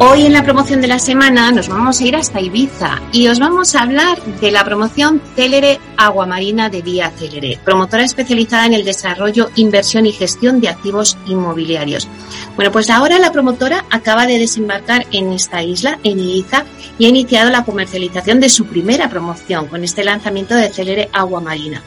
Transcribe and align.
Hoy 0.00 0.26
en 0.26 0.32
la 0.32 0.44
promoción 0.44 0.80
de 0.80 0.86
la 0.86 1.00
semana 1.00 1.50
nos 1.50 1.68
vamos 1.68 2.00
a 2.00 2.04
ir 2.04 2.14
hasta 2.14 2.40
Ibiza 2.40 3.02
y 3.10 3.26
os 3.26 3.40
vamos 3.40 3.74
a 3.74 3.82
hablar 3.82 4.22
de 4.40 4.52
la 4.52 4.64
promoción 4.64 5.20
Célere 5.34 5.80
Aguamarina 5.96 6.70
de 6.70 6.82
Vía 6.82 7.10
Célere, 7.10 7.58
promotora 7.64 8.04
especializada 8.04 8.66
en 8.66 8.74
el 8.74 8.84
desarrollo, 8.84 9.50
inversión 9.56 10.06
y 10.06 10.12
gestión 10.12 10.60
de 10.60 10.68
activos 10.68 11.18
inmobiliarios. 11.26 12.06
Bueno, 12.54 12.70
pues 12.70 12.90
ahora 12.90 13.18
la 13.18 13.32
promotora 13.32 13.86
acaba 13.90 14.28
de 14.28 14.38
desembarcar 14.38 15.04
en 15.10 15.32
esta 15.32 15.64
isla, 15.64 15.98
en 16.04 16.20
Ibiza, 16.20 16.64
y 16.96 17.06
ha 17.06 17.08
iniciado 17.08 17.50
la 17.50 17.64
comercialización 17.64 18.38
de 18.38 18.50
su 18.50 18.66
primera 18.66 19.10
promoción 19.10 19.66
con 19.66 19.82
este 19.82 20.04
lanzamiento 20.04 20.54
de 20.54 20.68
Célere 20.68 21.08
Aguamarina. 21.12 21.82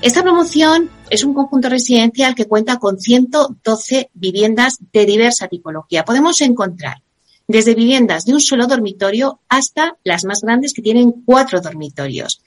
Esta 0.00 0.22
promoción 0.22 0.88
es 1.10 1.24
un 1.24 1.34
conjunto 1.34 1.68
residencial 1.68 2.36
que 2.36 2.46
cuenta 2.46 2.78
con 2.78 3.00
112 3.00 4.10
viviendas 4.14 4.78
de 4.92 5.04
diversa 5.04 5.48
tipología. 5.48 6.04
Podemos 6.04 6.40
encontrar 6.42 7.02
desde 7.50 7.74
viviendas 7.74 8.24
de 8.24 8.32
un 8.32 8.40
solo 8.40 8.66
dormitorio 8.66 9.40
hasta 9.48 9.96
las 10.04 10.24
más 10.24 10.42
grandes 10.42 10.72
que 10.72 10.82
tienen 10.82 11.22
cuatro 11.24 11.60
dormitorios. 11.60 12.42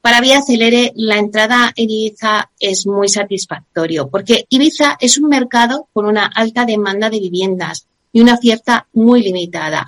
Para 0.00 0.20
Vía 0.20 0.38
Acelere, 0.38 0.92
la 0.96 1.16
entrada 1.18 1.72
en 1.76 1.88
Ibiza 1.88 2.50
es 2.58 2.86
muy 2.86 3.08
satisfactorio 3.08 4.08
porque 4.08 4.46
Ibiza 4.48 4.96
es 5.00 5.16
un 5.16 5.28
mercado 5.28 5.88
con 5.92 6.06
una 6.06 6.26
alta 6.26 6.64
demanda 6.64 7.08
de 7.08 7.20
viviendas 7.20 7.86
y 8.12 8.20
una 8.20 8.34
oferta 8.34 8.88
muy 8.92 9.22
limitada. 9.22 9.86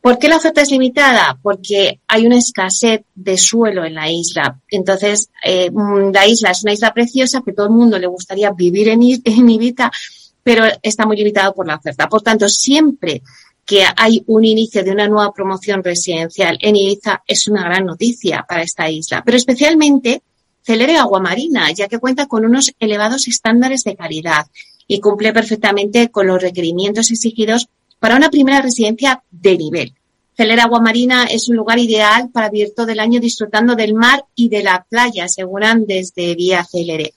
¿Por 0.00 0.18
qué 0.18 0.28
la 0.28 0.36
oferta 0.36 0.62
es 0.62 0.70
limitada? 0.70 1.38
Porque 1.42 2.00
hay 2.08 2.24
una 2.24 2.38
escasez 2.38 3.02
de 3.14 3.36
suelo 3.36 3.84
en 3.84 3.94
la 3.94 4.10
isla. 4.10 4.58
Entonces, 4.70 5.28
eh, 5.44 5.70
la 6.12 6.26
isla 6.26 6.52
es 6.52 6.62
una 6.62 6.72
isla 6.72 6.94
preciosa 6.94 7.42
que 7.44 7.52
todo 7.52 7.66
el 7.66 7.72
mundo 7.72 7.98
le 7.98 8.06
gustaría 8.06 8.50
vivir 8.52 8.88
en, 8.88 9.02
en 9.02 9.50
Ibiza, 9.50 9.90
pero 10.42 10.64
está 10.80 11.04
muy 11.04 11.18
limitado 11.18 11.52
por 11.52 11.66
la 11.66 11.76
oferta. 11.76 12.08
Por 12.08 12.22
tanto, 12.22 12.48
siempre 12.48 13.22
que 13.68 13.84
hay 13.96 14.24
un 14.28 14.46
inicio 14.46 14.82
de 14.82 14.92
una 14.92 15.06
nueva 15.06 15.30
promoción 15.30 15.84
residencial 15.84 16.56
en 16.62 16.74
Ibiza 16.74 17.22
es 17.26 17.48
una 17.48 17.64
gran 17.64 17.84
noticia 17.84 18.46
para 18.48 18.62
esta 18.62 18.88
isla, 18.88 19.22
pero 19.22 19.36
especialmente 19.36 20.22
Celere 20.62 20.96
Aguamarina, 20.96 21.70
ya 21.72 21.86
que 21.86 21.98
cuenta 21.98 22.24
con 22.24 22.46
unos 22.46 22.72
elevados 22.80 23.28
estándares 23.28 23.84
de 23.84 23.94
calidad 23.94 24.46
y 24.86 25.00
cumple 25.00 25.34
perfectamente 25.34 26.08
con 26.08 26.26
los 26.26 26.40
requerimientos 26.40 27.10
exigidos 27.10 27.68
para 27.98 28.16
una 28.16 28.30
primera 28.30 28.62
residencia 28.62 29.22
de 29.30 29.58
nivel. 29.58 29.94
Celere 30.34 30.62
Aguamarina 30.62 31.24
es 31.24 31.50
un 31.50 31.56
lugar 31.56 31.78
ideal 31.78 32.30
para 32.30 32.48
vivir 32.48 32.72
todo 32.74 32.88
el 32.88 33.00
año 33.00 33.20
disfrutando 33.20 33.74
del 33.74 33.92
mar 33.92 34.24
y 34.34 34.48
de 34.48 34.62
la 34.62 34.86
playa, 34.88 35.24
aseguran 35.24 35.84
desde 35.84 36.34
Vía 36.34 36.64
Celere. 36.64 37.12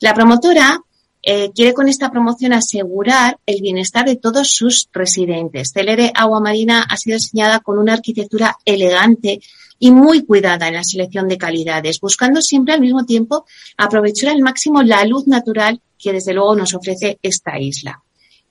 La 0.00 0.12
promotora 0.12 0.82
eh, 1.26 1.50
quiere 1.54 1.72
con 1.72 1.88
esta 1.88 2.10
promoción 2.10 2.52
asegurar 2.52 3.38
el 3.46 3.62
bienestar 3.62 4.04
de 4.04 4.16
todos 4.16 4.50
sus 4.50 4.88
residentes. 4.92 5.72
Celere 5.72 6.12
Agua 6.14 6.40
Marina 6.40 6.82
ha 6.82 6.96
sido 6.98 7.16
diseñada 7.16 7.60
con 7.60 7.78
una 7.78 7.94
arquitectura 7.94 8.56
elegante 8.64 9.40
y 9.78 9.90
muy 9.90 10.24
cuidada 10.24 10.68
en 10.68 10.74
la 10.74 10.84
selección 10.84 11.26
de 11.28 11.38
calidades, 11.38 11.98
buscando 12.00 12.42
siempre 12.42 12.74
al 12.74 12.80
mismo 12.80 13.04
tiempo 13.04 13.46
aprovechar 13.76 14.30
al 14.30 14.40
máximo 14.40 14.82
la 14.82 15.04
luz 15.04 15.26
natural 15.26 15.80
que 15.98 16.12
desde 16.12 16.34
luego 16.34 16.54
nos 16.56 16.74
ofrece 16.74 17.18
esta 17.22 17.58
isla. 17.58 18.02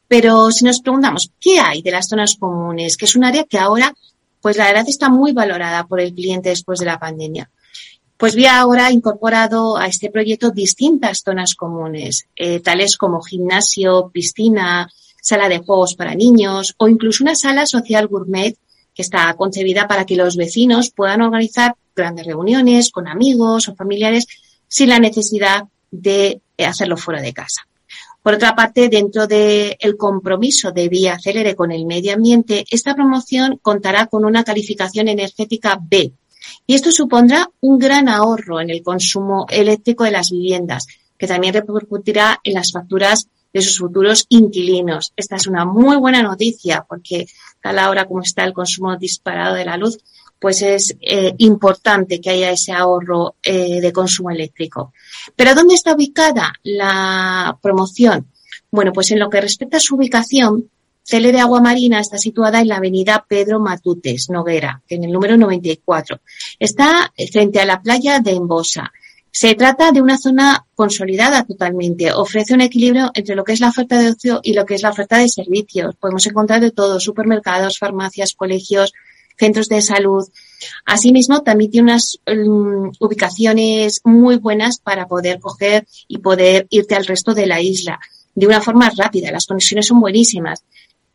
Pero 0.08 0.52
si 0.52 0.66
nos 0.66 0.82
preguntamos, 0.82 1.32
¿qué 1.40 1.60
hay 1.60 1.82
de 1.82 1.92
las 1.92 2.08
zonas 2.08 2.36
comunes? 2.40 2.98
Que 2.98 3.06
es 3.06 3.16
un 3.16 3.24
área 3.24 3.44
que 3.44 3.58
ahora, 3.58 3.94
pues 4.42 4.58
la 4.58 4.66
verdad 4.66 4.86
está 4.88 5.10
muy 5.10 5.32
valorada 5.32 5.86
por 5.86 6.02
el 6.02 6.14
cliente 6.14 6.50
después 6.50 6.80
de 6.80 6.86
la 6.86 7.00
pandemia. 7.00 7.50
Pues 8.24 8.36
Vía 8.36 8.58
ahora 8.58 8.86
ha 8.86 8.92
incorporado 8.94 9.76
a 9.76 9.88
este 9.88 10.10
proyecto 10.10 10.52
distintas 10.52 11.24
zonas 11.26 11.56
comunes, 11.56 12.30
eh, 12.38 12.62
tales 12.62 12.96
como 12.96 13.22
gimnasio, 13.22 14.12
piscina, 14.14 14.90
sala 15.22 15.50
de 15.50 15.58
juegos 15.58 15.96
para 15.96 16.16
niños 16.16 16.74
o 16.78 16.88
incluso 16.88 17.26
una 17.26 17.36
sala 17.36 17.66
social 17.66 18.08
gourmet 18.08 18.56
que 18.96 19.02
está 19.02 19.34
concebida 19.34 19.90
para 19.90 20.06
que 20.06 20.16
los 20.16 20.38
vecinos 20.38 20.90
puedan 20.90 21.22
organizar 21.22 21.76
grandes 21.94 22.26
reuniones 22.26 22.92
con 22.92 23.10
amigos 23.10 23.68
o 23.68 23.76
familiares 23.76 24.26
sin 24.70 24.88
la 24.88 25.00
necesidad 25.00 25.66
de 25.92 26.40
hacerlo 26.60 26.96
fuera 26.96 27.22
de 27.22 27.34
casa. 27.34 27.68
Por 28.22 28.36
otra 28.36 28.56
parte, 28.56 28.88
dentro 28.88 29.28
del 29.28 29.98
compromiso 29.98 30.72
de 30.72 30.88
Vía 30.88 31.20
Célere 31.22 31.58
con 31.58 31.74
el 31.74 31.86
medio 31.86 32.14
ambiente, 32.14 32.64
esta 32.72 32.96
promoción 32.96 33.60
contará 33.62 34.06
con 34.06 34.24
una 34.24 34.46
calificación 34.46 35.10
energética 35.10 35.78
B, 35.78 36.14
y 36.66 36.76
esto 36.76 36.92
supondrá 36.92 37.50
un 37.62 37.78
gran 37.80 38.10
ahorro 38.10 38.62
en 38.62 38.70
el 38.70 38.84
consumo 38.84 39.46
eléctrico 39.50 40.04
de 40.04 40.12
las 40.12 40.32
viviendas, 40.32 40.88
que 41.18 41.28
también 41.28 41.54
repercutirá 41.54 42.40
en 42.44 42.54
las 42.54 42.72
facturas 42.72 43.28
de 43.54 43.62
sus 43.62 43.78
futuros 43.78 44.26
inquilinos. 44.30 45.14
Esta 45.16 45.36
es 45.36 45.48
una 45.48 45.64
muy 45.66 45.96
buena 45.98 46.24
noticia 46.24 46.86
porque 46.88 47.28
a 47.62 47.72
la 47.72 47.90
hora 47.90 48.06
como 48.06 48.22
está 48.22 48.44
el 48.44 48.54
consumo 48.54 48.98
disparado 48.98 49.56
de 49.56 49.66
la 49.66 49.78
luz, 49.78 50.00
pues 50.40 50.62
es 50.62 50.98
eh, 51.00 51.34
importante 51.38 52.20
que 52.20 52.32
haya 52.32 52.52
ese 52.52 52.74
ahorro 52.74 53.36
eh, 53.42 53.80
de 53.80 53.94
consumo 53.94 54.30
eléctrico. 54.30 54.92
Pero 55.36 55.56
¿dónde 55.56 55.76
está 55.76 55.94
ubicada 55.94 56.54
la 56.64 57.58
promoción? 57.62 58.28
Bueno, 58.70 58.92
pues 58.92 59.12
en 59.12 59.20
lo 59.20 59.30
que 59.30 59.40
respecta 59.40 59.78
a 59.78 59.80
su 59.80 59.96
ubicación, 59.96 60.70
Cele 61.06 61.34
de 61.34 61.40
Agua 61.40 61.62
Marina 61.62 62.00
está 62.00 62.18
situada 62.18 62.62
en 62.62 62.70
la 62.70 62.78
avenida 62.78 63.26
Pedro 63.28 63.60
Matutes, 63.60 64.30
Noguera, 64.30 64.82
en 64.88 65.04
el 65.04 65.12
número 65.12 65.36
94. 65.36 66.22
Está 66.58 67.14
frente 67.32 67.60
a 67.60 67.66
la 67.66 67.82
playa 67.82 68.20
de 68.20 68.32
Embosa. 68.32 68.92
Se 69.30 69.56
trata 69.56 69.92
de 69.92 70.02
una 70.02 70.18
zona 70.18 70.66
consolidada 70.76 71.44
totalmente. 71.44 72.14
Ofrece 72.14 72.54
un 72.54 72.62
equilibrio 72.62 73.12
entre 73.16 73.36
lo 73.36 73.44
que 73.44 73.54
es 73.54 73.60
la 73.60 73.70
oferta 73.70 74.00
de 74.00 74.12
ocio 74.12 74.40
y 74.44 74.54
lo 74.54 74.66
que 74.66 74.76
es 74.76 74.82
la 74.82 74.92
oferta 74.92 75.18
de 75.18 75.28
servicios. 75.28 75.96
Podemos 75.96 76.26
encontrar 76.26 76.62
de 76.62 76.72
todo, 76.72 77.00
supermercados, 77.00 77.80
farmacias, 77.80 78.34
colegios, 78.34 78.94
centros 79.38 79.68
de 79.68 79.82
salud. 79.82 80.26
Asimismo, 80.86 81.42
también 81.42 81.72
tiene 81.72 81.92
unas 81.92 82.20
um, 82.28 82.92
ubicaciones 83.00 84.02
muy 84.06 84.38
buenas 84.38 84.80
para 84.80 85.08
poder 85.08 85.40
coger 85.40 85.86
y 86.08 86.20
poder 86.20 86.68
irte 86.70 86.96
al 86.96 87.06
resto 87.06 87.34
de 87.34 87.48
la 87.48 87.60
isla 87.60 88.00
de 88.36 88.48
una 88.48 88.62
forma 88.62 88.90
rápida. 88.96 89.32
Las 89.32 89.48
conexiones 89.48 89.88
son 89.88 90.00
buenísimas 90.00 90.64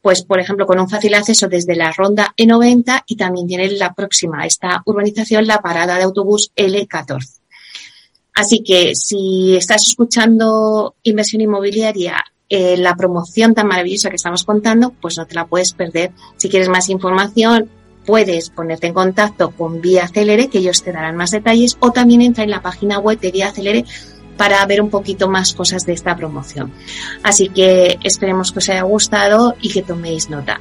pues 0.03 0.23
por 0.23 0.41
ejemplo 0.41 0.67
con 0.67 0.79
un 0.81 0.89
fácil 0.89 1.15
acceso 1.15 1.49
desde 1.49 1.77
la 1.77 1.93
ronda 1.93 2.33
E90 2.37 3.05
y 3.07 3.17
también 3.17 3.47
tiene 3.47 3.71
la 3.73 3.95
próxima 3.95 4.47
esta 4.47 4.83
urbanización 4.87 5.47
la 5.47 5.61
parada 5.61 5.97
de 5.97 6.05
autobús 6.05 6.53
L14. 6.57 7.41
Así 8.35 8.63
que 8.63 8.95
si 8.95 9.57
estás 9.57 9.83
escuchando 9.89 10.95
inversión 11.03 11.43
inmobiliaria, 11.43 12.25
eh, 12.49 12.77
la 12.77 12.95
promoción 12.95 13.53
tan 13.53 13.67
maravillosa 13.67 14.11
que 14.11 14.17
estamos 14.17 14.45
contando, 14.45 14.91
pues 15.01 15.19
no 15.19 15.27
te 15.27 15.35
la 15.35 15.47
puedes 15.47 15.73
perder. 15.73 16.13
Si 16.37 16.49
quieres 16.49 16.69
más 16.69 16.89
información, 16.89 17.69
puedes 18.07 18.49
ponerte 18.49 18.87
en 18.87 18.95
contacto 18.95 19.51
con 19.51 19.81
Vía 19.81 20.09
Celere, 20.09 20.49
que 20.49 20.59
ellos 20.59 20.83
te 20.83 20.93
darán 20.93 21.17
más 21.17 21.33
detalles, 21.33 21.77
o 21.81 21.91
también 21.91 22.23
entra 22.23 22.45
en 22.45 22.51
la 22.51 22.63
página 22.63 23.01
web 23.01 23.19
de 23.21 23.33
Vía 23.33 23.53
Celere 23.53 23.85
para 24.39 24.65
ver 24.65 24.81
un 24.81 24.89
poquito 24.89 25.29
más 25.29 25.53
cosas 25.53 25.85
de 25.85 25.93
esta 25.93 26.17
promoción. 26.17 26.73
Así 27.23 27.51
que 27.51 27.99
esperemos 28.03 28.53
que 28.53 28.61
os 28.61 28.69
haya 28.71 28.83
gustado 28.83 29.57
y 29.61 29.69
que 29.69 29.83
toméis 29.83 30.31
nota. 30.31 30.61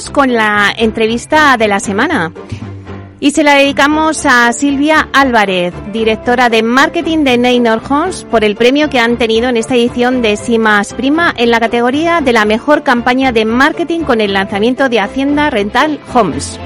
Con 0.00 0.32
la 0.32 0.72
entrevista 0.74 1.56
de 1.58 1.68
la 1.68 1.78
semana. 1.78 2.32
Y 3.20 3.32
se 3.32 3.44
la 3.44 3.54
dedicamos 3.54 4.24
a 4.24 4.50
Silvia 4.52 5.08
Álvarez, 5.12 5.74
directora 5.92 6.48
de 6.48 6.62
marketing 6.62 7.18
de 7.24 7.36
Neynor 7.36 7.82
Homes, 7.88 8.24
por 8.24 8.42
el 8.42 8.56
premio 8.56 8.88
que 8.88 8.98
han 8.98 9.18
tenido 9.18 9.48
en 9.48 9.58
esta 9.58 9.74
edición 9.74 10.22
de 10.22 10.36
Simas 10.36 10.94
Prima 10.94 11.32
en 11.36 11.50
la 11.50 11.60
categoría 11.60 12.20
de 12.20 12.32
la 12.32 12.46
mejor 12.46 12.82
campaña 12.82 13.32
de 13.32 13.44
marketing 13.44 14.00
con 14.00 14.20
el 14.20 14.32
lanzamiento 14.32 14.88
de 14.88 15.00
Hacienda 15.00 15.50
Rental 15.50 16.00
Homes. 16.12 16.58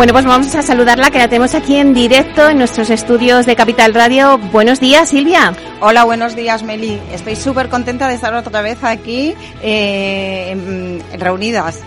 Bueno, 0.00 0.14
pues 0.14 0.24
vamos 0.24 0.54
a 0.54 0.62
saludarla, 0.62 1.10
que 1.10 1.18
la 1.18 1.28
tenemos 1.28 1.54
aquí 1.54 1.76
en 1.76 1.92
directo 1.92 2.48
en 2.48 2.56
nuestros 2.56 2.88
estudios 2.88 3.44
de 3.44 3.54
Capital 3.54 3.92
Radio. 3.92 4.38
Buenos 4.38 4.80
días, 4.80 5.10
Silvia. 5.10 5.52
Hola, 5.80 6.04
buenos 6.04 6.34
días, 6.34 6.62
Meli. 6.62 6.98
Estoy 7.12 7.36
súper 7.36 7.68
contenta 7.68 8.08
de 8.08 8.14
estar 8.14 8.32
otra 8.32 8.62
vez 8.62 8.82
aquí 8.82 9.34
eh, 9.60 11.02
reunidas. 11.18 11.80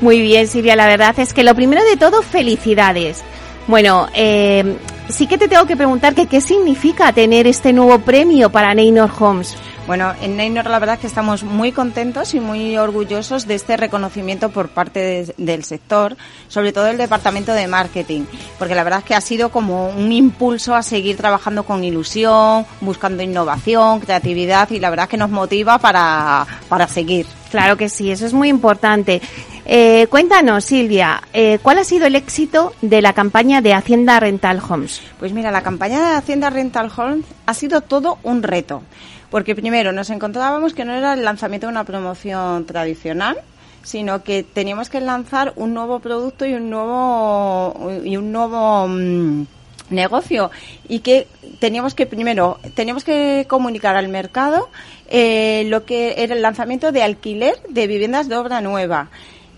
Muy 0.00 0.22
bien, 0.22 0.48
Silvia. 0.48 0.76
La 0.76 0.86
verdad 0.86 1.14
es 1.18 1.34
que 1.34 1.42
lo 1.42 1.54
primero 1.54 1.84
de 1.84 1.98
todo, 1.98 2.22
felicidades. 2.22 3.22
Bueno, 3.66 4.08
eh, 4.14 4.78
sí 5.10 5.26
que 5.26 5.36
te 5.36 5.46
tengo 5.46 5.66
que 5.66 5.76
preguntar 5.76 6.14
que 6.14 6.24
qué 6.24 6.40
significa 6.40 7.12
tener 7.12 7.46
este 7.46 7.74
nuevo 7.74 7.98
premio 7.98 8.48
para 8.48 8.72
Neynor 8.72 9.10
Homes. 9.18 9.58
Bueno, 9.88 10.12
en 10.20 10.36
Neynor 10.36 10.66
la 10.66 10.78
verdad 10.78 10.96
es 10.96 11.00
que 11.00 11.06
estamos 11.06 11.44
muy 11.44 11.72
contentos 11.72 12.34
y 12.34 12.40
muy 12.40 12.76
orgullosos 12.76 13.46
de 13.46 13.54
este 13.54 13.78
reconocimiento 13.78 14.50
por 14.50 14.68
parte 14.68 15.34
del 15.38 15.64
sector, 15.64 16.14
sobre 16.48 16.74
todo 16.74 16.88
el 16.88 16.98
departamento 16.98 17.54
de 17.54 17.66
marketing, 17.68 18.26
porque 18.58 18.74
la 18.74 18.84
verdad 18.84 18.98
es 18.98 19.06
que 19.06 19.14
ha 19.14 19.22
sido 19.22 19.48
como 19.48 19.88
un 19.88 20.12
impulso 20.12 20.74
a 20.74 20.82
seguir 20.82 21.16
trabajando 21.16 21.62
con 21.62 21.84
ilusión, 21.84 22.66
buscando 22.82 23.22
innovación, 23.22 24.00
creatividad 24.00 24.70
y 24.72 24.78
la 24.78 24.90
verdad 24.90 25.04
es 25.04 25.10
que 25.10 25.16
nos 25.16 25.30
motiva 25.30 25.78
para, 25.78 26.46
para 26.68 26.86
seguir. 26.86 27.24
Claro 27.50 27.78
que 27.78 27.88
sí, 27.88 28.10
eso 28.10 28.26
es 28.26 28.34
muy 28.34 28.50
importante. 28.50 29.22
Eh, 29.70 30.06
cuéntanos, 30.08 30.64
Silvia, 30.64 31.20
eh, 31.34 31.58
¿cuál 31.62 31.76
ha 31.76 31.84
sido 31.84 32.06
el 32.06 32.16
éxito 32.16 32.72
de 32.80 33.02
la 33.02 33.12
campaña 33.12 33.60
de 33.60 33.74
Hacienda 33.74 34.18
Rental 34.18 34.62
Homes? 34.66 35.02
Pues 35.18 35.34
mira, 35.34 35.50
la 35.50 35.62
campaña 35.62 36.00
de 36.00 36.16
Hacienda 36.16 36.48
Rental 36.48 36.90
Homes 36.96 37.26
ha 37.44 37.52
sido 37.52 37.82
todo 37.82 38.16
un 38.22 38.42
reto 38.42 38.82
porque 39.30 39.54
primero 39.54 39.92
nos 39.92 40.08
encontrábamos 40.08 40.72
que 40.72 40.86
no 40.86 40.94
era 40.94 41.12
el 41.12 41.22
lanzamiento 41.22 41.66
de 41.66 41.72
una 41.72 41.84
promoción 41.84 42.64
tradicional, 42.64 43.36
sino 43.82 44.22
que 44.24 44.42
teníamos 44.42 44.88
que 44.88 45.02
lanzar 45.02 45.52
un 45.56 45.74
nuevo 45.74 46.00
producto 46.00 46.46
y 46.46 46.54
un 46.54 46.70
nuevo 46.70 47.90
y 48.02 48.16
un 48.16 48.32
nuevo 48.32 48.88
mm, 48.88 49.46
negocio 49.90 50.50
y 50.88 51.00
que 51.00 51.26
teníamos 51.58 51.94
que 51.94 52.06
primero 52.06 52.58
teníamos 52.74 53.04
que 53.04 53.44
comunicar 53.48 53.96
al 53.96 54.08
mercado 54.08 54.70
eh, 55.08 55.64
lo 55.68 55.84
que 55.84 56.22
era 56.22 56.34
el 56.34 56.40
lanzamiento 56.40 56.90
de 56.90 57.02
alquiler 57.02 57.54
de 57.68 57.86
viviendas 57.86 58.28
de 58.28 58.36
obra 58.36 58.62
nueva 58.62 59.10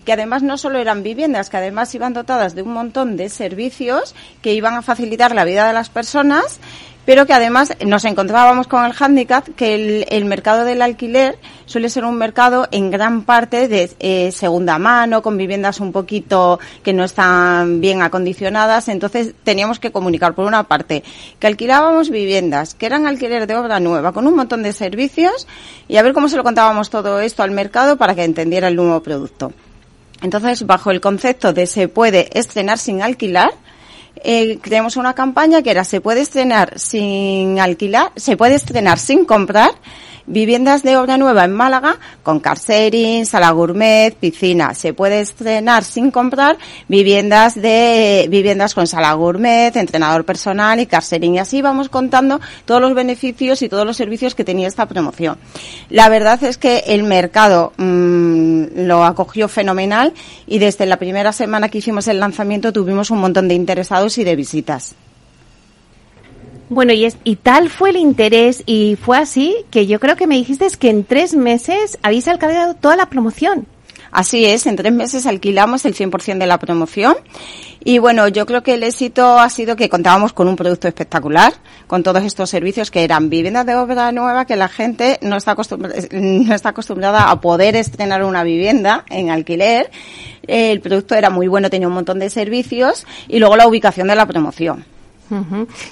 que 0.05 0.13
además 0.13 0.43
no 0.43 0.57
solo 0.57 0.79
eran 0.79 1.03
viviendas, 1.03 1.49
que 1.49 1.57
además 1.57 1.93
iban 1.95 2.13
dotadas 2.13 2.55
de 2.55 2.61
un 2.61 2.73
montón 2.73 3.17
de 3.17 3.29
servicios 3.29 4.15
que 4.41 4.53
iban 4.53 4.75
a 4.75 4.81
facilitar 4.81 5.33
la 5.35 5.45
vida 5.45 5.67
de 5.67 5.73
las 5.73 5.89
personas 5.89 6.59
pero 7.05 7.25
que 7.25 7.33
además 7.33 7.73
nos 7.85 8.05
encontrábamos 8.05 8.67
con 8.67 8.85
el 8.85 8.93
hándicap 8.93 9.47
que 9.55 10.05
el, 10.09 10.25
mercado 10.25 10.65
del 10.65 10.81
alquiler 10.81 11.37
suele 11.65 11.89
ser 11.89 12.05
un 12.05 12.15
mercado 12.15 12.67
en 12.71 12.91
gran 12.91 13.23
parte 13.23 13.67
de 13.67 13.91
eh, 13.99 14.31
segunda 14.31 14.77
mano, 14.77 15.21
con 15.21 15.37
viviendas 15.37 15.79
un 15.79 15.91
poquito 15.91 16.59
que 16.83 16.93
no 16.93 17.03
están 17.03 17.81
bien 17.81 18.01
acondicionadas, 18.01 18.87
entonces 18.87 19.33
teníamos 19.43 19.79
que 19.79 19.91
comunicar 19.91 20.35
por 20.35 20.45
una 20.45 20.63
parte 20.63 21.03
que 21.39 21.47
alquilábamos 21.47 22.09
viviendas 22.09 22.75
que 22.75 22.85
eran 22.85 23.07
alquiler 23.07 23.47
de 23.47 23.55
obra 23.55 23.79
nueva 23.79 24.11
con 24.11 24.27
un 24.27 24.35
montón 24.35 24.63
de 24.63 24.73
servicios 24.73 25.47
y 25.87 25.97
a 25.97 26.03
ver 26.03 26.13
cómo 26.13 26.29
se 26.29 26.37
lo 26.37 26.43
contábamos 26.43 26.89
todo 26.89 27.19
esto 27.19 27.43
al 27.43 27.51
mercado 27.51 27.97
para 27.97 28.15
que 28.15 28.23
entendiera 28.23 28.67
el 28.67 28.75
nuevo 28.75 29.01
producto. 29.01 29.51
Entonces, 30.21 30.65
bajo 30.65 30.91
el 30.91 31.01
concepto 31.01 31.53
de 31.53 31.67
se 31.67 31.87
puede 31.87 32.29
estrenar 32.37 32.77
sin 32.77 33.01
alquilar, 33.01 33.51
eh, 34.23 34.59
creamos 34.61 34.97
una 34.97 35.13
campaña 35.13 35.61
que 35.61 35.71
era 35.71 35.83
se 35.83 36.01
puede 36.01 36.21
estrenar 36.21 36.77
sin 36.79 37.59
alquilar, 37.59 38.11
se 38.15 38.37
puede 38.37 38.55
estrenar 38.55 38.99
sin 38.99 39.25
comprar 39.25 39.71
viviendas 40.31 40.81
de 40.81 40.97
obra 40.97 41.17
nueva 41.17 41.45
en 41.45 41.51
Málaga 41.51 41.97
con 42.23 42.39
car 42.39 42.57
sala 42.57 43.51
gourmet, 43.51 44.15
piscina. 44.15 44.73
Se 44.73 44.93
puede 44.93 45.21
estrenar 45.21 45.83
sin 45.83 46.09
comprar 46.09 46.57
viviendas 46.87 47.55
de 47.55 48.27
viviendas 48.29 48.73
con 48.73 48.87
sala 48.87 49.13
gourmet, 49.13 49.75
entrenador 49.75 50.25
personal 50.25 50.79
y 50.79 50.85
car 50.85 51.03
Y 51.21 51.37
así 51.37 51.61
vamos 51.61 51.89
contando 51.89 52.39
todos 52.65 52.81
los 52.81 52.93
beneficios 52.93 53.61
y 53.61 53.69
todos 53.69 53.85
los 53.85 53.97
servicios 53.97 54.33
que 54.33 54.43
tenía 54.43 54.67
esta 54.67 54.87
promoción. 54.87 55.37
La 55.89 56.09
verdad 56.09 56.41
es 56.43 56.57
que 56.57 56.83
el 56.87 57.03
mercado 57.03 57.73
mm, 57.77 58.63
lo 58.87 59.03
acogió 59.03 59.47
fenomenal 59.47 60.13
y 60.47 60.59
desde 60.59 60.85
la 60.85 60.97
primera 60.97 61.33
semana 61.33 61.69
que 61.69 61.79
hicimos 61.79 62.07
el 62.07 62.19
lanzamiento 62.19 62.71
tuvimos 62.71 63.11
un 63.11 63.19
montón 63.19 63.47
de 63.47 63.55
interesados 63.55 64.17
y 64.17 64.23
de 64.23 64.35
visitas. 64.35 64.95
Bueno, 66.71 66.93
y, 66.93 67.03
es, 67.03 67.17
y 67.25 67.35
tal 67.35 67.69
fue 67.69 67.89
el 67.89 67.97
interés 67.97 68.63
y 68.65 68.95
fue 68.95 69.17
así 69.17 69.57
que 69.71 69.87
yo 69.87 69.99
creo 69.99 70.15
que 70.15 70.25
me 70.25 70.35
dijiste 70.35 70.65
que 70.79 70.89
en 70.89 71.03
tres 71.03 71.35
meses 71.35 71.99
habéis 72.01 72.29
alquilado 72.29 72.75
toda 72.75 72.95
la 72.95 73.07
promoción. 73.07 73.67
Así 74.09 74.45
es, 74.45 74.65
en 74.67 74.77
tres 74.77 74.93
meses 74.93 75.25
alquilamos 75.25 75.83
el 75.83 75.93
100% 75.93 76.37
de 76.37 76.47
la 76.47 76.59
promoción. 76.59 77.17
Y 77.83 77.99
bueno, 77.99 78.29
yo 78.29 78.45
creo 78.45 78.63
que 78.63 78.75
el 78.75 78.83
éxito 78.83 79.37
ha 79.37 79.49
sido 79.49 79.75
que 79.75 79.89
contábamos 79.89 80.31
con 80.31 80.47
un 80.47 80.55
producto 80.55 80.87
espectacular, 80.87 81.51
con 81.87 82.03
todos 82.03 82.23
estos 82.23 82.49
servicios 82.49 82.89
que 82.89 83.03
eran 83.03 83.29
viviendas 83.29 83.65
de 83.65 83.75
obra 83.75 84.13
nueva 84.13 84.45
que 84.45 84.55
la 84.55 84.69
gente 84.69 85.19
no 85.21 85.35
está, 85.35 85.57
no 86.13 86.55
está 86.55 86.69
acostumbrada 86.69 87.31
a 87.31 87.41
poder 87.41 87.75
estrenar 87.75 88.23
una 88.23 88.43
vivienda 88.43 89.03
en 89.09 89.29
alquiler. 89.29 89.91
El 90.47 90.79
producto 90.79 91.15
era 91.15 91.29
muy 91.29 91.49
bueno, 91.49 91.69
tenía 91.69 91.89
un 91.89 91.93
montón 91.95 92.19
de 92.19 92.29
servicios 92.29 93.05
y 93.27 93.39
luego 93.39 93.57
la 93.57 93.67
ubicación 93.67 94.07
de 94.07 94.15
la 94.15 94.25
promoción. 94.25 94.85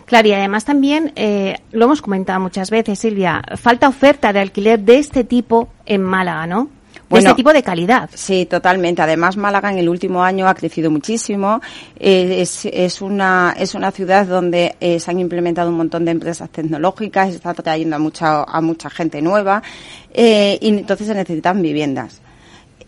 Claro, 0.06 0.28
y 0.28 0.34
además 0.34 0.66
también, 0.66 1.12
eh, 1.16 1.58
lo 1.72 1.86
hemos 1.86 2.02
comentado 2.02 2.40
muchas 2.40 2.70
veces, 2.70 3.00
Silvia, 3.00 3.42
falta 3.56 3.88
oferta 3.88 4.34
de 4.34 4.40
alquiler 4.40 4.80
de 4.80 5.00
este 5.00 5.24
tipo 5.24 5.70
en 5.86 6.04
Málaga, 6.04 6.48
¿no? 6.48 6.70
De 7.10 7.20
este 7.20 7.34
tipo 7.34 7.52
de 7.52 7.64
calidad. 7.64 8.08
Sí, 8.14 8.46
totalmente. 8.46 9.02
Además, 9.02 9.36
Málaga 9.36 9.72
en 9.72 9.80
el 9.80 9.90
último 9.90 10.24
año 10.24 10.48
ha 10.48 10.54
crecido 10.54 10.92
muchísimo. 10.92 11.60
Eh, 12.00 12.42
es, 12.42 12.66
es, 12.66 13.02
una, 13.02 13.56
es 13.58 13.74
una 13.74 13.90
ciudad 13.90 14.28
donde 14.28 14.76
eh, 14.80 15.00
se 15.00 15.10
han 15.10 15.20
implementado 15.20 15.72
un 15.72 15.78
montón 15.78 16.06
de 16.06 16.12
empresas 16.12 16.52
tecnológicas, 16.52 17.30
se 17.30 17.38
está 17.38 17.56
trayendo 17.56 17.96
a 17.96 18.00
mucha, 18.00 18.44
a 18.44 18.62
mucha 18.62 18.92
gente 18.92 19.24
nueva, 19.24 19.64
y 20.14 20.58
entonces 20.62 21.08
se 21.08 21.16
necesitan 21.16 21.62
viviendas. 21.64 22.22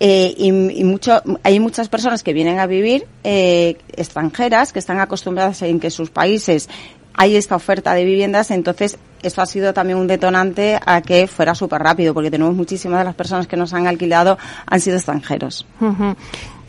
Eh, 0.03 0.34
y, 0.36 0.51
mucho, 0.84 1.22
hay 1.43 1.60
muchas 1.60 1.88
personas 1.88 2.24
que 2.24 2.34
vienen 2.34 2.58
a 2.58 2.65
vivir 2.65 3.05
eh, 3.24 3.77
extranjeras 3.96 4.74
que 4.74 4.79
están 4.79 5.00
acostumbradas 5.00 5.62
en 5.62 5.79
que 5.79 5.91
sus 5.91 6.10
países 6.10 6.70
hay 7.13 7.36
esta 7.36 7.55
oferta 7.55 7.93
de 7.93 8.03
viviendas, 8.03 8.50
entonces 8.50 8.98
esto 9.22 9.42
ha 9.42 9.46
sido 9.46 9.74
también 9.74 9.98
un 9.98 10.08
detonante 10.08 10.80
a 10.86 11.01
que 11.01 11.28
fuera 11.28 11.56
súper 11.56 11.82
rápido, 11.82 12.13
porque 12.13 12.32
tenemos 12.32 12.56
muchísimas 12.56 13.00
de 13.00 13.06
las 13.06 13.16
personas 13.16 13.48
que 13.48 13.58
nos 13.58 13.74
han 13.74 13.88
alquilado 13.88 14.38
han 14.66 14.80
sido 14.80 14.98
extranjeros. 14.98 15.66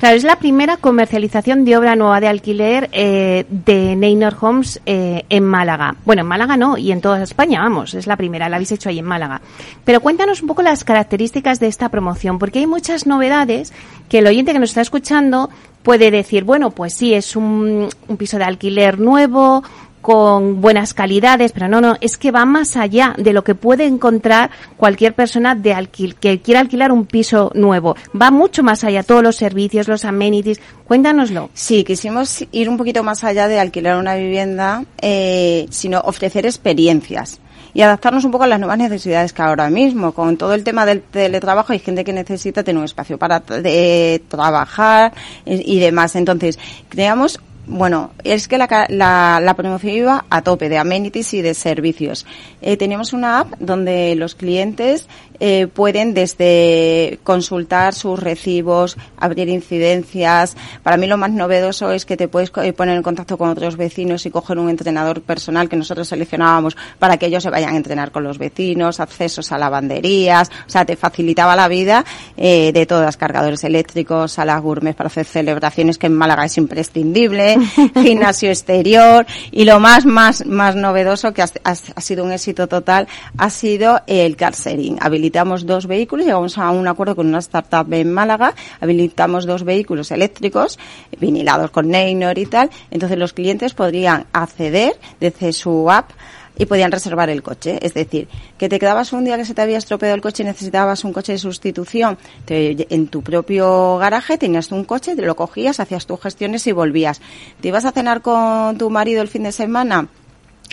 Claro, 0.03 0.17
es 0.17 0.25
la 0.25 0.35
primera 0.35 0.79
comercialización 0.79 1.65
de 1.65 1.77
obra 1.77 1.95
nueva 1.95 2.19
de 2.19 2.27
alquiler 2.27 2.91
eh, 2.91 3.47
de 3.49 3.95
Neynor 3.95 4.37
Homes 4.41 4.81
eh, 4.85 5.25
en 5.29 5.45
Málaga. 5.45 5.95
Bueno, 6.05 6.23
en 6.23 6.27
Málaga 6.27 6.57
no, 6.57 6.77
y 6.77 6.91
en 6.91 7.01
toda 7.01 7.23
España, 7.23 7.61
vamos, 7.61 7.95
es 7.95 8.09
la 8.09 8.17
primera, 8.17 8.49
la 8.49 8.57
habéis 8.57 8.73
hecho 8.73 8.89
ahí 8.89 8.99
en 8.99 9.05
Málaga. 9.05 9.41
Pero 9.85 10.01
cuéntanos 10.01 10.43
un 10.43 10.49
poco 10.49 10.63
las 10.63 10.83
características 10.83 11.61
de 11.61 11.69
esta 11.69 11.89
promoción, 11.89 12.41
porque 12.41 12.59
hay 12.59 12.67
muchas 12.67 13.07
novedades 13.07 13.73
que 14.09 14.19
el 14.19 14.27
oyente 14.27 14.53
que 14.53 14.59
nos 14.59 14.71
está 14.71 14.81
escuchando 14.81 15.51
puede 15.85 16.11
decir, 16.11 16.43
bueno, 16.43 16.73
pues 16.73 16.95
sí, 16.95 17.15
es 17.15 17.37
un, 17.37 17.89
un 18.09 18.17
piso 18.17 18.39
de 18.39 18.45
alquiler 18.45 18.99
nuevo, 18.99 19.63
con 20.03 20.61
buenas 20.61 20.93
calidades, 20.93 21.53
pero 21.53 21.69
no, 21.69 21.81
no, 21.81 21.97
es 22.01 22.19
que 22.19 22.33
va 22.33 22.45
más 22.45 22.77
allá 22.77 23.15
de 23.17 23.33
lo 23.33 23.45
que 23.45 23.55
puede 23.55 23.87
encontrar 23.87 24.51
cualquier 24.77 25.15
persona 25.15 25.55
de 25.55 25.73
alquil 25.73 26.17
que 26.17 26.41
quiera 26.41 26.61
alquilar 26.61 26.93
un 26.93 27.07
piso 27.07 27.53
nuevo. 27.55 27.97
Va 28.21 28.31
mucho 28.31 28.63
más 28.63 28.85
allá, 28.85 29.05
todos 29.05 29.23
los 29.23 29.37
servicios, 29.37 29.89
los 29.89 30.05
amenities. 30.05 30.61
Cuéntanoslo. 30.87 31.51
Sí, 31.55 31.85
quisimos 31.85 32.45
ir 32.51 32.69
un 32.69 32.77
poquito 32.77 33.03
más 33.03 33.25
allá 33.25 33.49
de 33.49 33.61
alquilar 33.61 33.97
una 33.97 34.17
vivienda, 34.17 34.85
eh, 35.01 35.67
sino 35.71 36.01
ofrecer 36.01 36.45
experiencias 36.45 37.41
y 37.75 37.81
adaptarnos 37.81 38.25
un 38.25 38.33
poco 38.33 38.45
a 38.45 38.49
las 38.49 38.59
nuevas 38.59 38.79
necesidades 38.79 39.33
que 39.33 39.43
ahora 39.43 39.71
mismo, 39.71 40.13
con 40.13 40.37
todo 40.37 40.53
el 40.55 40.65
tema 40.65 40.85
del 40.85 41.03
teletrabajo, 41.03 41.73
hay 41.73 41.79
gente 41.79 42.05
que 42.05 42.13
necesita 42.13 42.63
tener 42.63 42.79
un 42.79 42.85
espacio 42.85 43.19
para 43.19 43.41
trabajar 43.41 45.13
y 45.47 45.79
demás. 45.79 46.15
Entonces, 46.17 46.59
creamos 46.89 47.41
bueno, 47.67 48.11
es 48.25 48.49
que 48.49 48.59
la, 48.59 48.87
la, 48.89 49.41
la, 49.41 49.55
promoción 49.55 49.95
iba 49.95 50.25
a 50.29 50.43
tope 50.43 50.69
de 50.69 50.79
amenities 50.79 51.33
y 51.35 51.43
de 51.43 51.55
servicios. 51.55 52.27
Eh, 52.61 52.77
teníamos 52.77 53.13
una 53.13 53.41
app 53.41 53.53
donde 53.61 54.15
los 54.17 54.35
clientes 54.35 55.07
eh, 55.45 55.67
pueden 55.67 56.15
desde 56.15 57.19
consultar 57.25 57.95
sus 57.95 58.17
recibos, 58.17 58.97
abrir 59.17 59.49
incidencias. 59.49 60.57
Para 60.85 60.97
mí 60.97 61.09
lo 61.09 61.19
más 61.19 61.33
novedoso 61.33 61.91
es 61.91 62.07
que 62.07 62.17
te 62.17 62.29
puedes 62.29 62.53
eh, 62.63 62.73
poner 62.73 62.97
en 62.97 63.03
contacto 63.03 63.37
con 63.37 63.49
otros 63.49 63.77
vecinos 63.77 64.25
y 64.25 64.31
coger 64.31 64.61
un 64.61 64.71
entrenador 64.71 65.21
personal 65.21 65.69
que 65.69 65.75
nosotros 65.75 66.07
seleccionábamos 66.07 66.77
para 67.01 67.17
que 67.17 67.27
ellos 67.27 67.43
se 67.43 67.51
vayan 67.51 67.75
a 67.75 67.77
entrenar 67.77 68.13
con 68.13 68.23
los 68.23 68.39
vecinos, 68.39 69.01
accesos 69.01 69.51
a 69.51 69.59
lavanderías, 69.59 70.49
o 70.49 70.71
sea, 70.71 70.85
te 70.85 70.95
facilitaba 70.95 71.57
la 71.57 71.67
vida 71.67 72.05
eh, 72.37 72.71
de 72.73 72.87
todas, 72.87 73.17
cargadores 73.17 73.65
eléctricos, 73.65 74.31
salas 74.31 74.63
gourmet 74.63 74.95
para 74.95 75.09
hacer 75.09 75.27
celebraciones 75.27 75.99
que 75.99 76.07
en 76.07 76.15
Málaga 76.15 76.45
es 76.45 76.57
imprescindible, 76.57 77.57
gimnasio 78.01 78.51
exterior 78.51 79.27
y 79.51 79.65
lo 79.65 79.81
más, 79.81 80.07
más, 80.07 80.47
más 80.47 80.77
novedoso 80.77 81.33
que 81.33 81.43
ha, 81.43 81.49
ha, 81.65 81.73
ha 81.73 82.01
sido 82.01 82.23
un 82.23 82.31
éxito 82.31 82.69
total 82.69 83.09
ha 83.39 83.51
sido 83.51 84.03
el 84.07 84.37
car 84.37 84.55
sharing, 84.55 84.99
habilitamos 85.33 85.65
dos 85.65 85.87
vehículos, 85.87 86.27
llegamos 86.27 86.59
a 86.59 86.71
un 86.71 86.87
acuerdo 86.87 87.17
con 87.17 87.27
una 87.27 87.39
startup 87.39 87.91
en 87.95 88.13
Málaga, 88.13 88.55
habilitamos 88.83 89.47
dos 89.47 89.65
vehículos 89.65 90.11
eléctricos, 90.11 90.79
vinilados 91.19 91.71
con 91.71 91.89
Neynor 91.89 92.37
y 92.37 92.45
tal, 92.45 92.69
entonces 92.91 93.17
los 93.17 93.33
clientes 93.33 93.73
podrían 93.73 94.27
acceder 94.35 94.95
desde 95.21 95.55
su 95.55 95.91
app 95.91 96.11
y 96.59 96.67
podían 96.67 96.93
reservar 96.93 97.31
el 97.31 97.43
coche. 97.43 97.79
Es 97.81 97.95
decir, 97.95 98.29
que 98.59 98.69
te 98.69 98.79
quedabas 98.79 99.15
un 99.15 99.25
día 99.25 99.39
que 99.39 99.47
se 99.47 99.55
te 99.55 99.63
había 99.63 99.79
estropeado 99.79 100.15
el 100.15 100.21
coche 100.21 100.43
y 100.43 100.47
necesitabas 100.47 101.03
un 101.03 101.15
coche 101.15 101.33
de 101.33 101.39
sustitución, 101.39 102.19
te, 102.45 102.95
en 102.95 103.09
tu 103.09 103.23
propio 103.23 103.97
garaje 103.97 104.37
tenías 104.37 104.71
un 104.71 104.85
coche, 104.85 105.17
te 105.17 105.23
lo 105.23 105.35
cogías, 105.35 105.81
hacías 105.81 106.05
tus 106.05 106.21
gestiones 106.21 106.67
y 106.67 106.73
volvías. 106.73 107.23
Te 107.63 107.69
ibas 107.69 107.87
a 107.87 107.93
cenar 107.93 108.21
con 108.21 108.77
tu 108.77 108.91
marido 108.91 109.23
el 109.23 109.29
fin 109.29 109.45
de 109.45 109.53
semana, 109.53 110.09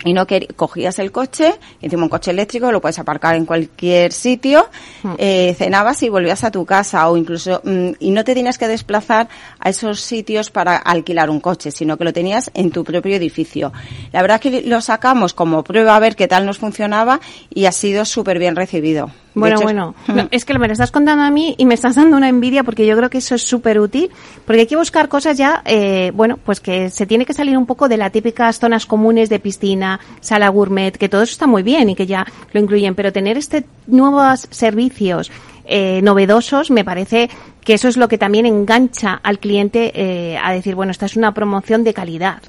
y 0.04 0.12
no 0.12 0.26
que 0.26 0.46
cogías 0.56 0.98
el 0.98 1.12
coche, 1.12 1.54
encima 1.80 2.04
un 2.04 2.08
coche 2.08 2.30
eléctrico, 2.30 2.72
lo 2.72 2.80
puedes 2.80 2.98
aparcar 2.98 3.36
en 3.36 3.44
cualquier 3.44 4.12
sitio, 4.12 4.68
mm. 5.02 5.14
eh, 5.18 5.54
cenabas 5.56 6.02
y 6.02 6.08
volvías 6.08 6.42
a 6.44 6.50
tu 6.50 6.64
casa 6.64 7.08
o 7.08 7.16
incluso, 7.16 7.60
mm, 7.64 7.90
y 7.98 8.10
no 8.10 8.24
te 8.24 8.34
tenías 8.34 8.58
que 8.58 8.68
desplazar 8.68 9.28
a 9.58 9.68
esos 9.68 10.00
sitios 10.00 10.50
para 10.50 10.76
alquilar 10.76 11.30
un 11.30 11.40
coche, 11.40 11.70
sino 11.70 11.96
que 11.96 12.04
lo 12.04 12.12
tenías 12.12 12.50
en 12.54 12.70
tu 12.70 12.84
propio 12.84 13.16
edificio. 13.16 13.72
La 14.12 14.22
verdad 14.22 14.40
es 14.42 14.50
que 14.50 14.62
lo 14.62 14.80
sacamos 14.80 15.34
como 15.34 15.62
prueba 15.64 15.96
a 15.96 16.00
ver 16.00 16.16
qué 16.16 16.28
tal 16.28 16.46
nos 16.46 16.58
funcionaba 16.58 17.20
y 17.52 17.66
ha 17.66 17.72
sido 17.72 18.04
súper 18.04 18.38
bien 18.38 18.56
recibido. 18.56 19.10
Bueno, 19.34 19.56
hecho, 19.56 19.64
bueno, 19.64 19.94
no, 20.08 20.28
es 20.30 20.44
que 20.44 20.58
me 20.58 20.66
lo 20.66 20.72
estás 20.72 20.90
contando 20.90 21.22
a 21.22 21.30
mí 21.30 21.54
y 21.58 21.66
me 21.66 21.74
estás 21.74 21.94
dando 21.94 22.16
una 22.16 22.28
envidia 22.28 22.64
porque 22.64 22.86
yo 22.86 22.96
creo 22.96 23.10
que 23.10 23.18
eso 23.18 23.34
es 23.34 23.42
súper 23.42 23.80
útil, 23.80 24.10
porque 24.44 24.62
hay 24.62 24.66
que 24.66 24.76
buscar 24.76 25.08
cosas 25.08 25.38
ya, 25.38 25.62
eh, 25.64 26.12
bueno, 26.14 26.36
pues 26.36 26.60
que 26.60 26.90
se 26.90 27.06
tiene 27.06 27.24
que 27.24 27.32
salir 27.32 27.56
un 27.56 27.66
poco 27.66 27.88
de 27.88 27.96
las 27.96 28.12
típicas 28.12 28.58
zonas 28.58 28.86
comunes 28.86 29.28
de 29.28 29.38
piscina, 29.38 30.00
sala 30.20 30.48
gourmet, 30.48 30.96
que 30.96 31.08
todo 31.08 31.22
eso 31.22 31.32
está 31.32 31.46
muy 31.46 31.62
bien 31.62 31.90
y 31.90 31.94
que 31.94 32.06
ya 32.06 32.26
lo 32.52 32.60
incluyen, 32.60 32.94
pero 32.94 33.12
tener 33.12 33.36
este 33.38 33.64
nuevos 33.86 34.48
servicios 34.50 35.30
eh, 35.64 36.00
novedosos, 36.02 36.70
me 36.70 36.84
parece 36.84 37.30
que 37.64 37.74
eso 37.74 37.88
es 37.88 37.96
lo 37.96 38.08
que 38.08 38.18
también 38.18 38.46
engancha 38.46 39.20
al 39.22 39.38
cliente 39.38 39.92
eh, 39.94 40.38
a 40.42 40.52
decir, 40.52 40.74
bueno, 40.74 40.90
esta 40.90 41.06
es 41.06 41.16
una 41.16 41.32
promoción 41.32 41.84
de 41.84 41.94
calidad 41.94 42.42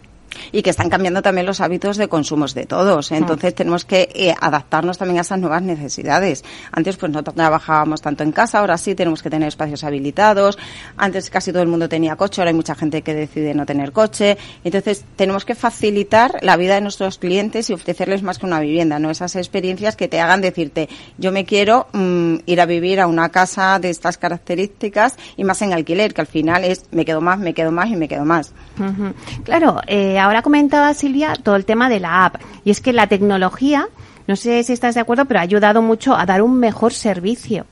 y 0.52 0.62
que 0.62 0.70
están 0.70 0.90
cambiando 0.90 1.22
también 1.22 1.46
los 1.46 1.62
hábitos 1.62 1.98
de 1.98 2.08
consumos 2.08 2.54
de 2.54 2.66
todos. 2.66 3.12
Entonces 3.12 3.56
tenemos 3.56 3.86
que 3.86 4.10
eh, 4.14 4.34
adaptarnos 4.40 4.98
también 4.98 5.20
a 5.20 5.22
esas 5.22 5.40
nuevas 5.40 5.62
necesidades. 5.62 6.44
Antes 6.72 6.98
pues 6.98 7.12
no 7.12 7.24
trabajábamos 7.24 8.02
tanto 8.02 8.24
en 8.24 8.32
casa, 8.32 8.60
ahora 8.60 8.78
sí 8.78 8.96
tenemos 8.96 9.22
que 9.22 9.30
tener 9.30 9.48
espacios 9.48 9.84
habilitados. 9.84 10.58
Antes 10.98 11.30
casi 11.30 11.52
todo 11.52 11.64
el 11.64 11.70
mundo 11.70 11.90
tenía 11.90 12.16
coche, 12.16 12.42
ahora 12.42 12.50
hay 12.50 12.56
mucha 12.56 12.76
gente 12.76 13.02
que 13.02 13.14
decide 13.14 13.54
no 13.54 13.66
tener 13.66 13.92
coche. 13.92 14.38
Entonces 14.64 15.06
tenemos 15.16 15.46
que 15.46 15.56
facilitar 15.56 16.40
la 16.42 16.58
vida 16.58 16.76
de 16.76 16.82
nuestros 16.82 17.18
clientes 17.18 17.70
y 17.70 17.74
ofrecerles 17.74 18.24
más 18.24 18.40
que 18.40 18.46
una 18.46 18.60
vivienda, 18.60 19.00
no 19.00 19.10
esas 19.10 19.36
experiencias 19.36 19.96
que 19.96 20.08
te 20.08 20.20
hagan 20.20 20.42
decirte 20.42 20.90
yo 21.18 21.32
me 21.32 21.46
quiero 21.46 21.88
mm, 21.94 22.36
ir 22.46 22.62
a 22.62 22.66
vivir 22.66 23.00
a 23.00 23.08
una 23.08 23.30
casa 23.30 23.80
de 23.80 23.90
estas 23.90 24.18
características 24.18 25.18
y 25.38 25.44
más 25.44 25.62
en 25.62 25.74
alquiler, 25.74 26.14
que 26.14 26.22
al 26.22 26.28
final 26.28 26.64
es 26.64 26.86
me 26.92 27.06
quedo 27.06 27.22
más, 27.22 27.40
me 27.40 27.54
quedo 27.54 27.72
más 27.72 27.90
y 27.90 27.96
me 27.96 28.08
quedo 28.08 28.26
más. 28.26 28.54
Uh 28.80 28.84
-huh. 28.84 29.14
Claro, 29.44 29.82
eh, 29.88 30.20
ahora 30.20 30.41
comentaba 30.42 30.94
Silvia 30.94 31.34
todo 31.42 31.56
el 31.56 31.66
tema 31.66 31.90
de 31.90 32.00
la 32.00 32.26
app 32.26 32.36
y 32.64 32.72
es 32.72 32.82
que 32.82 32.94
la 32.94 33.08
tecnología, 33.08 33.88
no 34.28 34.36
sé 34.36 34.64
si 34.64 34.74
estás 34.74 34.96
de 34.96 35.02
acuerdo, 35.02 35.26
pero 35.26 35.40
ha 35.40 35.44
ayudado 35.44 35.82
mucho 35.82 36.16
a 36.16 36.26
dar 36.26 36.42
un 36.42 36.60
mejor 36.60 36.94
servicio. 36.94 37.66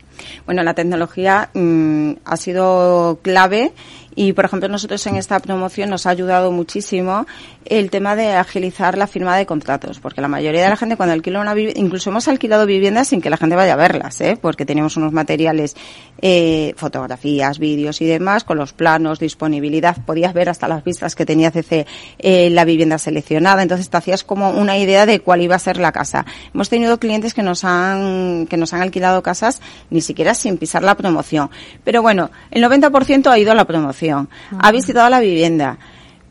Bueno, 0.46 0.64
la 0.64 0.74
tecnología 0.74 1.50
mmm, 1.54 2.12
ha 2.26 2.38
sido 2.38 3.20
clave 3.22 3.74
y, 4.22 4.34
por 4.34 4.44
ejemplo, 4.44 4.68
nosotros 4.68 5.08
en 5.08 5.16
esta 5.16 5.40
promoción 5.40 5.90
nos 5.90 6.06
ha 6.06 6.10
ayudado 6.10 6.52
muchísimo 6.52 7.26
el 7.64 7.90
tema 7.90 8.18
de 8.18 8.34
agilizar 8.34 8.98
la 8.98 9.08
firma 9.08 9.38
de 9.38 9.46
contratos, 9.46 10.02
porque 10.02 10.20
la 10.20 10.28
mayoría 10.28 10.62
de 10.62 10.68
la 10.68 10.76
gente 10.76 10.98
cuando 10.98 11.14
alquila 11.14 11.40
una 11.40 11.54
vivienda, 11.54 11.80
incluso 11.80 12.10
hemos 12.10 12.28
alquilado 12.28 12.66
viviendas 12.66 13.08
sin 13.08 13.22
que 13.22 13.30
la 13.30 13.38
gente 13.38 13.56
vaya 13.56 13.76
a 13.76 13.76
verlas, 13.78 14.20
¿eh? 14.20 14.38
porque 14.42 14.66
tenemos 14.66 14.98
unos 14.98 15.14
materiales, 15.14 15.78
eh, 16.22 16.74
fotografías, 16.76 17.60
vídeos 17.60 18.02
y 18.02 18.08
demás, 18.08 18.44
con 18.44 18.58
los 18.58 18.74
planos, 18.74 19.20
disponibilidad, 19.20 19.96
podías 20.04 20.34
ver 20.34 20.50
hasta 20.50 20.68
las 20.68 20.84
vistas 20.84 21.16
que 21.16 21.26
tenía 21.26 21.50
CC 21.52 21.88
eh, 22.18 22.50
la 22.50 22.66
vivienda 22.66 22.98
seleccionada, 22.98 23.64
entonces 23.64 23.90
te 23.90 23.96
hacías 23.96 24.26
como 24.26 24.50
una 24.50 24.78
idea 24.78 25.06
de 25.06 25.22
cuál 25.22 25.44
iba 25.44 25.56
a 25.56 25.60
ser 25.60 25.78
la 25.78 25.94
casa. 25.94 26.26
Hemos 26.54 26.68
tenido 26.68 27.00
clientes 27.00 27.34
que 27.34 27.42
nos 27.42 27.64
han, 27.64 28.48
que 28.48 28.58
nos 28.58 28.74
han 28.74 28.82
alquilado 28.82 29.24
casas 29.24 29.62
ni 29.90 30.02
siquiera 30.02 30.34
sin 30.34 30.58
pisar 30.58 30.84
la 30.84 30.96
promoción. 30.96 31.50
Pero 31.86 32.02
bueno, 32.02 32.32
el 32.52 32.62
90% 32.62 33.28
ha 33.28 33.40
ido 33.40 33.54
a 33.54 33.56
la 33.56 33.64
promoción. 33.64 34.09
Uh 34.18 34.56
-huh. 34.56 34.60
Ha 34.62 34.72
visitado 34.72 35.10
la 35.10 35.20
vivienda 35.20 35.78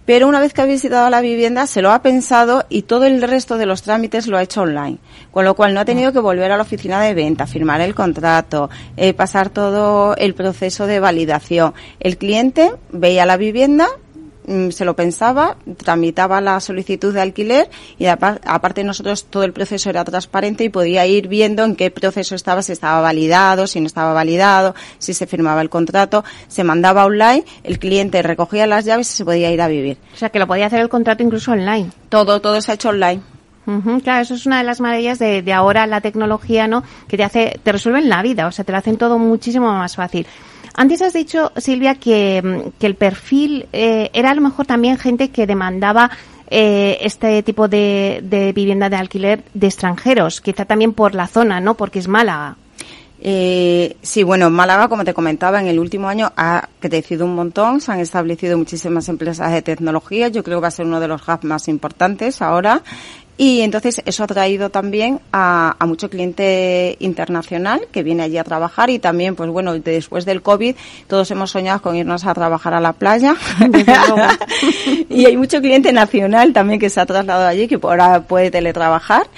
pero 0.08 0.26
una 0.26 0.40
vez 0.40 0.54
que 0.54 0.62
ha 0.62 0.64
visitado 0.64 1.10
la 1.10 1.20
vivienda 1.20 1.66
se 1.66 1.82
lo 1.82 1.90
ha 1.90 2.00
pensado 2.00 2.64
y 2.70 2.84
todo 2.84 3.04
el 3.04 3.20
resto 3.20 3.58
de 3.58 3.66
los 3.66 3.82
trámites 3.82 4.26
lo 4.26 4.38
ha 4.38 4.42
hecho 4.42 4.62
online, 4.62 4.96
con 5.30 5.44
lo 5.44 5.54
cual 5.54 5.74
no 5.74 5.80
ha 5.80 5.84
tenido 5.84 6.14
que 6.14 6.18
volver 6.18 6.50
a 6.50 6.56
la 6.56 6.62
oficina 6.62 6.98
de 7.02 7.12
venta, 7.12 7.46
firmar 7.46 7.82
el 7.82 7.94
contrato, 7.94 8.70
eh, 8.96 9.12
pasar 9.12 9.50
todo 9.50 10.16
el 10.16 10.32
proceso 10.32 10.86
de 10.86 10.98
validación. 10.98 11.74
El 12.00 12.16
cliente 12.16 12.72
veía 12.90 13.26
la 13.26 13.36
vivienda, 13.36 13.86
se 14.70 14.84
lo 14.84 14.94
pensaba, 14.94 15.56
tramitaba 15.76 16.40
la 16.40 16.60
solicitud 16.60 17.12
de 17.12 17.20
alquiler 17.20 17.68
y 17.98 18.06
aparte 18.06 18.84
nosotros 18.84 19.26
todo 19.26 19.42
el 19.44 19.52
proceso 19.52 19.90
era 19.90 20.04
transparente 20.04 20.64
y 20.64 20.68
podía 20.68 21.06
ir 21.06 21.28
viendo 21.28 21.64
en 21.64 21.76
qué 21.76 21.90
proceso 21.90 22.34
estaba, 22.34 22.62
si 22.62 22.72
estaba 22.72 23.00
validado, 23.00 23.66
si 23.66 23.80
no 23.80 23.86
estaba 23.86 24.12
validado, 24.12 24.74
si 24.98 25.14
se 25.14 25.26
firmaba 25.26 25.60
el 25.60 25.68
contrato, 25.68 26.24
se 26.48 26.64
mandaba 26.64 27.04
online, 27.04 27.44
el 27.62 27.78
cliente 27.78 28.22
recogía 28.22 28.66
las 28.66 28.84
llaves 28.84 29.12
y 29.12 29.16
se 29.16 29.24
podía 29.24 29.50
ir 29.50 29.60
a 29.60 29.68
vivir. 29.68 29.98
O 30.14 30.16
sea 30.16 30.30
que 30.30 30.38
lo 30.38 30.46
podía 30.46 30.66
hacer 30.66 30.80
el 30.80 30.88
contrato 30.88 31.22
incluso 31.22 31.52
online. 31.52 31.90
Todo, 32.08 32.40
todo 32.40 32.60
se 32.60 32.72
ha 32.72 32.74
hecho 32.74 32.88
online. 32.88 33.22
Uh 33.66 33.82
-huh, 33.82 34.02
claro, 34.02 34.22
eso 34.22 34.34
es 34.34 34.46
una 34.46 34.58
de 34.58 34.64
las 34.64 34.80
maravillas 34.80 35.18
de, 35.18 35.42
de 35.42 35.52
ahora 35.52 35.86
la 35.86 36.00
tecnología, 36.00 36.66
¿no? 36.66 36.82
Que 37.06 37.18
te 37.18 37.24
hace, 37.24 37.60
te 37.62 37.70
resuelven 37.70 38.08
la 38.08 38.22
vida, 38.22 38.46
o 38.46 38.52
sea, 38.52 38.64
te 38.64 38.72
lo 38.72 38.78
hacen 38.78 38.96
todo 38.96 39.18
muchísimo 39.18 39.70
más 39.70 39.94
fácil. 39.94 40.26
Antes 40.78 41.02
has 41.02 41.12
dicho, 41.12 41.50
Silvia, 41.56 41.96
que, 41.96 42.70
que 42.78 42.86
el 42.86 42.94
perfil 42.94 43.66
eh, 43.72 44.10
era 44.12 44.30
a 44.30 44.34
lo 44.36 44.40
mejor 44.40 44.64
también 44.64 44.96
gente 44.96 45.30
que 45.30 45.44
demandaba 45.44 46.08
eh, 46.50 46.98
este 47.00 47.42
tipo 47.42 47.66
de, 47.66 48.20
de, 48.22 48.52
vivienda 48.52 48.88
de 48.88 48.94
alquiler 48.94 49.42
de 49.54 49.66
extranjeros, 49.66 50.40
quizá 50.40 50.66
también 50.66 50.92
por 50.92 51.16
la 51.16 51.26
zona, 51.26 51.60
¿no? 51.60 51.74
Porque 51.74 51.98
es 51.98 52.06
Málaga. 52.06 52.54
Eh, 53.20 53.96
sí, 54.02 54.22
bueno, 54.22 54.50
Málaga, 54.50 54.86
como 54.86 55.04
te 55.04 55.14
comentaba, 55.14 55.60
en 55.60 55.66
el 55.66 55.80
último 55.80 56.08
año 56.08 56.32
ha 56.36 56.68
crecido 56.78 57.24
un 57.24 57.34
montón, 57.34 57.80
se 57.80 57.90
han 57.90 57.98
establecido 57.98 58.56
muchísimas 58.56 59.08
empresas 59.08 59.50
de 59.50 59.62
tecnología, 59.62 60.28
yo 60.28 60.44
creo 60.44 60.58
que 60.58 60.62
va 60.62 60.68
a 60.68 60.70
ser 60.70 60.86
uno 60.86 61.00
de 61.00 61.08
los 61.08 61.26
hubs 61.26 61.42
más 61.42 61.66
importantes 61.66 62.40
ahora. 62.40 62.82
Y 63.40 63.60
entonces 63.60 64.02
eso 64.04 64.24
ha 64.24 64.26
traído 64.26 64.68
también 64.68 65.20
a, 65.32 65.76
a, 65.78 65.86
mucho 65.86 66.10
cliente 66.10 66.96
internacional 66.98 67.86
que 67.92 68.02
viene 68.02 68.24
allí 68.24 68.36
a 68.36 68.42
trabajar 68.42 68.90
y 68.90 68.98
también, 68.98 69.36
pues 69.36 69.48
bueno, 69.48 69.78
después 69.78 70.24
del 70.24 70.42
COVID 70.42 70.74
todos 71.06 71.30
hemos 71.30 71.52
soñado 71.52 71.80
con 71.80 71.94
irnos 71.94 72.26
a 72.26 72.34
trabajar 72.34 72.74
a 72.74 72.80
la 72.80 72.94
playa. 72.94 73.36
y 75.08 75.24
hay 75.24 75.36
mucho 75.36 75.60
cliente 75.60 75.92
nacional 75.92 76.52
también 76.52 76.80
que 76.80 76.90
se 76.90 77.00
ha 77.00 77.06
trasladado 77.06 77.46
allí, 77.46 77.68
que 77.68 77.78
ahora 77.80 78.22
puede 78.22 78.50
teletrabajar 78.50 79.28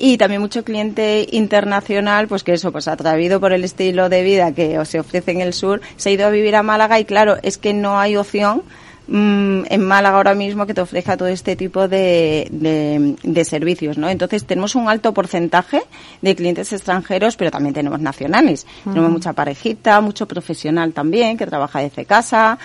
y 0.00 0.16
también 0.16 0.40
mucho 0.40 0.64
cliente 0.64 1.26
internacional, 1.30 2.26
pues 2.26 2.42
que 2.42 2.54
eso, 2.54 2.72
pues 2.72 2.88
atraído 2.88 3.38
por 3.38 3.52
el 3.52 3.62
estilo 3.62 4.08
de 4.08 4.22
vida 4.22 4.52
que 4.52 4.82
se 4.86 4.98
ofrece 4.98 5.32
en 5.32 5.42
el 5.42 5.52
sur, 5.52 5.82
se 5.96 6.08
ha 6.08 6.12
ido 6.12 6.26
a 6.26 6.30
vivir 6.30 6.56
a 6.56 6.62
Málaga 6.62 6.98
y 6.98 7.04
claro, 7.04 7.36
es 7.42 7.58
que 7.58 7.74
no 7.74 8.00
hay 8.00 8.16
opción 8.16 8.62
mmm, 9.10 9.64
en 9.68 9.84
Málaga 9.84 10.16
ahora 10.16 10.34
mismo 10.34 10.66
que 10.66 10.74
te 10.74 10.80
ofrezca 10.80 11.16
todo 11.16 11.28
este 11.28 11.56
tipo 11.56 11.88
de, 11.88 12.48
de, 12.50 13.16
de, 13.22 13.44
servicios, 13.44 13.98
¿no? 13.98 14.08
Entonces 14.08 14.44
tenemos 14.44 14.74
un 14.74 14.88
alto 14.88 15.12
porcentaje 15.12 15.82
de 16.22 16.36
clientes 16.36 16.72
extranjeros, 16.72 17.36
pero 17.36 17.50
también 17.50 17.74
tenemos 17.74 18.00
nacionales. 18.00 18.64
Uh 18.64 18.88
-huh. 18.88 18.92
Tenemos 18.92 19.10
mucha 19.12 19.32
parejita, 19.32 20.00
mucho 20.00 20.26
profesional 20.26 20.92
también 20.92 21.36
que 21.36 21.46
trabaja 21.46 21.80
desde 21.80 22.04
casa. 22.04 22.58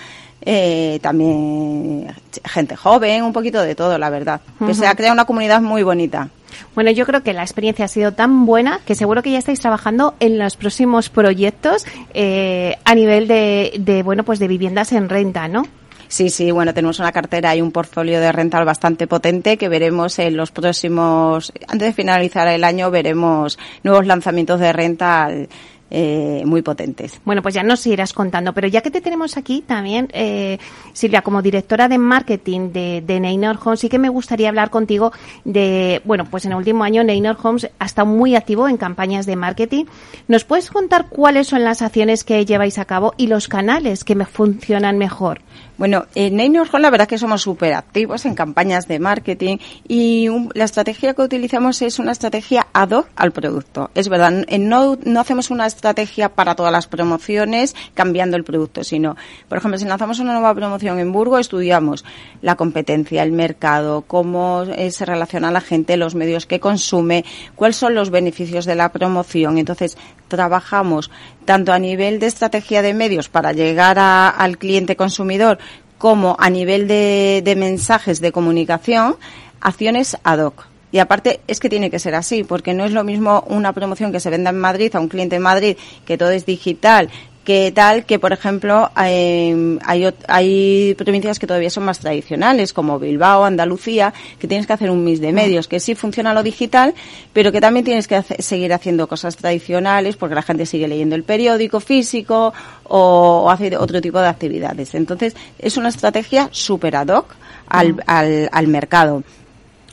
Eh, 0.48 1.00
también 1.02 2.14
gente 2.44 2.76
joven, 2.76 3.24
un 3.24 3.32
poquito 3.32 3.60
de 3.62 3.74
todo, 3.74 3.98
la 3.98 4.10
verdad. 4.10 4.40
Uh 4.46 4.48
-huh. 4.48 4.66
Pues 4.66 4.76
se 4.76 4.86
ha 4.86 4.94
creado 4.94 5.14
una 5.14 5.24
comunidad 5.24 5.60
muy 5.60 5.82
bonita. 5.82 6.28
Bueno, 6.74 6.90
yo 6.90 7.04
creo 7.04 7.22
que 7.22 7.32
la 7.32 7.42
experiencia 7.42 7.84
ha 7.84 7.88
sido 7.88 8.12
tan 8.12 8.46
buena 8.46 8.80
que 8.86 8.94
seguro 8.94 9.22
que 9.22 9.32
ya 9.32 9.38
estáis 9.38 9.60
trabajando 9.60 10.14
en 10.20 10.38
los 10.38 10.56
próximos 10.56 11.08
proyectos 11.08 11.84
eh, 12.14 12.76
a 12.84 12.94
nivel 12.94 13.26
de, 13.28 13.72
de, 13.78 14.02
bueno, 14.02 14.22
pues 14.22 14.38
de 14.38 14.48
viviendas 14.48 14.92
en 14.92 15.08
renta, 15.08 15.48
¿no? 15.48 15.64
Sí, 16.08 16.30
sí, 16.30 16.50
bueno, 16.50 16.72
tenemos 16.72 16.98
una 16.98 17.12
cartera 17.12 17.54
y 17.56 17.60
un 17.60 17.72
portfolio 17.72 18.20
de 18.20 18.32
rental 18.32 18.64
bastante 18.64 19.06
potente 19.06 19.56
que 19.56 19.68
veremos 19.68 20.18
en 20.18 20.36
los 20.36 20.50
próximos, 20.50 21.52
antes 21.68 21.88
de 21.88 21.92
finalizar 21.92 22.46
el 22.48 22.64
año, 22.64 22.90
veremos 22.90 23.58
nuevos 23.82 24.06
lanzamientos 24.06 24.60
de 24.60 24.72
rental 24.72 25.48
eh, 25.88 26.42
muy 26.44 26.62
potentes. 26.62 27.20
Bueno, 27.24 27.42
pues 27.42 27.54
ya 27.54 27.62
nos 27.62 27.86
irás 27.86 28.12
contando, 28.12 28.52
pero 28.52 28.66
ya 28.66 28.80
que 28.80 28.90
te 28.90 29.00
tenemos 29.00 29.36
aquí 29.36 29.62
también, 29.64 30.08
eh, 30.12 30.58
Silvia, 30.92 31.22
como 31.22 31.42
directora 31.42 31.86
de 31.86 31.96
marketing 31.96 32.72
de, 32.72 33.04
de 33.06 33.20
Neynor 33.20 33.58
Homes, 33.64 33.80
sí 33.80 33.88
que 33.88 34.00
me 34.00 34.08
gustaría 34.08 34.48
hablar 34.48 34.70
contigo 34.70 35.12
de, 35.44 36.02
bueno, 36.04 36.26
pues 36.28 36.44
en 36.44 36.52
el 36.52 36.58
último 36.58 36.82
año 36.82 37.04
Neynor 37.04 37.36
Homes 37.40 37.70
ha 37.78 37.84
estado 37.84 38.08
muy 38.08 38.34
activo 38.34 38.68
en 38.68 38.78
campañas 38.78 39.26
de 39.26 39.36
marketing. 39.36 39.84
¿Nos 40.26 40.44
puedes 40.44 40.70
contar 40.70 41.06
cuáles 41.08 41.46
son 41.46 41.62
las 41.62 41.82
acciones 41.82 42.24
que 42.24 42.44
lleváis 42.44 42.78
a 42.78 42.84
cabo 42.84 43.14
y 43.16 43.28
los 43.28 43.46
canales 43.46 44.02
que 44.02 44.16
me 44.16 44.26
funcionan 44.26 44.98
mejor? 44.98 45.40
Bueno, 45.78 46.06
en 46.14 46.40
Homes 46.40 46.72
la 46.72 46.90
verdad 46.90 47.06
que 47.06 47.18
somos 47.18 47.42
súper 47.42 47.74
activos 47.74 48.24
en 48.24 48.34
campañas 48.34 48.88
de 48.88 48.98
marketing 48.98 49.58
y 49.86 50.28
la 50.54 50.64
estrategia 50.64 51.12
que 51.12 51.20
utilizamos 51.20 51.82
es 51.82 51.98
una 51.98 52.12
estrategia 52.12 52.66
ad 52.72 52.92
hoc 52.92 53.08
al 53.14 53.32
producto. 53.32 53.90
Es 53.94 54.08
verdad, 54.08 54.30
no, 54.58 54.98
no 55.04 55.20
hacemos 55.20 55.50
una 55.50 55.66
estrategia 55.66 56.30
para 56.30 56.54
todas 56.54 56.72
las 56.72 56.86
promociones 56.86 57.74
cambiando 57.92 58.38
el 58.38 58.44
producto, 58.44 58.84
sino, 58.84 59.16
por 59.48 59.58
ejemplo, 59.58 59.78
si 59.78 59.84
lanzamos 59.84 60.18
una 60.18 60.32
nueva 60.32 60.54
promoción 60.54 60.98
en 60.98 61.12
Burgo, 61.12 61.38
estudiamos 61.38 62.06
la 62.40 62.56
competencia, 62.56 63.22
el 63.22 63.32
mercado, 63.32 64.02
cómo 64.06 64.62
eh, 64.62 64.90
se 64.90 65.04
relaciona 65.04 65.50
la 65.50 65.60
gente, 65.60 65.98
los 65.98 66.14
medios 66.14 66.46
que 66.46 66.58
consume, 66.58 67.26
cuáles 67.54 67.76
son 67.76 67.94
los 67.94 68.08
beneficios 68.08 68.64
de 68.64 68.76
la 68.76 68.92
promoción. 68.92 69.58
Entonces, 69.58 69.98
trabajamos 70.28 71.10
tanto 71.44 71.72
a 71.72 71.78
nivel 71.78 72.18
de 72.18 72.26
estrategia 72.26 72.82
de 72.82 72.94
medios 72.94 73.28
para 73.28 73.52
llegar 73.52 73.98
al 73.98 74.58
cliente 74.58 74.96
consumidor 74.96 75.58
como 75.98 76.36
a 76.38 76.50
nivel 76.50 76.88
de, 76.88 77.42
de 77.44 77.56
mensajes 77.56 78.20
de 78.20 78.32
comunicación, 78.32 79.16
acciones 79.60 80.16
ad 80.24 80.40
hoc. 80.40 80.66
Y 80.92 80.98
aparte 80.98 81.40
es 81.46 81.60
que 81.60 81.68
tiene 81.68 81.90
que 81.90 81.98
ser 81.98 82.14
así, 82.14 82.44
porque 82.44 82.72
no 82.72 82.84
es 82.84 82.92
lo 82.92 83.04
mismo 83.04 83.44
una 83.48 83.72
promoción 83.72 84.12
que 84.12 84.20
se 84.20 84.30
venda 84.30 84.50
en 84.50 84.58
Madrid 84.58 84.94
a 84.94 85.00
un 85.00 85.08
cliente 85.08 85.36
en 85.36 85.42
Madrid, 85.42 85.76
que 86.04 86.16
todo 86.16 86.30
es 86.30 86.46
digital, 86.46 87.10
que 87.46 87.70
tal 87.70 88.04
que, 88.04 88.18
por 88.18 88.32
ejemplo, 88.32 88.90
hay, 88.96 89.78
hay, 90.26 90.94
provincias 90.98 91.38
que 91.38 91.46
todavía 91.46 91.70
son 91.70 91.84
más 91.84 92.00
tradicionales, 92.00 92.72
como 92.72 92.98
Bilbao, 92.98 93.44
Andalucía, 93.44 94.12
que 94.40 94.48
tienes 94.48 94.66
que 94.66 94.72
hacer 94.72 94.90
un 94.90 95.04
mix 95.04 95.20
de 95.20 95.32
medios, 95.32 95.68
que 95.68 95.78
sí 95.78 95.94
funciona 95.94 96.34
lo 96.34 96.42
digital, 96.42 96.92
pero 97.32 97.52
que 97.52 97.60
también 97.60 97.84
tienes 97.84 98.08
que 98.08 98.20
seguir 98.40 98.72
haciendo 98.72 99.06
cosas 99.06 99.36
tradicionales, 99.36 100.16
porque 100.16 100.34
la 100.34 100.42
gente 100.42 100.66
sigue 100.66 100.88
leyendo 100.88 101.14
el 101.14 101.22
periódico 101.22 101.78
físico 101.78 102.52
o, 102.82 103.48
hace 103.48 103.76
otro 103.76 104.00
tipo 104.00 104.18
de 104.18 104.26
actividades. 104.26 104.96
Entonces, 104.96 105.36
es 105.60 105.76
una 105.76 105.90
estrategia 105.90 106.48
super 106.50 106.96
ad 106.96 107.10
hoc 107.10 107.36
al, 107.68 108.02
al, 108.08 108.48
al 108.50 108.66
mercado. 108.66 109.22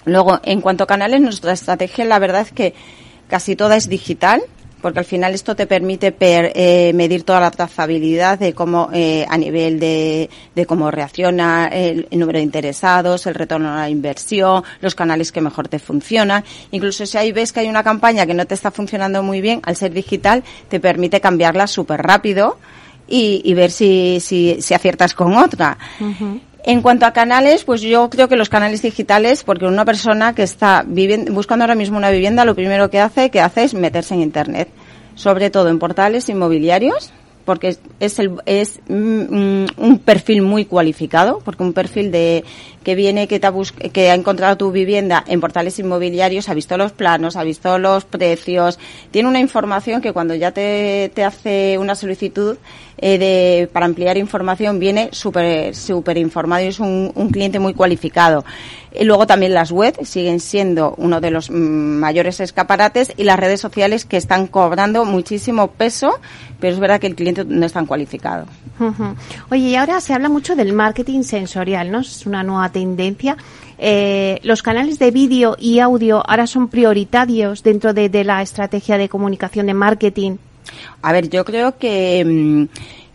Luego, 0.06 0.40
en 0.42 0.60
cuanto 0.60 0.86
a 0.86 0.88
canales, 0.88 1.22
nuestra 1.22 1.54
estrategia, 1.54 2.04
la 2.06 2.18
verdad 2.18 2.42
es 2.42 2.52
que 2.52 2.74
casi 3.28 3.56
toda 3.56 3.78
es 3.78 3.88
digital 3.88 4.42
porque 4.84 5.00
al 5.00 5.06
final 5.06 5.34
esto 5.34 5.56
te 5.56 5.66
permite 5.66 6.14
eh, 6.20 6.92
medir 6.94 7.24
toda 7.24 7.40
la 7.40 7.50
trazabilidad 7.52 8.38
de 8.38 8.54
cómo 8.54 8.90
eh, 8.92 9.26
a 9.30 9.38
nivel 9.38 9.80
de, 9.80 10.30
cómo 10.68 10.92
reacciona 10.92 11.70
el, 11.70 12.06
número 12.12 12.38
de 12.38 12.44
interesados, 12.44 13.26
el 13.26 13.34
retorno 13.34 13.72
a 13.72 13.78
la 13.78 13.90
inversión, 13.90 14.62
los 14.82 14.94
canales 14.94 15.32
que 15.32 15.40
mejor 15.40 15.70
te 15.70 15.80
funcionan. 15.80 16.44
Incluso 16.72 17.06
si 17.06 17.18
ahí 17.18 17.32
ves 17.32 17.54
que 17.54 17.62
hay 17.62 17.70
una 17.70 17.82
campaña 17.82 18.26
que 18.26 18.34
no 18.34 18.46
te 18.46 18.56
está 18.56 18.72
funcionando 18.72 19.24
muy 19.24 19.40
bien, 19.40 19.62
al 19.64 19.78
ser 19.78 19.94
digital 19.94 20.44
te 20.68 20.82
permite 20.82 21.22
cambiarla 21.22 21.66
súper 21.66 22.02
rápido 22.02 22.58
y, 23.08 23.54
ver 23.54 23.72
si, 23.72 24.20
si, 24.20 24.74
aciertas 24.74 25.14
con 25.14 25.38
otra. 25.38 25.78
En 26.66 26.82
cuanto 26.82 27.06
a 27.06 27.12
canales, 27.12 27.66
pues 27.66 27.82
yo 27.82 28.10
creo 28.10 28.30
que 28.30 28.38
los 28.38 28.48
canales 28.48 28.82
digitales, 28.82 29.44
porque 29.44 29.66
una 29.66 29.84
persona 29.84 30.34
que 30.34 30.44
está 30.44 30.86
buscando 31.30 31.64
ahora 31.64 31.76
mismo 31.76 31.98
una 31.98 32.10
vivienda, 32.10 32.46
lo 32.46 32.56
primero 32.56 32.90
que 32.90 33.02
hace, 33.02 33.30
que 33.30 33.42
hace 33.42 33.66
es 33.66 33.74
meterse 33.74 34.14
en 34.14 34.22
Internet, 34.22 34.70
sobre 35.16 35.50
todo 35.50 35.68
en 35.68 35.78
portales 35.78 36.30
inmobiliarios, 36.30 37.12
porque 37.44 37.76
es, 38.00 38.20
el, 38.20 38.36
es 38.46 38.80
mm, 38.88 38.94
mm, 38.94 39.66
un 39.78 40.00
perfil 40.00 40.42
muy 40.42 40.64
cualificado, 40.64 41.40
porque 41.44 41.64
un 41.64 41.74
perfil 41.74 42.12
de 42.12 42.46
que 42.84 42.96
viene, 42.96 43.28
que, 43.28 43.40
te 43.40 43.48
ha 43.48 43.54
que 43.92 44.12
ha 44.12 44.16
encontrado 44.16 44.58
tu 44.58 44.72
vivienda 44.72 45.24
en 45.28 45.42
portales 45.42 45.78
inmobiliarios, 45.80 46.50
ha 46.50 46.54
visto 46.54 46.78
los 46.78 46.92
planos, 46.92 47.36
ha 47.36 47.44
visto 47.44 47.78
los 47.78 48.06
precios, 48.06 48.80
tiene 49.12 49.28
una 49.28 49.40
información 49.40 50.02
que 50.02 50.14
cuando 50.14 50.36
ya 50.36 50.52
te, 50.52 51.12
te 51.14 51.24
hace 51.24 51.78
una 51.78 51.96
solicitud 51.96 52.58
eh, 52.98 53.18
de, 53.18 53.68
para 53.72 53.86
ampliar 53.86 54.18
información 54.18 54.80
viene 54.80 55.10
súper 55.12 55.76
super 55.76 56.18
informado 56.18 56.64
y 56.64 56.68
es 56.68 56.80
un, 56.80 57.12
un 57.16 57.30
cliente 57.30 57.60
muy 57.60 57.74
cualificado. 57.74 58.46
Y 58.96 59.06
luego 59.06 59.26
también 59.26 59.54
las 59.54 59.72
webs 59.72 60.08
siguen 60.08 60.40
siendo 60.40 60.94
uno 60.98 61.20
de 61.20 61.32
los 61.32 61.50
mayores 61.50 62.40
escaparates 62.40 63.12
y 63.18 63.24
las 63.24 63.40
redes 63.40 63.60
sociales 63.60 64.06
que 64.06 64.18
están 64.18 64.46
cobrando 64.48 65.04
muchísimo 65.04 65.72
peso, 65.72 66.20
pero 66.60 66.74
es 66.74 66.80
verdad 66.80 67.00
que 67.00 67.08
el 67.08 67.16
cliente 67.16 67.44
no 67.44 67.66
es 67.66 67.74
tan 67.74 67.88
cualificado. 67.88 68.46
Oye, 69.50 69.70
y 69.70 69.76
ahora 69.76 70.00
se 70.00 70.14
habla 70.14 70.30
mucho 70.30 70.56
del 70.56 70.74
marketing 70.74 71.24
sensorial, 71.24 71.92
¿no? 71.92 72.00
Es 72.02 72.26
una 72.28 72.44
nueva 72.44 72.70
tendencia. 72.72 73.36
Eh, 73.80 74.40
los 74.44 74.62
canales 74.62 75.00
de 75.00 75.10
vídeo 75.10 75.56
y 75.60 75.80
audio 75.80 76.24
ahora 76.30 76.46
son 76.46 76.68
prioritarios 76.68 77.64
dentro 77.64 77.94
de, 77.94 78.10
de, 78.10 78.24
la 78.24 78.42
estrategia 78.42 78.98
de 78.98 79.10
comunicación 79.10 79.66
de 79.66 79.74
marketing. 79.74 80.38
A 81.02 81.12
ver, 81.12 81.30
yo 81.30 81.46
creo 81.46 81.78
que, 81.78 82.24
mm, 82.26 82.64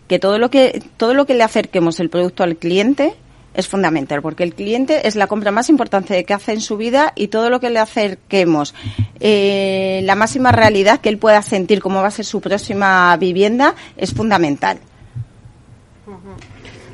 que 0.06 0.18
todo 0.18 0.38
lo 0.38 0.50
que 0.50 0.82
todo 0.96 1.14
lo 1.14 1.26
que 1.26 1.34
le 1.34 1.44
acerquemos 1.44 2.00
el 2.00 2.10
producto 2.10 2.42
al 2.42 2.56
cliente 2.56 3.14
es 3.54 3.66
fundamental, 3.66 4.22
porque 4.22 4.44
el 4.44 4.54
cliente 4.54 5.08
es 5.08 5.16
la 5.16 5.26
compra 5.26 5.50
más 5.50 5.68
importante 5.68 6.22
que 6.24 6.32
hace 6.32 6.52
en 6.52 6.60
su 6.60 6.76
vida 6.76 7.12
y 7.16 7.26
todo 7.26 7.50
lo 7.50 7.58
que 7.58 7.70
le 7.70 7.80
acerquemos, 7.80 8.72
eh, 9.18 10.00
la 10.04 10.14
máxima 10.14 10.52
realidad 10.52 11.00
que 11.00 11.08
él 11.08 11.18
pueda 11.18 11.42
sentir 11.42 11.80
cómo 11.80 12.00
va 12.00 12.06
a 12.06 12.12
ser 12.12 12.24
su 12.24 12.40
próxima 12.40 13.16
vivienda, 13.16 13.74
es 13.96 14.14
fundamental. 14.14 14.78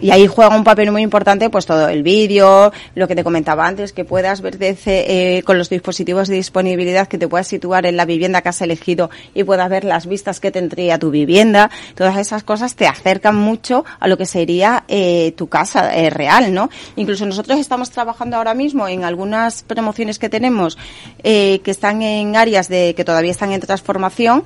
Y 0.01 0.11
ahí 0.11 0.27
juega 0.27 0.57
un 0.57 0.65
papel 0.65 0.91
muy 0.91 1.03
importante 1.03 1.51
pues 1.51 1.67
todo 1.67 1.89
el 1.89 2.03
vídeo, 2.03 2.73
lo 2.95 3.09
que 3.09 3.15
te 3.15 3.25
comentaba 3.25 3.67
antes, 3.67 3.93
que 3.93 4.05
puedas 4.05 4.41
ver 4.41 4.57
eh, 4.61 5.43
con 5.45 5.59
los 5.59 5.71
dispositivos 5.71 6.29
de 6.29 6.37
disponibilidad, 6.37 7.09
que 7.09 7.19
te 7.19 7.29
puedas 7.29 7.47
situar 7.47 7.87
en 7.87 7.97
la 7.97 8.05
vivienda 8.05 8.43
que 8.43 8.49
has 8.49 8.61
elegido 8.61 9.11
y 9.35 9.45
puedas 9.45 9.69
ver 9.69 9.85
las 9.85 10.07
vistas 10.07 10.41
que 10.41 10.51
tendría 10.51 10.99
tu 10.99 11.11
vivienda. 11.11 11.71
Todas 11.95 12.17
esas 12.19 12.43
cosas 12.45 12.75
te 12.75 12.87
acercan 12.87 13.37
mucho 13.37 13.85
a 14.01 14.09
lo 14.09 14.19
que 14.19 14.27
sería 14.27 14.85
eh, 14.89 15.33
tu 15.37 15.49
casa 15.49 15.95
eh, 15.97 16.11
real, 16.11 16.53
¿no? 16.53 16.71
Incluso 16.97 17.27
nosotros 17.27 17.59
estamos 17.59 17.91
trabajando 17.91 18.37
ahora 18.37 18.55
mismo 18.55 18.89
en 18.89 19.05
algunas 19.05 19.63
promociones 19.63 20.19
que 20.19 20.29
tenemos 20.29 20.77
que 21.23 21.63
están 21.65 22.03
en 22.03 22.37
áreas 22.37 22.69
de 22.69 22.95
que 22.95 23.05
todavía 23.05 23.31
están 23.31 23.53
en 23.53 23.61
transformación 23.61 24.45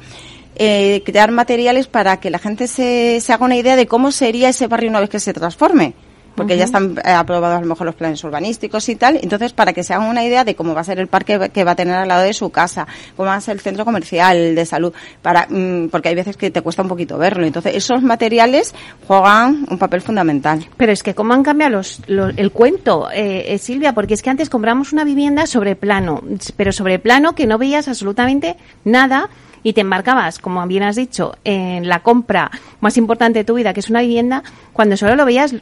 eh, 0.58 1.02
crear 1.04 1.30
materiales 1.30 1.86
para 1.86 2.18
que 2.20 2.30
la 2.30 2.38
gente 2.38 2.66
se, 2.68 3.20
se 3.20 3.32
haga 3.32 3.44
una 3.44 3.56
idea 3.56 3.76
de 3.76 3.86
cómo 3.86 4.10
sería 4.12 4.48
ese 4.48 4.66
barrio 4.66 4.90
una 4.90 5.00
vez 5.00 5.10
que 5.10 5.20
se 5.20 5.32
transforme 5.32 5.94
porque 6.38 6.56
ya 6.56 6.64
están 6.64 6.96
eh, 7.04 7.10
aprobados 7.10 7.58
a 7.58 7.60
lo 7.60 7.66
mejor 7.66 7.86
los 7.86 7.96
planes 7.96 8.22
urbanísticos 8.24 8.88
y 8.88 8.96
tal. 8.96 9.18
Entonces, 9.20 9.52
para 9.52 9.72
que 9.72 9.82
se 9.82 9.92
hagan 9.92 10.08
una 10.08 10.24
idea 10.24 10.44
de 10.44 10.54
cómo 10.54 10.72
va 10.72 10.80
a 10.80 10.84
ser 10.84 11.00
el 11.00 11.08
parque 11.08 11.50
que 11.52 11.64
va 11.64 11.72
a 11.72 11.76
tener 11.76 11.96
al 11.96 12.08
lado 12.08 12.22
de 12.22 12.32
su 12.32 12.48
casa, 12.50 12.86
cómo 13.16 13.28
va 13.28 13.34
a 13.34 13.40
ser 13.40 13.56
el 13.56 13.60
centro 13.60 13.84
comercial 13.84 14.54
de 14.54 14.64
salud, 14.64 14.92
para, 15.20 15.46
mm, 15.50 15.88
porque 15.90 16.08
hay 16.08 16.14
veces 16.14 16.36
que 16.36 16.50
te 16.50 16.62
cuesta 16.62 16.82
un 16.82 16.88
poquito 16.88 17.18
verlo. 17.18 17.44
Entonces, 17.44 17.74
esos 17.74 18.02
materiales 18.02 18.74
juegan 19.06 19.66
un 19.68 19.78
papel 19.78 20.00
fundamental. 20.00 20.66
Pero 20.76 20.92
es 20.92 21.02
que 21.02 21.14
cómo 21.14 21.34
han 21.34 21.42
cambiado 21.42 21.72
los, 21.76 22.00
el 22.06 22.52
cuento, 22.52 23.10
eh, 23.10 23.52
eh, 23.52 23.58
Silvia, 23.58 23.92
porque 23.92 24.14
es 24.14 24.22
que 24.22 24.30
antes 24.30 24.48
compramos 24.48 24.92
una 24.92 25.04
vivienda 25.04 25.46
sobre 25.46 25.74
plano, 25.74 26.22
pero 26.56 26.70
sobre 26.70 27.00
plano 27.00 27.34
que 27.34 27.46
no 27.46 27.58
veías 27.58 27.88
absolutamente 27.88 28.56
nada 28.84 29.28
y 29.68 29.74
te 29.74 29.82
embarcabas, 29.82 30.38
como 30.38 30.66
bien 30.66 30.82
has 30.82 30.96
dicho, 30.96 31.36
en 31.44 31.88
la 31.88 32.02
compra 32.02 32.50
más 32.80 32.96
importante 32.96 33.40
de 33.40 33.44
tu 33.44 33.52
vida, 33.52 33.74
que 33.74 33.80
es 33.80 33.90
una 33.90 34.00
vivienda, 34.00 34.42
cuando 34.72 34.96
solo 34.96 35.14
lo 35.14 35.26
veías 35.26 35.54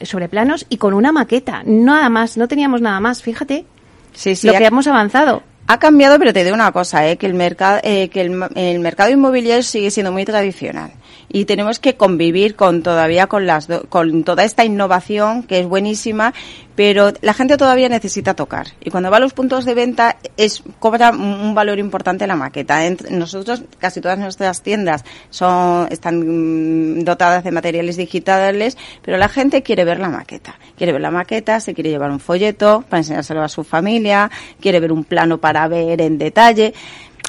sobre 0.00 0.28
planos 0.28 0.64
y 0.68 0.76
con 0.76 0.94
una 0.94 1.10
maqueta, 1.10 1.62
nada 1.66 2.08
más, 2.08 2.36
no 2.36 2.46
teníamos 2.46 2.80
nada 2.80 3.00
más, 3.00 3.20
fíjate 3.20 3.64
sí, 4.12 4.36
sí, 4.36 4.46
lo 4.46 4.52
que 4.52 4.64
hemos 4.64 4.86
avanzado. 4.86 5.42
Ha 5.66 5.80
cambiado, 5.80 6.20
pero 6.20 6.32
te 6.32 6.44
digo 6.44 6.54
una 6.54 6.70
cosa, 6.70 7.08
¿eh? 7.08 7.16
que 7.16 7.26
el 7.26 7.34
mercado, 7.34 7.80
eh, 7.82 8.10
que 8.10 8.20
el, 8.20 8.44
el 8.54 8.78
mercado 8.78 9.10
inmobiliario 9.10 9.64
sigue 9.64 9.90
siendo 9.90 10.12
muy 10.12 10.24
tradicional 10.24 10.92
y 11.30 11.44
tenemos 11.44 11.78
que 11.78 11.96
convivir 11.96 12.56
con 12.56 12.82
todavía 12.82 13.26
con 13.26 13.46
las 13.46 13.68
con 13.88 14.24
toda 14.24 14.44
esta 14.44 14.64
innovación 14.64 15.42
que 15.42 15.60
es 15.60 15.66
buenísima 15.66 16.32
pero 16.74 17.12
la 17.22 17.34
gente 17.34 17.56
todavía 17.56 17.88
necesita 17.88 18.34
tocar. 18.34 18.68
Y 18.80 18.90
cuando 18.90 19.10
va 19.10 19.16
a 19.16 19.20
los 19.20 19.32
puntos 19.32 19.64
de 19.64 19.74
venta 19.74 20.16
es 20.36 20.62
cobra 20.78 21.10
un 21.10 21.52
valor 21.52 21.80
importante 21.80 22.24
la 22.28 22.36
maqueta. 22.36 22.78
Nosotros 23.10 23.64
casi 23.80 24.00
todas 24.00 24.16
nuestras 24.20 24.62
tiendas 24.62 25.04
son 25.28 25.88
están 25.90 27.04
dotadas 27.04 27.42
de 27.42 27.50
materiales 27.50 27.96
digitales 27.96 28.78
pero 29.02 29.18
la 29.18 29.28
gente 29.28 29.64
quiere 29.64 29.84
ver 29.84 29.98
la 29.98 30.08
maqueta. 30.08 30.54
Quiere 30.76 30.92
ver 30.92 31.02
la 31.02 31.10
maqueta 31.10 31.58
se 31.58 31.74
quiere 31.74 31.90
llevar 31.90 32.12
un 32.12 32.20
folleto 32.20 32.84
para 32.88 33.00
enseñárselo 33.00 33.42
a 33.42 33.48
su 33.48 33.64
familia 33.64 34.30
quiere 34.60 34.78
ver 34.78 34.92
un 34.92 35.02
plano 35.02 35.38
para 35.38 35.66
ver 35.66 36.00
en 36.00 36.16
detalle 36.16 36.74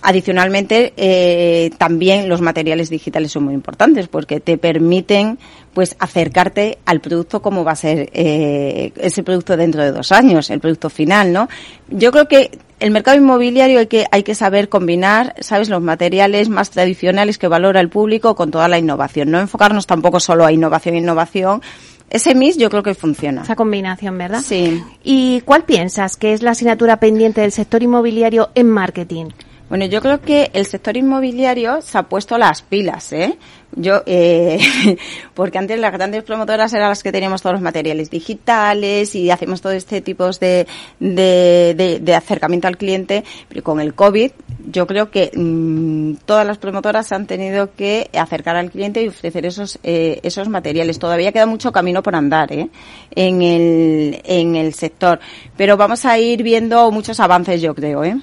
adicionalmente, 0.02 0.94
eh, 0.98 1.72
también 1.78 2.30
los 2.30 2.42
materiales 2.42 2.90
digitales 2.90 3.32
son 3.32 3.44
muy 3.44 3.54
importantes 3.54 4.08
porque 4.08 4.40
te 4.40 4.58
permiten 4.58 5.40
pues 5.74 5.96
acercarte 6.00 6.80
al 6.86 7.00
producto 7.00 7.42
como 7.42 7.64
va 7.64 7.74
a 7.74 7.76
ser 7.76 8.10
eh, 8.14 8.92
ese 8.98 9.24
producto 9.24 9.56
dentro 9.56 9.84
de 9.84 9.92
dos 9.92 10.12
años, 10.12 10.50
el 10.50 10.60
producto 10.60 10.90
final, 10.90 11.32
¿no? 11.32 11.48
Yo 11.90 12.12
creo 12.12 12.28
que 12.28 12.52
el 12.80 12.92
mercado 12.92 13.18
inmobiliario 13.18 13.80
hay 13.80 13.88
que, 13.88 14.06
hay 14.12 14.24
que 14.24 14.36
saber 14.36 14.70
combinar, 14.70 15.36
¿sabes?, 15.40 15.70
los 15.70 15.82
materiales 15.82 16.50
más 16.50 16.70
tradicionales 16.70 17.38
que 17.38 17.48
valora 17.48 17.82
el 17.82 17.90
público 17.90 18.36
con 18.36 18.52
toda 18.52 18.68
la 18.68 18.78
innovación. 18.78 19.32
No 19.32 19.40
enfocarnos 19.40 19.86
tampoco 19.86 20.20
solo 20.20 20.46
a 20.46 20.52
innovación, 20.52 20.96
innovación. 20.96 21.62
Ese 22.10 22.34
MIS 22.34 22.58
yo 22.58 22.70
creo 22.70 22.82
que 22.82 22.96
funciona. 22.96 23.44
Esa 23.44 23.56
combinación, 23.56 24.18
¿verdad? 24.18 24.42
Sí. 24.44 24.82
¿Y 25.04 25.42
cuál 25.42 25.64
piensas 25.64 26.18
que 26.18 26.34
es 26.34 26.42
la 26.42 26.52
asignatura 26.52 26.98
pendiente 26.98 27.42
del 27.42 27.52
sector 27.52 27.84
inmobiliario 27.84 28.50
en 28.56 28.70
marketing? 28.70 29.28
Bueno, 29.70 29.86
yo 29.86 30.02
creo 30.02 30.20
que 30.20 30.50
el 30.54 30.66
sector 30.66 30.98
inmobiliario 30.98 31.84
se 31.84 32.00
ha 32.00 32.04
puesto 32.04 32.40
las 32.40 32.64
pilas, 32.64 33.14
¿eh? 33.14 33.38
Yo, 33.76 34.02
eh, 34.08 34.58
porque 35.36 35.60
antes 35.60 35.80
las 35.80 35.94
grandes 35.94 36.24
promotoras 36.24 36.74
eran 36.74 36.90
las 36.90 37.04
que 37.04 37.12
teníamos 37.12 37.44
todos 37.44 37.54
los 37.54 37.62
materiales 37.62 38.10
digitales 38.10 39.14
y 39.14 39.30
hacemos 39.30 39.62
todo 39.62 39.74
este 39.74 40.02
tipo 40.02 40.28
de, 40.32 40.66
de, 41.00 42.00
de, 42.02 42.16
acercamiento 42.16 42.68
al 42.68 42.78
cliente, 42.78 43.24
pero 43.48 43.64
con 43.64 43.80
el 43.80 43.94
COVID 43.94 44.32
yo 44.72 44.88
creo 44.88 45.12
que 45.12 45.30
mmm, 45.36 46.14
todas 46.26 46.48
las 46.48 46.58
promotoras 46.58 47.12
han 47.12 47.28
tenido 47.28 47.76
que 47.76 48.10
acercar 48.14 48.56
al 48.56 48.72
cliente 48.72 49.04
y 49.04 49.10
ofrecer 49.10 49.46
esos, 49.46 49.78
eh, 49.84 50.20
esos 50.24 50.50
materiales. 50.50 50.98
Todavía 50.98 51.32
queda 51.32 51.46
mucho 51.46 51.72
camino 51.72 52.02
por 52.02 52.16
andar, 52.16 52.52
¿eh? 52.52 52.70
En 53.12 53.44
el, 53.44 54.20
en 54.24 54.56
el 54.56 54.74
sector, 54.74 55.20
pero 55.56 55.78
vamos 55.78 56.06
a 56.06 56.18
ir 56.18 56.42
viendo 56.42 56.90
muchos 56.90 57.20
avances, 57.20 57.62
yo 57.62 57.76
creo, 57.76 58.04
¿eh? 58.04 58.20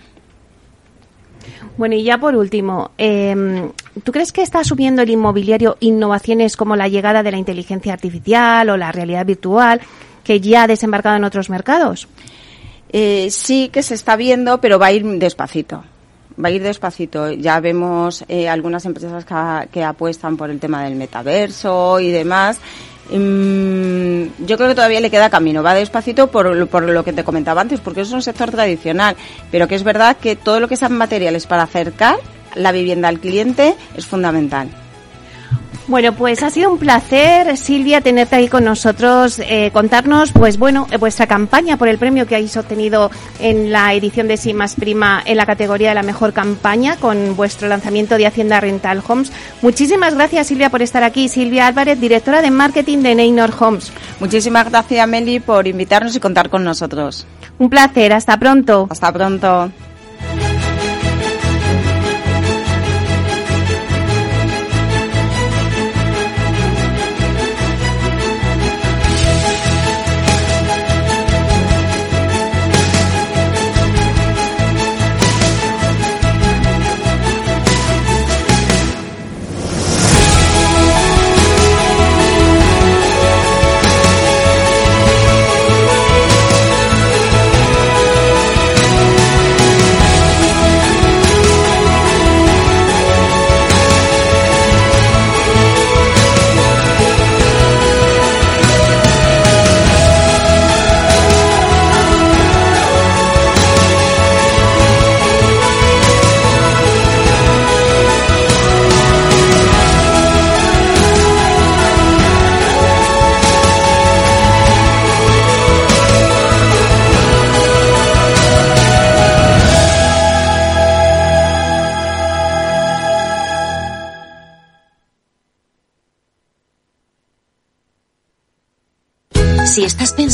Bueno, 1.76 1.94
y 1.94 2.04
ya 2.04 2.18
por 2.18 2.34
último, 2.34 2.90
eh, 2.96 3.70
¿tú 4.02 4.12
crees 4.12 4.32
que 4.32 4.42
está 4.42 4.60
asumiendo 4.60 5.02
el 5.02 5.10
inmobiliario 5.10 5.76
innovaciones 5.80 6.56
como 6.56 6.74
la 6.74 6.88
llegada 6.88 7.22
de 7.22 7.30
la 7.30 7.36
inteligencia 7.36 7.92
artificial 7.92 8.70
o 8.70 8.76
la 8.76 8.92
realidad 8.92 9.26
virtual 9.26 9.80
que 10.24 10.40
ya 10.40 10.62
ha 10.62 10.66
desembarcado 10.66 11.16
en 11.16 11.24
otros 11.24 11.50
mercados? 11.50 12.08
Eh, 12.90 13.28
sí 13.30 13.68
que 13.68 13.82
se 13.82 13.94
está 13.94 14.16
viendo, 14.16 14.60
pero 14.60 14.78
va 14.78 14.86
a 14.86 14.92
ir 14.92 15.04
despacito. 15.18 15.84
Va 16.42 16.48
a 16.48 16.50
ir 16.50 16.62
despacito. 16.62 17.30
Ya 17.32 17.60
vemos 17.60 18.24
eh, 18.28 18.48
algunas 18.48 18.84
empresas 18.86 19.26
que 19.70 19.84
apuestan 19.84 20.36
por 20.36 20.50
el 20.50 20.58
tema 20.58 20.84
del 20.84 20.94
metaverso 20.94 22.00
y 22.00 22.10
demás. 22.10 22.58
Mm, 23.11 24.45
yo 24.47 24.57
creo 24.57 24.69
que 24.69 24.75
todavía 24.75 25.01
le 25.01 25.11
queda 25.11 25.31
camino, 25.31 25.62
va 25.62 25.75
despacito 25.75 26.29
por, 26.29 26.66
por, 26.69 26.83
lo 26.83 27.05
que 27.05 27.12
te 27.12 27.25
comentaba 27.25 27.61
antes, 27.61 27.81
porque 27.81 28.01
es 28.01 28.11
un 28.11 28.23
sector 28.23 28.51
tradicional, 28.51 29.16
pero 29.51 29.69
que 29.69 29.77
es 29.77 29.85
verdad 29.85 30.16
que 30.16 30.35
todo 30.37 30.61
lo 30.61 30.69
que 30.69 30.77
sean 30.77 30.97
materiales 30.97 31.47
para 31.47 31.62
acercar 31.62 32.16
la 32.55 32.73
vivienda 32.73 33.09
al 33.09 33.21
cliente 33.21 33.75
es 33.97 34.07
fundamental. 34.07 34.69
Bueno, 35.88 36.12
pues 36.14 36.42
ha 36.42 36.51
sido 36.51 36.72
un 36.72 36.79
placer, 36.79 37.57
Silvia, 37.57 38.01
tenerte 38.01 38.35
ahí 38.35 38.49
con 38.49 38.64
nosotros, 38.64 39.38
eh, 39.38 39.70
contarnos, 39.72 40.33
pues 40.33 40.59
bueno, 40.59 40.88
eh, 40.90 40.96
vuestra 40.96 41.29
campaña 41.29 41.77
por 41.77 41.87
el 41.87 41.96
premio 41.96 42.27
que 42.27 42.35
habéis 42.35 42.57
obtenido 42.57 43.09
en 43.38 43.70
la 43.70 43.94
edición 43.94 44.27
de 44.27 44.37
Simas 44.37 44.75
Prima 44.75 45.22
en 45.25 45.37
la 45.37 45.46
categoría 45.46 45.90
de 45.90 45.94
la 45.94 46.03
mejor 46.03 46.33
campaña 46.33 46.96
con 46.96 47.37
vuestro 47.37 47.68
lanzamiento 47.68 48.16
de 48.16 48.27
Hacienda 48.27 48.59
Rental 48.59 49.01
Homes. 49.07 49.31
Muchísimas 49.62 50.14
gracias, 50.14 50.49
Silvia, 50.49 50.70
por 50.70 50.83
estar 50.83 51.05
aquí. 51.05 51.29
Silvia 51.29 51.68
Álvarez, 51.68 52.01
directora 52.01 52.42
de 52.42 52.51
marketing 52.51 52.99
de 52.99 53.14
Neynor 53.14 53.53
Homes. 53.57 53.92
Muchísimas 54.18 54.68
gracias, 54.68 55.07
Meli, 55.07 55.38
por 55.38 55.68
invitarnos 55.68 56.16
y 56.16 56.20
contar 56.20 56.51
con 56.51 56.64
nosotros. 56.64 57.29
Un 57.59 57.70
placer, 57.70 58.12
hasta 58.12 58.37
pronto. 58.37 58.88
Hasta 58.90 59.12
pronto. 59.12 59.70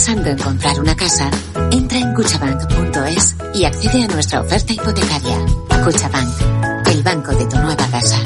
Pensando 0.05 0.31
en 0.31 0.81
una 0.81 0.97
casa, 0.97 1.31
entra 1.71 1.97
en 1.97 2.12
cuchabank.es 2.12 3.37
y 3.55 3.65
accede 3.65 4.03
a 4.03 4.09
nuestra 4.09 4.41
oferta 4.41 4.73
hipotecaria. 4.73 5.47
Cuchabank, 5.85 6.87
el 6.88 7.03
banco 7.05 7.31
de 7.31 7.47
tu 7.47 7.57
nueva 7.57 7.77
casa. 7.77 8.21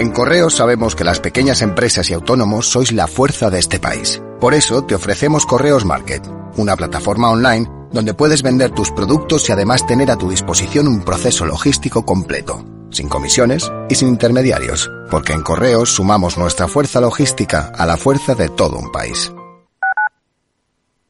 En 0.00 0.10
Correos 0.10 0.56
sabemos 0.56 0.96
que 0.96 1.04
las 1.04 1.20
pequeñas 1.20 1.62
empresas 1.62 2.10
y 2.10 2.14
autónomos 2.14 2.68
sois 2.68 2.90
la 2.90 3.06
fuerza 3.06 3.50
de 3.50 3.60
este 3.60 3.78
país. 3.78 4.20
Por 4.40 4.54
eso 4.54 4.82
te 4.82 4.96
ofrecemos 4.96 5.46
Correos 5.46 5.84
Market, 5.84 6.26
una 6.56 6.74
plataforma 6.74 7.30
online 7.30 7.70
donde 7.92 8.14
puedes 8.14 8.42
vender 8.42 8.72
tus 8.72 8.90
productos 8.90 9.48
y 9.48 9.52
además 9.52 9.86
tener 9.86 10.10
a 10.10 10.16
tu 10.16 10.28
disposición 10.28 10.88
un 10.88 11.04
proceso 11.04 11.46
logístico 11.46 12.04
completo, 12.04 12.64
sin 12.90 13.08
comisiones 13.08 13.70
y 13.88 13.94
sin 13.94 14.08
intermediarios, 14.08 14.90
porque 15.08 15.34
en 15.34 15.42
Correos 15.42 15.94
sumamos 15.94 16.36
nuestra 16.36 16.66
fuerza 16.66 17.00
logística 17.00 17.70
a 17.76 17.86
la 17.86 17.96
fuerza 17.96 18.34
de 18.34 18.48
todo 18.48 18.76
un 18.76 18.90
país. 18.90 19.30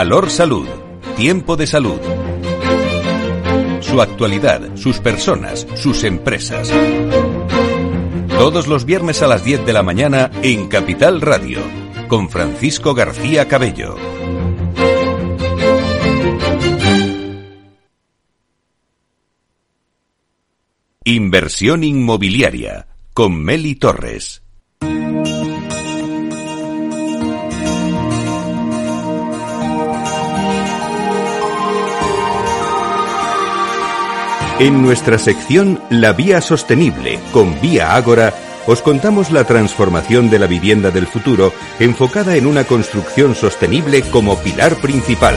Valor 0.00 0.30
Salud. 0.30 0.68
Tiempo 1.16 1.56
de 1.56 1.66
salud. 1.66 1.98
Su 3.80 4.00
actualidad, 4.00 4.76
sus 4.76 5.00
personas, 5.00 5.66
sus 5.74 6.04
empresas. 6.04 6.70
Todos 8.28 8.68
los 8.68 8.84
viernes 8.84 9.22
a 9.22 9.26
las 9.26 9.42
10 9.42 9.66
de 9.66 9.72
la 9.72 9.82
mañana 9.82 10.30
en 10.42 10.68
Capital 10.68 11.20
Radio, 11.20 11.58
con 12.06 12.30
Francisco 12.30 12.94
García 12.94 13.48
Cabello. 13.48 13.96
Inversión 21.02 21.82
inmobiliaria 21.82 22.86
con 23.14 23.42
Meli 23.42 23.74
Torres. 23.74 24.47
En 34.60 34.82
nuestra 34.82 35.18
sección 35.18 35.80
La 35.88 36.12
Vía 36.12 36.40
Sostenible 36.40 37.20
con 37.30 37.60
Vía 37.60 37.94
Ágora, 37.94 38.34
os 38.66 38.82
contamos 38.82 39.30
la 39.30 39.44
transformación 39.44 40.30
de 40.30 40.40
la 40.40 40.48
vivienda 40.48 40.90
del 40.90 41.06
futuro 41.06 41.52
enfocada 41.78 42.34
en 42.34 42.44
una 42.44 42.64
construcción 42.64 43.36
sostenible 43.36 44.02
como 44.02 44.36
pilar 44.38 44.74
principal. 44.80 45.36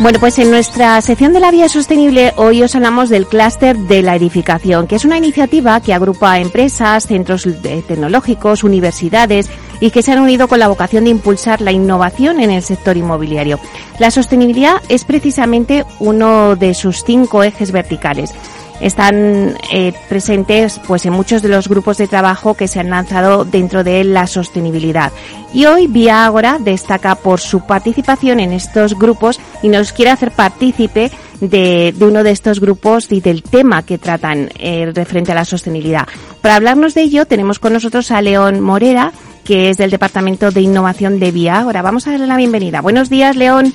Bueno, 0.00 0.18
pues 0.18 0.38
en 0.38 0.50
nuestra 0.50 0.98
sección 1.02 1.34
de 1.34 1.40
la 1.40 1.50
vía 1.50 1.68
sostenible 1.68 2.32
hoy 2.36 2.62
os 2.62 2.74
hablamos 2.74 3.10
del 3.10 3.26
clúster 3.26 3.76
de 3.76 4.02
la 4.02 4.16
edificación, 4.16 4.86
que 4.86 4.96
es 4.96 5.04
una 5.04 5.18
iniciativa 5.18 5.78
que 5.82 5.92
agrupa 5.92 6.38
empresas, 6.38 7.06
centros 7.06 7.46
tecnológicos, 7.86 8.64
universidades 8.64 9.50
y 9.80 9.90
que 9.90 10.02
se 10.02 10.12
han 10.12 10.20
unido 10.20 10.48
con 10.48 10.58
la 10.58 10.68
vocación 10.68 11.04
de 11.04 11.10
impulsar 11.10 11.60
la 11.60 11.72
innovación 11.72 12.40
en 12.40 12.50
el 12.50 12.62
sector 12.62 12.96
inmobiliario. 12.96 13.58
La 13.98 14.10
sostenibilidad 14.10 14.82
es 14.88 15.04
precisamente 15.04 15.84
uno 15.98 16.56
de 16.56 16.74
sus 16.74 17.04
cinco 17.04 17.42
ejes 17.42 17.72
verticales 17.72 18.32
están 18.80 19.56
eh, 19.72 19.92
presentes 20.08 20.80
pues 20.86 21.04
en 21.06 21.12
muchos 21.12 21.42
de 21.42 21.48
los 21.48 21.68
grupos 21.68 21.98
de 21.98 22.08
trabajo 22.08 22.54
que 22.54 22.68
se 22.68 22.80
han 22.80 22.90
lanzado 22.90 23.44
dentro 23.44 23.84
de 23.84 24.04
la 24.04 24.26
sostenibilidad. 24.26 25.12
Y 25.52 25.66
hoy 25.66 25.86
Vía 25.86 26.24
Agora 26.24 26.58
destaca 26.58 27.14
por 27.14 27.40
su 27.40 27.60
participación 27.66 28.40
en 28.40 28.52
estos 28.52 28.98
grupos 28.98 29.38
y 29.62 29.68
nos 29.68 29.92
quiere 29.92 30.10
hacer 30.10 30.32
partícipe 30.32 31.10
de, 31.40 31.94
uno 32.00 32.22
de 32.22 32.30
estos 32.30 32.60
grupos 32.60 33.10
y 33.10 33.20
del 33.20 33.42
tema 33.42 33.82
que 33.82 33.98
tratan 33.98 34.50
eh, 34.58 34.90
referente 34.94 35.32
a 35.32 35.34
la 35.34 35.44
sostenibilidad. 35.44 36.06
Para 36.40 36.56
hablarnos 36.56 36.94
de 36.94 37.02
ello 37.02 37.26
tenemos 37.26 37.58
con 37.58 37.72
nosotros 37.72 38.10
a 38.10 38.22
León 38.22 38.60
Morera, 38.60 39.12
que 39.50 39.68
es 39.68 39.78
del 39.78 39.90
Departamento 39.90 40.52
de 40.52 40.60
Innovación 40.60 41.18
de 41.18 41.32
Vía 41.32 41.58
Agora. 41.58 41.82
Vamos 41.82 42.06
a 42.06 42.12
darle 42.12 42.28
la 42.28 42.36
bienvenida. 42.36 42.80
Buenos 42.82 43.10
días, 43.10 43.34
León. 43.34 43.72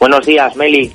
Buenos 0.00 0.24
días, 0.24 0.56
Meli. 0.56 0.90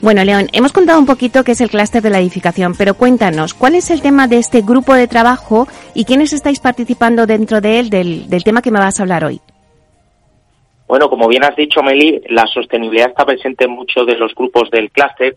Bueno, 0.00 0.22
León, 0.22 0.46
hemos 0.52 0.72
contado 0.72 1.00
un 1.00 1.06
poquito 1.06 1.42
qué 1.42 1.50
es 1.50 1.60
el 1.60 1.68
clúster 1.68 2.00
de 2.00 2.10
la 2.10 2.20
edificación, 2.20 2.74
pero 2.78 2.94
cuéntanos, 2.94 3.54
¿cuál 3.54 3.74
es 3.74 3.90
el 3.90 4.02
tema 4.02 4.28
de 4.28 4.36
este 4.36 4.60
grupo 4.60 4.94
de 4.94 5.08
trabajo 5.08 5.66
y 5.94 6.04
quiénes 6.04 6.32
estáis 6.32 6.60
participando 6.60 7.26
dentro 7.26 7.60
de 7.60 7.80
él, 7.80 7.90
del, 7.90 8.44
tema 8.44 8.62
que 8.62 8.70
me 8.70 8.78
vas 8.78 9.00
a 9.00 9.02
hablar 9.02 9.24
hoy? 9.24 9.40
Bueno, 10.86 11.10
como 11.10 11.26
bien 11.26 11.42
has 11.42 11.56
dicho, 11.56 11.82
Meli, 11.82 12.22
la 12.28 12.46
sostenibilidad 12.46 13.08
está 13.08 13.26
presente 13.26 13.64
en 13.64 13.72
muchos 13.72 14.06
de 14.06 14.14
los 14.14 14.32
grupos 14.32 14.70
del 14.70 14.92
clúster 14.92 15.34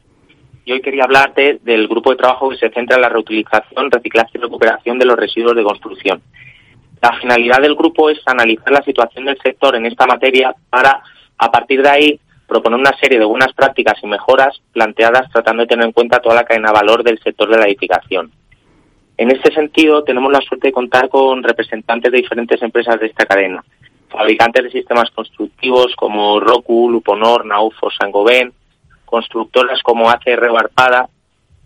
y 0.66 0.72
hoy 0.72 0.82
quería 0.82 1.06
hablarte 1.06 1.58
del 1.64 1.88
grupo 1.88 2.12
de 2.12 2.18
trabajo 2.18 2.52
que 2.52 2.58
se 2.58 2.70
centra 2.70 2.98
en 2.98 3.02
la 3.02 3.10
reutilización, 3.10 3.90
reciclaje 3.90 4.34
y 4.36 4.38
recuperación 4.38 5.00
de 5.00 5.06
los 5.06 5.18
residuos 5.18 5.56
de 5.56 5.64
construcción. 5.64 6.22
La 7.02 7.14
finalidad 7.20 7.62
del 7.62 7.76
grupo 7.76 8.10
es 8.10 8.20
analizar 8.26 8.72
la 8.72 8.84
situación 8.84 9.26
del 9.26 9.40
sector 9.42 9.76
en 9.76 9.88
esta 9.88 10.06
materia 10.06 10.54
para, 10.70 11.02
a 11.38 11.52
partir 11.52 11.82
de 11.82 11.90
ahí, 11.90 12.20
proponer 12.48 12.80
una 12.80 12.96
serie 13.00 13.18
de 13.18 13.26
buenas 13.26 13.54
prácticas 13.54 13.96
y 14.04 14.08
mejoras 14.08 14.62
planteadas 14.72 15.32
tratando 15.32 15.64
de 15.64 15.68
tener 15.68 15.86
en 15.86 15.94
cuenta 15.94 16.20
toda 16.20 16.36
la 16.36 16.44
cadena 16.44 16.68
de 16.70 16.74
valor 16.74 17.04
del 17.04 17.20
sector 17.20 17.50
de 17.50 17.58
la 17.58 17.66
edificación. 17.66 18.32
En 19.18 19.32
este 19.32 19.54
sentido, 19.54 20.04
tenemos 20.04 20.32
la 20.32 20.42
suerte 20.42 20.68
de 20.68 20.74
contar 20.74 21.10
con 21.10 21.42
representantes 21.44 22.12
de 22.12 22.18
diferentes 22.18 22.62
empresas 22.62 23.00
de 23.00 23.08
esta 23.08 23.26
cadena, 23.26 23.64
fabricantes 24.10 24.66
de 24.66 24.72
sistemas 24.72 25.10
constructivos 25.12 25.96
como 25.96 26.40
Roku, 26.40 26.90
Luponor, 26.90 27.46
Naufo, 27.46 27.90
Sangoven, 27.90 28.54
constructoras 29.06 29.82
como 29.82 30.10
ACR 30.10 30.52
Barpada 30.52 31.10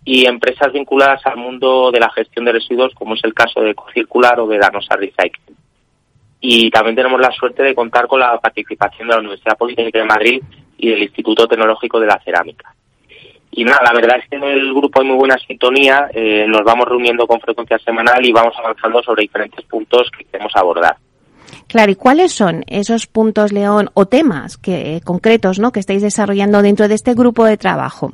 y 0.06 0.24
empresas 0.24 0.72
vinculadas 0.72 1.20
al 1.26 1.36
mundo 1.36 1.90
de 1.90 1.98
la 1.98 2.08
gestión 2.10 2.44
de 2.44 2.52
residuos, 2.52 2.94
como 2.94 3.14
es 3.14 3.24
el 3.24 3.34
caso 3.34 3.60
de 3.60 3.72
Ecocircular 3.72 4.38
o 4.38 4.46
de 4.46 4.56
Danosa 4.56 4.94
Recycling. 4.94 5.56
Y 6.40 6.70
también 6.70 6.94
tenemos 6.94 7.20
la 7.20 7.32
suerte 7.32 7.64
de 7.64 7.74
contar 7.74 8.06
con 8.06 8.20
la 8.20 8.38
participación 8.38 9.08
de 9.08 9.14
la 9.14 9.20
Universidad 9.20 9.58
Politécnica 9.58 9.98
de 9.98 10.04
Madrid 10.04 10.42
y 10.78 10.90
del 10.90 11.02
Instituto 11.02 11.48
Tecnológico 11.48 11.98
de 11.98 12.06
la 12.06 12.20
Cerámica. 12.24 12.72
Y 13.50 13.64
nada, 13.64 13.80
la 13.82 14.00
verdad 14.00 14.18
es 14.22 14.28
que 14.30 14.36
en 14.36 14.44
el 14.44 14.72
grupo 14.72 15.00
hay 15.00 15.08
muy 15.08 15.16
buena 15.16 15.38
sintonía, 15.44 16.08
eh, 16.14 16.46
nos 16.46 16.62
vamos 16.62 16.86
reuniendo 16.86 17.26
con 17.26 17.40
frecuencia 17.40 17.78
semanal 17.80 18.24
y 18.24 18.30
vamos 18.30 18.54
avanzando 18.58 19.02
sobre 19.02 19.22
diferentes 19.22 19.64
puntos 19.64 20.08
que 20.16 20.24
queremos 20.24 20.52
abordar. 20.54 20.96
Claro, 21.66 21.90
¿y 21.90 21.96
cuáles 21.96 22.32
son 22.32 22.62
esos 22.68 23.08
puntos, 23.08 23.52
León, 23.52 23.90
o 23.94 24.06
temas 24.06 24.56
que, 24.56 25.00
concretos 25.04 25.58
¿no? 25.58 25.72
que 25.72 25.80
estáis 25.80 26.02
desarrollando 26.02 26.62
dentro 26.62 26.86
de 26.86 26.94
este 26.94 27.14
grupo 27.14 27.44
de 27.44 27.56
trabajo? 27.56 28.12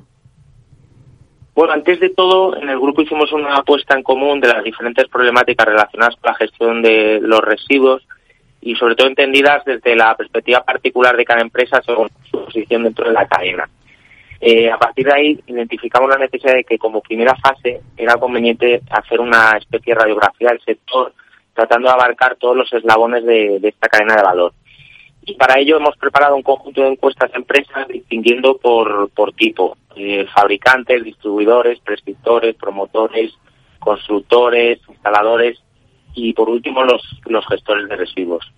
Bueno, 1.54 1.74
antes 1.74 2.00
de 2.00 2.10
todo, 2.10 2.56
en 2.56 2.68
el 2.68 2.80
grupo 2.80 3.02
hicimos 3.02 3.30
una 3.32 3.56
apuesta 3.56 3.94
en 3.94 4.02
común 4.02 4.40
de 4.40 4.48
las 4.48 4.64
diferentes 4.64 5.06
problemáticas 5.08 5.66
relacionadas 5.66 6.16
con 6.16 6.30
la 6.30 6.38
gestión 6.38 6.82
de 6.82 7.20
los 7.20 7.40
residuos 7.40 8.06
y 8.62 8.74
sobre 8.76 8.94
todo 8.94 9.08
entendidas 9.08 9.64
desde 9.64 9.94
la 9.94 10.16
perspectiva 10.16 10.64
particular 10.64 11.16
de 11.16 11.24
cada 11.24 11.42
empresa 11.42 11.82
según 11.84 12.08
su 12.30 12.44
posición 12.44 12.84
dentro 12.84 13.06
de 13.06 13.12
la 13.12 13.26
cadena. 13.26 13.68
Eh, 14.40 14.70
a 14.70 14.78
partir 14.78 15.06
de 15.06 15.14
ahí 15.14 15.40
identificamos 15.46 16.10
la 16.10 16.18
necesidad 16.18 16.54
de 16.54 16.64
que 16.64 16.78
como 16.78 17.00
primera 17.00 17.36
fase 17.36 17.80
era 17.96 18.16
conveniente 18.16 18.80
hacer 18.90 19.20
una 19.20 19.56
especie 19.56 19.94
de 19.94 20.00
radiografía 20.00 20.48
del 20.48 20.60
sector 20.62 21.12
tratando 21.54 21.88
de 21.88 21.94
abarcar 21.94 22.36
todos 22.36 22.56
los 22.56 22.72
eslabones 22.72 23.24
de, 23.24 23.60
esta 23.62 23.88
cadena 23.88 24.16
de 24.16 24.22
valor. 24.22 24.52
Y 25.24 25.35
para 25.35 25.58
ello 25.61 25.76
hemos 25.76 25.96
preparado 25.96 26.35
un 26.35 26.42
conjunto 26.42 26.82
de 26.82 26.88
encuestas 26.88 27.32
a 27.32 27.37
empresas 27.37 27.87
distinguiendo 27.88 28.56
por, 28.56 29.08
por 29.11 29.32
tipo, 29.32 29.76
eh, 29.94 30.26
fabricantes, 30.35 31.04
distribuidores, 31.04 31.78
prescriptores, 31.80 32.56
promotores, 32.56 33.32
constructores, 33.78 34.80
instaladores 34.88 35.62
y 36.14 36.32
por 36.32 36.48
último 36.48 36.82
los, 36.82 37.02
los 37.26 37.46
gestores 37.46 37.88
de 37.88 37.96
residuos. 37.96 38.52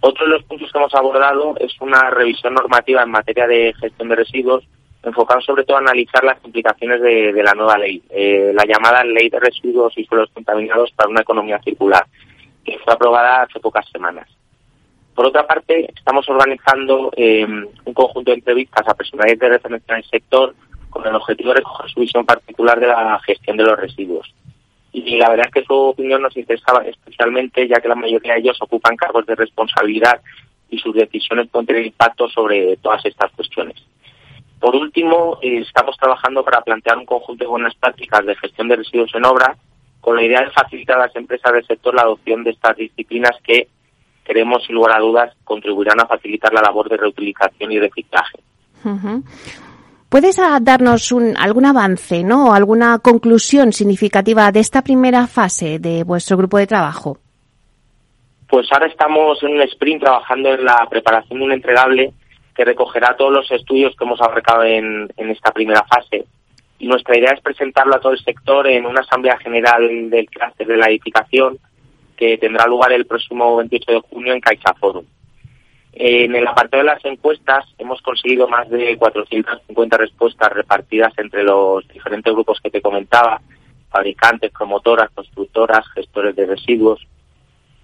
Otro 0.00 0.26
de 0.26 0.32
los 0.32 0.42
puntos 0.44 0.70
que 0.70 0.78
hemos 0.78 0.94
abordado 0.94 1.56
es 1.58 1.72
una 1.80 2.10
revisión 2.10 2.52
normativa 2.54 3.02
en 3.02 3.10
materia 3.10 3.46
de 3.46 3.72
gestión 3.80 4.10
de 4.10 4.16
residuos, 4.16 4.64
enfocado 5.02 5.40
sobre 5.40 5.64
todo 5.64 5.78
a 5.78 5.80
analizar 5.80 6.22
las 6.24 6.36
implicaciones 6.44 7.00
de, 7.00 7.32
la 7.42 7.54
nueva 7.54 7.78
ley, 7.78 8.02
eh, 8.10 8.52
la 8.54 8.64
llamada 8.64 9.02
Ley 9.04 9.30
de 9.30 9.40
Residuos 9.40 9.96
y 9.96 10.04
Suelos 10.04 10.30
Contaminados 10.34 10.90
para 10.92 11.08
una 11.08 11.22
Economía 11.22 11.58
Circular, 11.62 12.06
que 12.64 12.78
fue 12.78 12.92
aprobada 12.92 13.42
hace 13.42 13.60
pocas 13.60 13.88
semanas. 13.90 14.28
Por 15.14 15.26
otra 15.26 15.46
parte, 15.46 15.88
estamos 15.94 16.28
organizando 16.28 17.10
eh, 17.16 17.46
un 17.46 17.94
conjunto 17.94 18.30
de 18.30 18.38
entrevistas 18.38 18.86
a 18.86 18.94
personalidades 18.94 19.38
de 19.40 19.48
referencia 19.48 19.92
en 19.92 19.98
el 19.98 20.10
sector 20.10 20.54
con 20.90 21.06
el 21.06 21.14
objetivo 21.14 21.50
de 21.50 21.56
recoger 21.56 21.90
su 21.90 22.00
visión 22.00 22.24
particular 22.24 22.78
de 22.80 22.88
la 22.88 23.20
gestión 23.24 23.56
de 23.56 23.64
los 23.64 23.78
residuos 23.78 24.34
y 24.94 25.16
la 25.16 25.28
verdad 25.28 25.46
es 25.48 25.52
que 25.52 25.64
su 25.66 25.74
opinión 25.74 26.22
nos 26.22 26.36
interesaba 26.36 26.84
especialmente 26.84 27.66
ya 27.66 27.80
que 27.80 27.88
la 27.88 27.96
mayoría 27.96 28.34
de 28.34 28.40
ellos 28.40 28.56
ocupan 28.60 28.96
cargos 28.96 29.26
de 29.26 29.34
responsabilidad 29.34 30.20
y 30.70 30.78
sus 30.78 30.94
decisiones 30.94 31.48
pueden 31.48 31.66
tener 31.66 31.84
impacto 31.84 32.28
sobre 32.28 32.76
todas 32.76 33.04
estas 33.04 33.32
cuestiones. 33.32 33.76
Por 34.60 34.76
último, 34.76 35.38
eh, 35.42 35.58
estamos 35.58 35.96
trabajando 35.96 36.44
para 36.44 36.62
plantear 36.62 36.96
un 36.96 37.06
conjunto 37.06 37.44
de 37.44 37.50
buenas 37.50 37.74
prácticas 37.74 38.24
de 38.24 38.36
gestión 38.36 38.68
de 38.68 38.76
residuos 38.76 39.12
en 39.14 39.24
obra 39.24 39.56
con 40.00 40.14
la 40.14 40.22
idea 40.22 40.42
de 40.42 40.50
facilitar 40.50 40.96
a 40.96 41.06
las 41.06 41.16
empresas 41.16 41.52
del 41.52 41.66
sector 41.66 41.92
la 41.92 42.02
adopción 42.02 42.44
de 42.44 42.50
estas 42.50 42.76
disciplinas 42.76 43.36
que 43.42 43.66
queremos, 44.24 44.64
sin 44.64 44.74
lugar 44.74 44.96
a 44.96 45.00
dudas, 45.00 45.36
contribuirán 45.44 46.00
a 46.00 46.06
facilitar 46.06 46.52
la 46.52 46.62
labor 46.62 46.88
de 46.88 46.96
reutilización 46.96 47.72
y 47.72 47.78
reciclaje. 47.78 48.38
¿Puedes 50.08 50.40
darnos 50.60 51.10
un, 51.12 51.36
algún 51.36 51.66
avance, 51.66 52.22
¿no? 52.22 52.50
O 52.50 52.52
alguna 52.52 52.98
conclusión 53.00 53.72
significativa 53.72 54.52
de 54.52 54.60
esta 54.60 54.82
primera 54.82 55.26
fase 55.26 55.78
de 55.78 56.04
vuestro 56.04 56.36
grupo 56.36 56.58
de 56.58 56.66
trabajo? 56.66 57.18
Pues 58.48 58.68
ahora 58.70 58.86
estamos 58.86 59.42
en 59.42 59.54
un 59.54 59.62
sprint 59.62 60.02
trabajando 60.02 60.54
en 60.54 60.64
la 60.64 60.86
preparación 60.88 61.38
de 61.38 61.44
un 61.44 61.52
entregable 61.52 62.12
que 62.54 62.64
recogerá 62.64 63.16
todos 63.16 63.32
los 63.32 63.50
estudios 63.50 63.96
que 63.96 64.04
hemos 64.04 64.20
abarcado 64.20 64.62
en, 64.62 65.10
esta 65.16 65.50
primera 65.50 65.82
fase. 65.84 66.24
Y 66.78 66.86
nuestra 66.86 67.18
idea 67.18 67.32
es 67.32 67.40
presentarlo 67.40 67.96
a 67.96 68.00
todo 68.00 68.12
el 68.12 68.22
sector 68.22 68.68
en 68.68 68.86
una 68.86 69.00
asamblea 69.00 69.36
general 69.38 70.10
del 70.10 70.26
clúster 70.26 70.66
de 70.66 70.76
la 70.76 70.86
edificación 70.86 71.58
que 72.16 72.38
tendrá 72.38 72.66
lugar 72.66 72.92
el 72.92 73.06
próximo 73.06 73.56
28 73.56 73.92
de 73.92 74.00
junio 74.00 74.32
en 74.32 74.40
CaixaForum. 74.40 75.04
En 75.92 76.34
el 76.34 76.46
apartado 76.46 76.82
de 76.82 76.88
las 76.88 77.04
encuestas 77.04 77.64
hemos 77.78 78.02
conseguido 78.02 78.48
más 78.48 78.68
de 78.68 78.96
450 78.96 79.96
respuestas 79.96 80.52
repartidas 80.52 81.12
entre 81.18 81.44
los 81.44 81.86
diferentes 81.88 82.32
grupos 82.32 82.60
que 82.60 82.70
te 82.70 82.82
comentaba, 82.82 83.40
fabricantes, 83.90 84.50
promotoras, 84.50 85.10
constructoras, 85.14 85.86
gestores 85.94 86.34
de 86.34 86.46
residuos. 86.46 87.06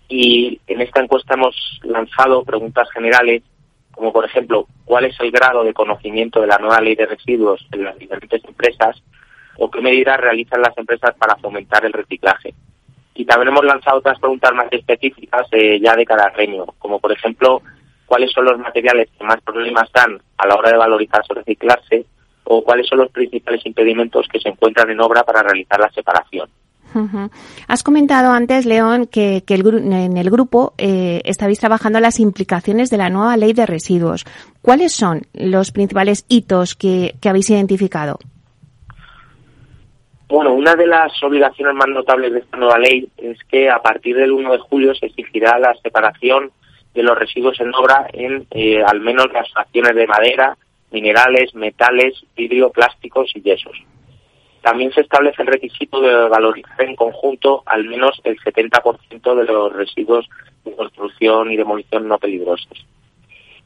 Y 0.09 0.61
en 0.67 0.81
esta 0.81 1.01
encuesta 1.01 1.35
hemos 1.35 1.55
lanzado 1.85 2.43
preguntas 2.43 2.91
generales 2.91 3.45
como 3.93 4.13
por 4.13 4.25
ejemplo 4.25 4.67
cuál 4.85 5.05
es 5.05 5.19
el 5.21 5.31
grado 5.31 5.63
de 5.63 5.75
conocimiento 5.75 6.41
de 6.41 6.47
la 6.47 6.59
nueva 6.59 6.81
ley 6.81 6.95
de 6.95 7.07
residuos 7.07 7.67
en 7.73 7.85
las 7.85 7.99
diferentes 7.99 8.43
empresas 8.45 9.03
o 9.59 9.71
qué 9.71 9.81
medidas 9.81 10.19
realizan 10.19 10.63
las 10.63 10.77
empresas 10.79 11.15
para 11.17 11.37
fomentar 11.37 11.85
el 11.85 11.93
reciclaje. 11.93 12.55
Y 13.15 13.25
también 13.25 13.49
hemos 13.49 13.65
lanzado 13.65 13.99
otras 13.99 14.19
preguntas 14.19 14.53
más 14.55 14.69
específicas 14.71 15.47
eh, 15.53 15.79
ya 15.81 15.95
de 15.97 16.05
cada 16.05 16.29
reño, 16.31 16.67
como 16.79 16.99
por 16.99 17.13
ejemplo 17.13 17.63
cuáles 18.07 18.33
son 18.33 18.45
los 18.45 18.59
materiales 18.59 19.09
que 19.17 19.25
más 19.25 19.41
problemas 19.43 19.91
dan 19.93 20.21
a 20.39 20.47
la 20.47 20.57
hora 20.57 20.71
de 20.71 20.79
valorizarse 20.79 21.33
o 21.33 21.37
reciclarse 21.37 22.07
o 22.45 22.65
cuáles 22.65 22.87
son 22.89 22.99
los 22.99 23.11
principales 23.11 23.65
impedimentos 23.65 24.27
que 24.27 24.41
se 24.41 24.49
encuentran 24.49 24.91
en 24.91 25.01
obra 25.01 25.23
para 25.23 25.43
realizar 25.43 25.79
la 25.79 25.91
separación. 25.91 26.49
Has 27.69 27.83
comentado 27.83 28.33
antes, 28.33 28.67
León, 28.67 29.07
que, 29.07 29.45
en 29.47 30.17
el 30.17 30.31
grupo 30.31 30.75
eh, 30.77 31.23
estabais 31.25 31.61
trabajando 31.61 32.01
las 32.01 32.19
implicaciones 32.19 32.91
de 32.91 32.97
la 32.97 33.11
nueva 33.11 33.37
ley 33.37 33.53
de 33.53 33.67
residuos. 33.67 34.25
¿Cuáles 34.61 34.93
son 34.93 35.23
los 35.33 35.71
principales 35.71 36.25
hitos 36.29 36.75
que, 36.75 37.15
habéis 37.25 37.51
identificado? 37.51 38.19
Bueno, 40.31 40.53
una 40.53 40.77
de 40.77 40.87
las 40.87 41.21
obligaciones 41.25 41.75
más 41.75 41.89
notables 41.89 42.33
de 42.33 42.39
esta 42.39 42.57
nueva 42.57 42.79
ley 42.79 43.09
es 43.17 43.37
que 43.51 43.69
a 43.69 43.83
partir 43.83 44.15
del 44.15 44.31
1 44.31 44.53
de 44.53 44.59
julio 44.59 44.95
se 44.95 45.07
exigirá 45.07 45.59
la 45.59 45.75
separación 45.83 46.53
de 46.95 47.03
los 47.03 47.19
residuos 47.19 47.61
en 47.61 47.75
obra 47.75 48.07
en 48.13 48.47
eh, 48.53 48.81
al 48.81 49.01
menos 49.01 49.27
las 49.33 49.51
fracciones 49.51 49.93
de 49.97 50.07
madera, 50.07 50.57
minerales, 50.93 51.53
metales, 51.57 52.15
vidrio, 52.37 52.71
plásticos 52.71 53.33
y 53.35 53.43
yesos. 53.43 53.77
También 54.63 54.93
se 54.93 55.01
establece 55.01 55.43
el 55.43 55.49
requisito 55.49 56.01
de 56.01 56.29
valorizar 56.29 56.81
en 56.83 56.95
conjunto 56.95 57.65
al 57.67 57.87
menos 57.87 58.21
el 58.23 58.39
70% 58.39 59.35
de 59.35 59.45
los 59.53 59.73
residuos 59.73 60.29
de 60.65 60.77
construcción 60.77 61.51
y 61.51 61.57
demolición 61.57 62.07
no 62.07 62.19
peligrosos. 62.19 62.87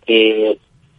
Eh, 0.07 0.57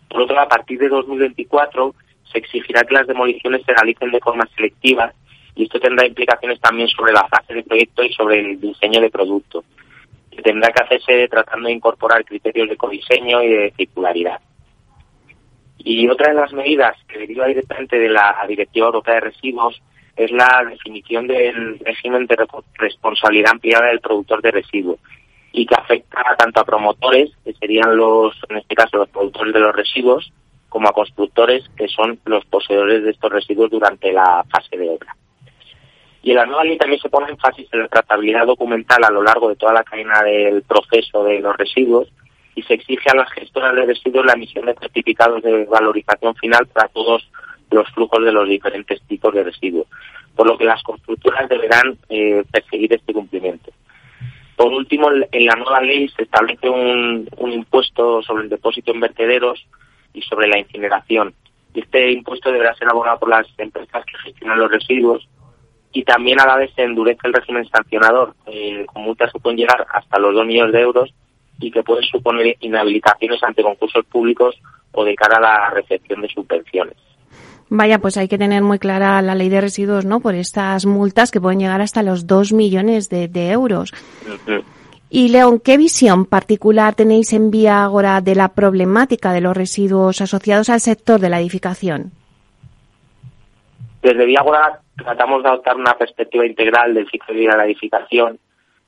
por 0.10 0.22
otro 0.22 0.36
lado, 0.36 0.46
a 0.46 0.50
partir 0.50 0.78
de 0.78 0.90
2024 0.90 1.96
se 2.32 2.38
exigirá 2.38 2.84
que 2.84 2.94
las 2.94 3.08
demoliciones 3.08 3.64
se 3.66 3.74
realicen 3.74 4.12
de 4.12 4.20
forma 4.20 4.48
selectiva 4.56 5.12
y 5.56 5.64
esto 5.64 5.80
tendrá 5.80 6.06
implicaciones 6.06 6.60
también 6.60 6.88
sobre 6.90 7.14
la 7.14 7.28
fase 7.28 7.54
de 7.54 7.64
proyecto 7.64 8.04
y 8.04 8.14
sobre 8.14 8.40
el 8.40 8.60
diseño 8.60 9.02
de 9.02 9.10
producto, 9.10 9.64
que 10.30 10.42
tendrá 10.42 10.72
que 10.72 10.84
hacerse 10.84 11.28
tratando 11.30 11.68
de 11.68 11.74
incorporar 11.74 12.26
criterios 12.26 12.70
de 12.70 12.78
codiseño 12.78 13.42
y 13.42 13.50
de 13.50 13.74
circularidad. 13.78 14.40
Y 15.78 16.08
otra 16.10 16.30
de 16.30 16.40
las 16.40 16.52
medidas 16.52 16.98
que 17.08 17.20
deriva 17.20 17.46
directamente 17.46 17.98
de 17.98 18.10
la 18.10 18.44
Directiva 18.48 18.88
Europea 18.88 19.16
de 19.16 19.22
Residuos 19.22 19.82
es 20.16 20.32
la 20.32 20.66
definición 20.70 21.28
del 21.28 21.80
régimen 21.80 22.26
de 22.26 22.38
responsabilidad 22.76 23.52
ampliada 23.52 23.88
del 23.88 24.00
productor 24.00 24.42
de 24.42 24.52
residuos 24.52 25.00
y 25.52 25.66
que 25.66 25.76
afecta 25.76 26.22
tanto 26.38 26.60
a 26.60 26.66
promotores, 26.66 27.32
que 27.44 27.54
serían 27.54 27.96
los, 27.96 28.36
en 28.50 28.58
este 28.58 28.76
caso, 28.76 28.98
los 28.98 29.10
productores 29.10 29.54
de 29.54 29.60
los 29.60 29.76
residuos, 29.76 30.32
como 30.70 30.90
a 30.90 30.94
constructores, 30.94 31.64
que 31.78 31.88
son 31.88 32.20
los 32.26 32.44
poseedores 32.46 33.04
de 33.04 33.12
estos 33.12 33.32
residuos 33.32 33.70
durante 33.70 34.12
la 34.12 34.44
fase 34.50 34.78
de 34.78 34.90
obra. 34.90 35.16
Y 36.26 36.32
en 36.32 36.38
la 36.38 36.46
nueva 36.48 36.64
ley 36.64 36.76
también 36.76 37.00
se 37.00 37.08
pone 37.08 37.30
énfasis 37.30 37.68
en 37.72 37.82
la 37.82 37.88
trazabilidad 37.88 38.48
documental 38.48 39.04
a 39.04 39.12
lo 39.12 39.22
largo 39.22 39.48
de 39.48 39.58
toda 39.58 39.74
la 39.74 39.84
cadena 39.84 40.24
del 40.24 40.64
proceso 40.64 41.24
de 41.24 41.40
los 41.40 41.56
residuos 41.56 42.08
y 42.56 42.64
se 42.64 42.74
exige 42.74 43.12
a 43.12 43.16
las 43.16 43.32
gestoras 43.32 43.76
de 43.76 43.86
residuos 43.86 44.26
la 44.26 44.34
emisión 44.34 44.66
de 44.66 44.74
certificados 44.74 45.44
de 45.44 45.66
valorización 45.66 46.34
final 46.34 46.66
para 46.66 46.88
todos 46.88 47.30
los 47.70 47.88
flujos 47.92 48.26
de 48.26 48.32
los 48.32 48.50
diferentes 48.50 49.04
tipos 49.04 49.36
de 49.36 49.44
residuos, 49.44 49.86
por 50.36 50.48
lo 50.48 50.58
que 50.58 50.66
las 50.66 50.82
constructoras 50.82 51.48
deberán 51.48 51.96
eh, 52.10 52.44
perseguir 52.52 52.92
este 52.92 53.14
cumplimiento. 53.14 53.72
Por 54.56 54.74
último, 54.74 55.12
en 55.12 55.46
la 55.46 55.54
nueva 55.54 55.80
ley 55.82 56.10
se 56.10 56.24
establece 56.24 56.68
un, 56.68 57.30
un 57.38 57.52
impuesto 57.54 58.24
sobre 58.24 58.46
el 58.46 58.50
depósito 58.50 58.92
en 58.92 59.02
vertederos 59.02 59.64
y 60.12 60.24
sobre 60.24 60.48
la 60.48 60.58
incineración. 60.58 61.36
Este 61.76 62.14
impuesto 62.14 62.52
deberá 62.52 62.74
ser 62.74 62.90
abonado 62.90 63.20
por 63.20 63.30
las 63.30 63.46
empresas 63.60 64.04
que 64.06 64.18
gestionan 64.24 64.58
los 64.58 64.72
residuos 64.72 65.28
y 65.96 66.04
también 66.04 66.42
a 66.42 66.46
la 66.46 66.58
vez 66.58 66.72
se 66.76 66.84
endurece 66.84 67.22
el 67.24 67.34
régimen 67.34 67.66
sancionador, 67.70 68.36
eh, 68.48 68.86
con 68.86 69.04
multas 69.04 69.32
que 69.32 69.40
pueden 69.40 69.58
llegar 69.58 69.88
hasta 69.94 70.20
los 70.20 70.36
2 70.36 70.46
millones 70.46 70.74
de 70.74 70.82
euros 70.82 71.14
y 71.58 71.72
que 71.72 71.84
pueden 71.84 72.04
suponer 72.04 72.58
inhabilitaciones 72.60 73.42
ante 73.42 73.64
concursos 73.64 74.06
públicos 74.06 74.56
o 74.92 75.06
de 75.06 75.16
cara 75.16 75.38
a 75.38 75.42
la 75.42 75.70
recepción 75.70 76.22
de 76.22 76.28
subvenciones. 76.28 76.98
Vaya, 77.70 78.00
pues 78.00 78.18
hay 78.18 78.28
que 78.28 78.38
tener 78.38 78.62
muy 78.62 78.78
clara 78.78 79.22
la 79.22 79.36
ley 79.36 79.48
de 79.48 79.62
residuos, 79.62 80.04
¿no? 80.04 80.20
Por 80.20 80.36
estas 80.36 80.86
multas 80.86 81.32
que 81.32 81.40
pueden 81.40 81.60
llegar 81.60 81.80
hasta 81.80 82.04
los 82.04 82.28
2 82.28 82.52
millones 82.52 83.10
de, 83.10 83.30
euros. 83.52 83.94
Y 85.10 85.30
León, 85.30 85.62
¿qué 85.62 85.78
visión 85.78 86.26
particular 86.26 86.94
tenéis 86.94 87.32
en 87.32 87.52
Vía 87.52 87.86
Agora 87.86 88.20
de 88.20 88.36
la 88.36 88.50
problemática 88.50 89.32
de 89.32 89.40
los 89.40 89.56
residuos 89.56 90.20
asociados 90.20 90.70
al 90.70 90.82
sector 90.82 91.22
de 91.22 91.30
la 91.30 91.40
edificación? 91.40 92.12
Desde 94.06 94.26
Vía 94.28 94.40
Agora 94.40 94.82
tratamos 94.96 95.42
de 95.42 95.50
adoptar 95.50 95.76
una 95.78 95.98
perspectiva 95.98 96.46
integral 96.46 96.94
del 96.94 97.10
ciclo 97.10 97.34
de 97.34 97.40
vida 97.40 97.52
de 97.54 97.58
la 97.58 97.66
edificación 97.66 98.38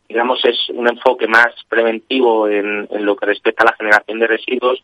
digamos, 0.08 0.39
es 0.45 0.69
un 0.69 0.88
enfoque 0.88 1.27
más 1.27 1.47
preventivo 1.67 2.47
en, 2.47 2.88
lo 3.03 3.15
que 3.15 3.25
respecta 3.25 3.63
a 3.63 3.71
la 3.71 3.75
generación 3.75 4.19
de 4.19 4.27
residuos 4.27 4.84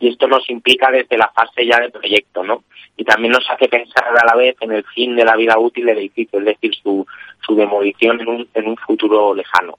y 0.00 0.08
esto 0.08 0.26
nos 0.26 0.48
implica 0.48 0.90
desde 0.90 1.18
la 1.18 1.28
fase 1.28 1.66
ya 1.66 1.78
de 1.80 1.90
proyecto, 1.90 2.42
¿no? 2.42 2.64
Y 2.96 3.04
también 3.04 3.32
nos 3.32 3.48
hace 3.50 3.68
pensar 3.68 4.04
a 4.08 4.26
la 4.26 4.34
vez 4.34 4.56
en 4.60 4.72
el 4.72 4.84
fin 4.84 5.14
de 5.14 5.24
la 5.24 5.36
vida 5.36 5.58
útil 5.58 5.84
del 5.84 5.98
edificio, 5.98 6.38
es 6.38 6.46
decir, 6.46 6.74
su, 6.82 7.06
su 7.46 7.54
demolición 7.54 8.22
en 8.22 8.28
un, 8.28 8.48
en 8.54 8.68
un 8.68 8.76
futuro 8.78 9.34
lejano. 9.34 9.78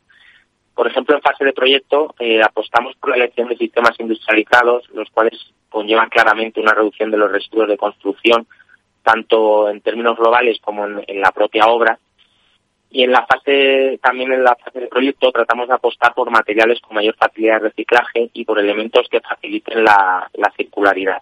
Por 0.76 0.88
ejemplo, 0.88 1.16
en 1.16 1.22
fase 1.22 1.46
de 1.46 1.54
proyecto 1.54 2.14
eh, 2.20 2.44
apostamos 2.44 2.96
por 2.96 3.10
la 3.10 3.18
elección 3.18 3.50
de 3.50 3.58
sistemas 3.58 4.00
industrializados, 4.00 4.88
los 4.94 5.10
cuales 5.10 5.34
conllevan 5.70 6.10
claramente 6.10 6.62
una 6.62 6.74
reducción 6.74 7.10
de 7.10 7.18
los 7.18 7.32
residuos 7.32 7.68
de 7.68 7.78
construcción, 7.78 8.48
tanto 9.06 9.70
en 9.70 9.80
términos 9.80 10.18
globales 10.18 10.60
como 10.60 10.86
en 10.86 11.22
la 11.22 11.32
propia 11.32 11.68
obra, 11.68 11.98
y 12.96 13.04
en 13.04 13.12
la 13.12 13.26
fase, 13.26 14.00
también 14.02 14.32
en 14.32 14.42
la 14.42 14.56
fase 14.56 14.80
de 14.80 14.88
proyecto, 14.88 15.30
tratamos 15.30 15.68
de 15.68 15.74
apostar 15.74 16.14
por 16.14 16.32
materiales 16.32 16.80
con 16.80 16.96
mayor 16.96 17.14
facilidad 17.16 17.56
de 17.56 17.68
reciclaje 17.68 18.30
y 18.32 18.46
por 18.46 18.58
elementos 18.58 19.10
que 19.12 19.20
faciliten 19.20 19.84
la, 19.84 20.30
circularidad. 20.56 21.22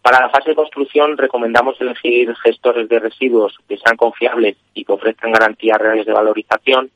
Para 0.00 0.20
la 0.20 0.30
fase 0.30 0.50
de 0.50 0.54
construcción 0.54 1.18
recomendamos 1.18 1.80
elegir 1.80 2.32
gestores 2.36 2.88
de 2.88 3.00
residuos 3.00 3.58
que 3.66 3.78
sean 3.78 3.96
confiables 3.96 4.56
y 4.74 4.84
que 4.84 4.92
ofrezcan 4.92 5.32
garantías 5.32 5.76
reales 5.76 6.06
de 6.06 6.12
valorización. 6.12 6.88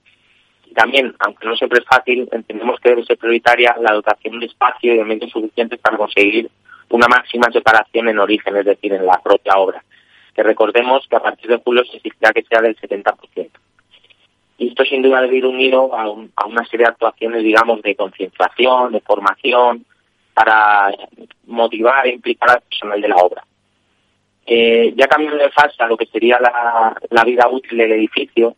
Y 0.64 0.74
también, 0.74 1.16
aunque 1.18 1.44
no 1.44 1.57
siempre 1.57 1.81
es 1.81 1.85
fácil, 1.85 2.28
entendemos 2.31 2.78
que 2.78 2.90
debe 2.90 3.04
ser 3.07 3.18
prioritaria 3.18 3.74
la 3.81 3.92
dotación 3.92 4.38
de 4.38 4.46
espacio 4.46 4.94
y 4.94 4.98
de 4.98 5.04
medios 5.04 5.33
suficientes 5.33 5.81
para 5.81 5.96
conseguir 5.96 6.48
una 6.90 7.09
máxima 7.09 7.51
separación 7.53 8.09
en 8.09 8.18
origen, 8.18 8.57
es 8.57 8.64
decir, 8.64 8.92
en 8.92 9.07
la 9.07 9.20
propia 9.22 9.57
obra 9.57 9.83
que 10.38 10.44
recordemos 10.44 11.05
que 11.09 11.16
a 11.16 11.20
partir 11.20 11.51
de 11.51 11.57
julio 11.57 11.85
se 11.85 11.96
exigirá 11.96 12.33
que 12.33 12.44
sea 12.44 12.61
del 12.61 12.77
70%. 12.77 13.51
Y 14.59 14.68
esto 14.68 14.85
sin 14.85 15.03
duda 15.03 15.20
debe 15.20 15.38
ir 15.38 15.44
unido 15.44 15.92
a, 15.92 16.09
una 16.46 16.64
serie 16.66 16.87
de 16.87 16.92
actuaciones, 16.92 17.42
digamos, 17.42 17.83
de 17.83 17.96
concienciación, 17.96 18.92
de 18.92 19.01
formación, 19.01 19.85
para 20.35 20.94
motivar 21.44 22.07
e 22.07 22.14
implicar 22.14 22.51
al 22.51 22.61
personal 22.61 23.01
de 23.01 23.09
la 23.09 23.16
obra. 23.16 23.42
Eh, 24.46 24.94
ya 24.96 25.09
cambiando 25.09 25.42
de 25.42 25.51
fase 25.51 25.83
a 25.83 25.88
lo 25.88 25.96
que 25.96 26.07
sería 26.07 26.38
la, 26.38 27.24
vida 27.24 27.48
útil 27.48 27.77
del 27.77 27.90
edificio, 27.90 28.55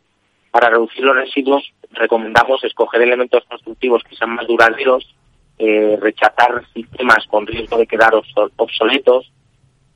para 0.51 0.69
reducir 0.69 1.03
los 1.03 1.17
residuos 1.17 1.73
recomendamos 1.93 2.63
escoger 2.63 3.01
elementos 3.01 3.43
constructivos 3.49 4.05
que 4.05 4.17
sean 4.17 4.35
más 4.35 4.47
duraderos, 4.47 5.15
eh, 5.61 5.99
rechazar 6.01 6.65
sistemas 6.73 7.27
con 7.29 7.47
riesgo 7.47 7.77
de 7.77 7.87
quedar 7.87 8.15
obsoletos, 8.57 9.31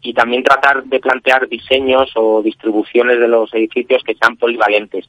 y 0.04 0.12
también 0.12 0.42
tratar 0.42 0.84
de 0.84 1.00
plantear 1.00 1.48
diseños 1.48 2.12
o 2.14 2.42
distribuciones 2.42 3.18
de 3.18 3.26
los 3.26 3.52
edificios 3.54 4.02
que 4.04 4.14
sean 4.14 4.36
polivalentes, 4.36 5.08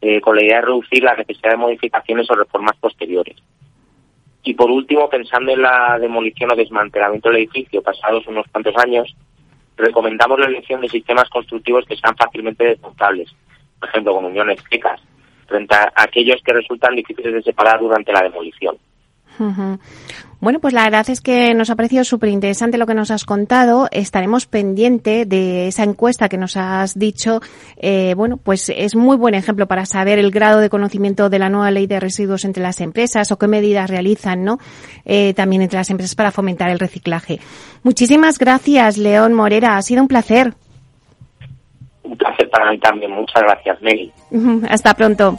eh, 0.00 0.20
con 0.22 0.36
la 0.36 0.42
idea 0.42 0.56
de 0.56 0.62
reducir 0.62 1.04
la 1.04 1.14
necesidad 1.14 1.50
de 1.50 1.58
modificaciones 1.58 2.30
o 2.30 2.34
reformas 2.34 2.76
posteriores. 2.78 3.36
Y 4.42 4.54
por 4.54 4.70
último, 4.70 5.10
pensando 5.10 5.52
en 5.52 5.60
la 5.60 5.98
demolición 5.98 6.50
o 6.50 6.56
desmantelamiento 6.56 7.28
del 7.28 7.38
edificio 7.38 7.82
pasados 7.82 8.26
unos 8.26 8.46
cuantos 8.50 8.74
años, 8.78 9.14
recomendamos 9.76 10.40
la 10.40 10.46
elección 10.46 10.80
de 10.80 10.88
sistemas 10.88 11.28
constructivos 11.28 11.84
que 11.84 11.96
sean 11.96 12.16
fácilmente 12.16 12.64
desmontables, 12.64 13.30
por 13.78 13.90
ejemplo, 13.90 14.14
con 14.14 14.24
uniones 14.24 14.58
secas, 14.70 15.02
frente 15.46 15.74
a 15.74 15.92
aquellos 15.96 16.42
que 16.42 16.54
resultan 16.54 16.96
difíciles 16.96 17.34
de 17.34 17.42
separar 17.42 17.78
durante 17.78 18.12
la 18.12 18.22
demolición. 18.22 18.78
Bueno, 20.44 20.60
pues 20.60 20.74
la 20.74 20.84
verdad 20.84 21.08
es 21.08 21.22
que 21.22 21.54
nos 21.54 21.70
ha 21.70 21.74
parecido 21.74 22.04
súper 22.04 22.28
interesante 22.28 22.76
lo 22.76 22.86
que 22.86 22.92
nos 22.92 23.10
has 23.10 23.24
contado. 23.24 23.88
Estaremos 23.90 24.44
pendiente 24.44 25.24
de 25.24 25.68
esa 25.68 25.84
encuesta 25.84 26.28
que 26.28 26.36
nos 26.36 26.58
has 26.58 26.98
dicho. 26.98 27.40
Eh, 27.78 28.12
bueno, 28.14 28.36
pues 28.36 28.68
es 28.68 28.94
muy 28.94 29.16
buen 29.16 29.34
ejemplo 29.34 29.66
para 29.66 29.86
saber 29.86 30.18
el 30.18 30.30
grado 30.30 30.60
de 30.60 30.68
conocimiento 30.68 31.30
de 31.30 31.38
la 31.38 31.48
nueva 31.48 31.70
ley 31.70 31.86
de 31.86 31.98
residuos 31.98 32.44
entre 32.44 32.62
las 32.62 32.82
empresas 32.82 33.32
o 33.32 33.38
qué 33.38 33.48
medidas 33.48 33.88
realizan, 33.88 34.44
¿no? 34.44 34.58
Eh, 35.06 35.32
también 35.32 35.62
entre 35.62 35.78
las 35.78 35.88
empresas 35.88 36.14
para 36.14 36.30
fomentar 36.30 36.68
el 36.68 36.78
reciclaje. 36.78 37.40
Muchísimas 37.82 38.38
gracias, 38.38 38.98
León 38.98 39.32
Morera. 39.32 39.78
Ha 39.78 39.82
sido 39.82 40.02
un 40.02 40.08
placer. 40.08 40.52
Un 42.02 42.18
placer 42.18 42.50
para 42.50 42.70
mí 42.70 42.78
también. 42.78 43.12
Muchas 43.12 43.42
gracias, 43.42 43.80
Meli. 43.80 44.12
Hasta 44.68 44.92
pronto. 44.92 45.38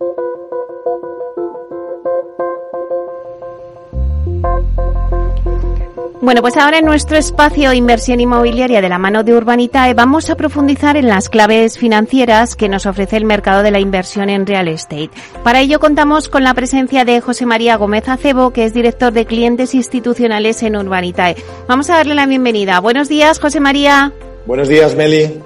Bueno, 6.21 6.41
pues 6.41 6.55
ahora 6.55 6.77
en 6.77 6.85
nuestro 6.85 7.17
espacio 7.17 7.73
Inversión 7.73 8.19
Inmobiliaria 8.19 8.79
de 8.79 8.89
la 8.89 8.99
mano 8.99 9.23
de 9.23 9.33
Urbanitae 9.33 9.95
vamos 9.95 10.29
a 10.29 10.35
profundizar 10.35 10.95
en 10.95 11.07
las 11.07 11.29
claves 11.29 11.79
financieras 11.79 12.55
que 12.55 12.69
nos 12.69 12.85
ofrece 12.85 13.17
el 13.17 13.25
mercado 13.25 13.63
de 13.63 13.71
la 13.71 13.79
inversión 13.79 14.29
en 14.29 14.45
real 14.45 14.67
estate. 14.67 15.09
Para 15.43 15.61
ello 15.61 15.79
contamos 15.79 16.29
con 16.29 16.43
la 16.43 16.53
presencia 16.53 17.05
de 17.05 17.21
José 17.21 17.47
María 17.47 17.75
Gómez 17.75 18.07
Acebo, 18.07 18.51
que 18.51 18.65
es 18.65 18.73
director 18.75 19.11
de 19.11 19.25
clientes 19.25 19.73
institucionales 19.73 20.61
en 20.61 20.75
Urbanitae. 20.75 21.37
Vamos 21.67 21.89
a 21.89 21.95
darle 21.95 22.13
la 22.13 22.27
bienvenida. 22.27 22.79
Buenos 22.79 23.09
días, 23.09 23.39
José 23.39 23.59
María. 23.59 24.13
Buenos 24.45 24.67
días, 24.67 24.95
Meli. 24.95 25.41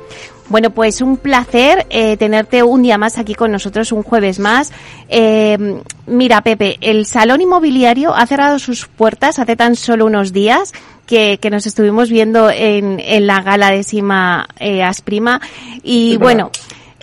Bueno, 0.48 0.70
pues 0.70 1.02
un 1.02 1.18
placer 1.18 1.88
eh, 1.89 2.18
tenerte 2.18 2.62
un 2.62 2.84
día 2.84 2.98
más 2.98 3.18
aquí 3.18 3.34
con 3.34 3.52
nosotros, 3.52 3.91
un 3.91 4.04
jueves 4.04 4.38
más. 4.38 4.72
Eh, 5.10 5.82
mira, 6.06 6.41
Pepe, 6.41 6.78
el 6.82 7.08
Salón 7.08 7.41
Inmobiliario 7.41 8.14
ha 8.14 8.28
cerrado 8.28 8.60
sus 8.60 8.86
puertas 8.86 9.39
hace 9.39 9.56
tan 9.56 9.76
solo 9.76 10.06
unos 10.06 10.34
días 10.34 10.72
que, 11.08 11.39
que 11.39 11.50
nos 11.50 11.66
estuvimos 11.66 12.10
viendo 12.10 12.50
en, 12.50 13.00
en 13.00 13.28
la 13.28 13.41
gala 13.41 13.72
de 13.72 13.84
Sima 13.84 14.48
eh, 14.60 14.84
Asprima. 14.84 15.41
Y 15.84 16.18
bueno, 16.18 16.52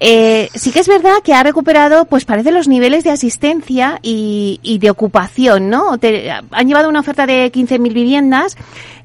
eh, 0.05 0.49
sí 0.57 0.73
que 0.73 0.81
es 0.81 0.89
verdad 0.89 1.23
que 1.23 1.33
ha 1.33 1.45
recuperado, 1.45 2.07
pues 2.07 2.25
parece, 2.25 2.51
los 2.51 2.67
niveles 2.67 3.05
de 3.05 3.11
asistencia 3.11 4.01
y, 4.03 4.59
y 4.61 4.79
de 4.79 4.91
ocupación, 4.91 5.71
¿no? 5.71 5.97
Te, 5.97 6.29
han 6.29 6.67
llevado 6.67 6.89
una 6.89 6.99
oferta 6.99 7.25
de 7.25 7.53
15.000 7.53 7.93
viviendas, 7.93 8.57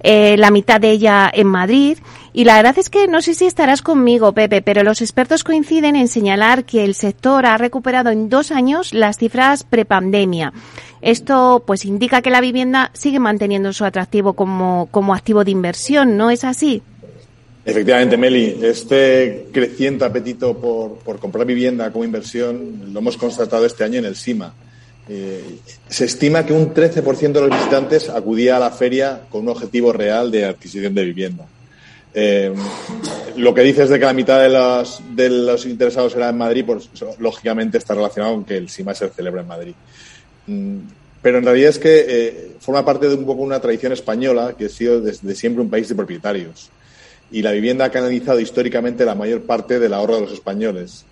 eh, 0.02 0.38
la 0.40 0.50
mitad 0.50 0.82
de 0.82 0.90
ella 0.90 1.30
en 1.32 1.46
Madrid. 1.46 2.00
Y 2.34 2.46
la 2.46 2.56
verdad 2.56 2.80
es 2.80 2.90
que 2.90 3.08
no 3.08 3.22
sé 3.22 3.36
si 3.36 3.46
estarás 3.46 3.84
conmigo, 3.84 4.32
Pepe, 4.32 4.64
pero 4.64 4.82
los 4.82 5.04
expertos 5.04 5.44
coinciden 5.44 5.96
en 5.96 6.08
señalar 6.08 6.66
que 6.66 6.84
el 6.84 6.96
sector 6.96 7.46
ha 7.46 7.60
recuperado 7.60 8.10
en 8.10 8.28
dos 8.28 8.50
años 8.50 8.92
las 8.92 9.20
cifras 9.20 9.64
prepandemia. 9.64 10.52
Esto 11.02 11.62
pues 11.68 11.86
indica 11.86 12.24
que 12.24 12.32
la 12.32 12.42
vivienda 12.42 12.90
sigue 12.94 13.20
manteniendo 13.20 13.72
su 13.72 13.86
atractivo 13.86 14.34
como, 14.34 14.88
como 14.90 15.14
activo 15.14 15.44
de 15.44 15.52
inversión, 15.52 16.18
¿no 16.18 16.32
es 16.32 16.44
así? 16.44 16.82
Efectivamente, 17.68 18.16
Meli, 18.16 18.60
este 18.64 19.48
creciente 19.52 20.06
apetito 20.06 20.58
por, 20.58 21.00
por 21.00 21.20
comprar 21.20 21.46
vivienda 21.46 21.92
como 21.92 22.06
inversión 22.06 22.94
lo 22.94 23.00
hemos 23.00 23.18
constatado 23.18 23.66
este 23.66 23.84
año 23.84 24.00
en 24.00 24.06
el 24.06 24.16
SIMA. 24.16 24.54
Eh, 25.10 25.44
se 25.90 26.06
estima 26.06 26.46
que 26.46 26.54
un 26.54 26.74
13% 26.74 27.34
de 27.34 27.42
los 27.42 27.50
visitantes 27.50 28.08
acudía 28.08 28.56
a 28.56 28.60
la 28.60 28.72
feria 28.72 29.24
con 29.30 29.42
un 29.42 29.50
objetivo 29.50 29.92
real 29.92 30.32
de 30.32 30.46
adquisición 30.46 30.96
de 30.96 31.04
vivienda. 31.04 31.46
Eh, 32.14 32.54
lo 33.36 33.54
que 33.54 33.64
dices 33.64 33.90
de 33.90 34.00
que 34.00 34.06
la 34.06 34.14
mitad 34.14 34.42
de 34.42 34.48
los, 34.48 35.02
de 35.14 35.30
los 35.30 35.66
interesados 35.66 36.16
era 36.16 36.30
en 36.30 36.38
Madrid, 36.38 36.64
pues 36.66 36.90
lógicamente 37.20 37.80
está 37.80 37.94
relacionado 37.96 38.34
con 38.34 38.46
que 38.46 38.56
el 38.56 38.70
SIMA 38.70 38.96
se 38.96 39.10
celebra 39.10 39.42
en 39.42 39.48
Madrid. 39.48 39.74
Mm, 40.48 40.78
pero 41.22 41.40
en 41.40 41.44
realidad 41.44 41.72
es 41.72 41.80
que 41.80 42.06
eh, 42.08 42.52
forma 42.62 42.86
parte 42.86 43.10
de 43.10 43.16
un 43.16 43.26
poco 43.26 43.42
una 43.42 43.60
tradición 43.60 43.92
española 43.92 44.56
que 44.58 44.68
ha 44.68 44.70
sido 44.70 45.02
desde 45.02 45.36
siempre 45.36 45.62
un 45.62 45.70
país 45.70 45.90
de 45.90 45.96
propietarios. 45.96 46.70
Y 47.32 47.42
la 47.42 47.52
vivienda 47.52 47.86
ha 47.86 47.92
canalizado 47.92 48.40
históricamente 48.40 49.06
la 49.06 49.16
mayor 49.16 49.42
parte 49.42 49.80
del 49.80 49.94
ahorro 49.94 50.16
de 50.16 50.22
los 50.22 50.32
españoles. 50.32 51.06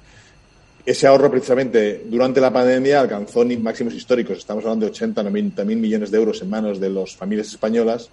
Ese 0.86 1.08
ahorro, 1.08 1.32
precisamente, 1.32 2.04
durante 2.06 2.40
la 2.40 2.54
pandemia 2.54 3.02
alcanzó 3.02 3.44
máximos 3.44 3.96
históricos. 3.96 4.38
Estamos 4.38 4.64
hablando 4.64 4.86
de 4.86 4.92
80, 4.92 5.24
90 5.24 5.66
mil 5.66 5.78
millones 5.78 6.12
de 6.12 6.18
euros 6.18 6.42
en 6.42 6.50
manos 6.50 6.80
de 6.80 6.90
las 6.90 7.16
familias 7.16 7.48
españolas 7.48 8.10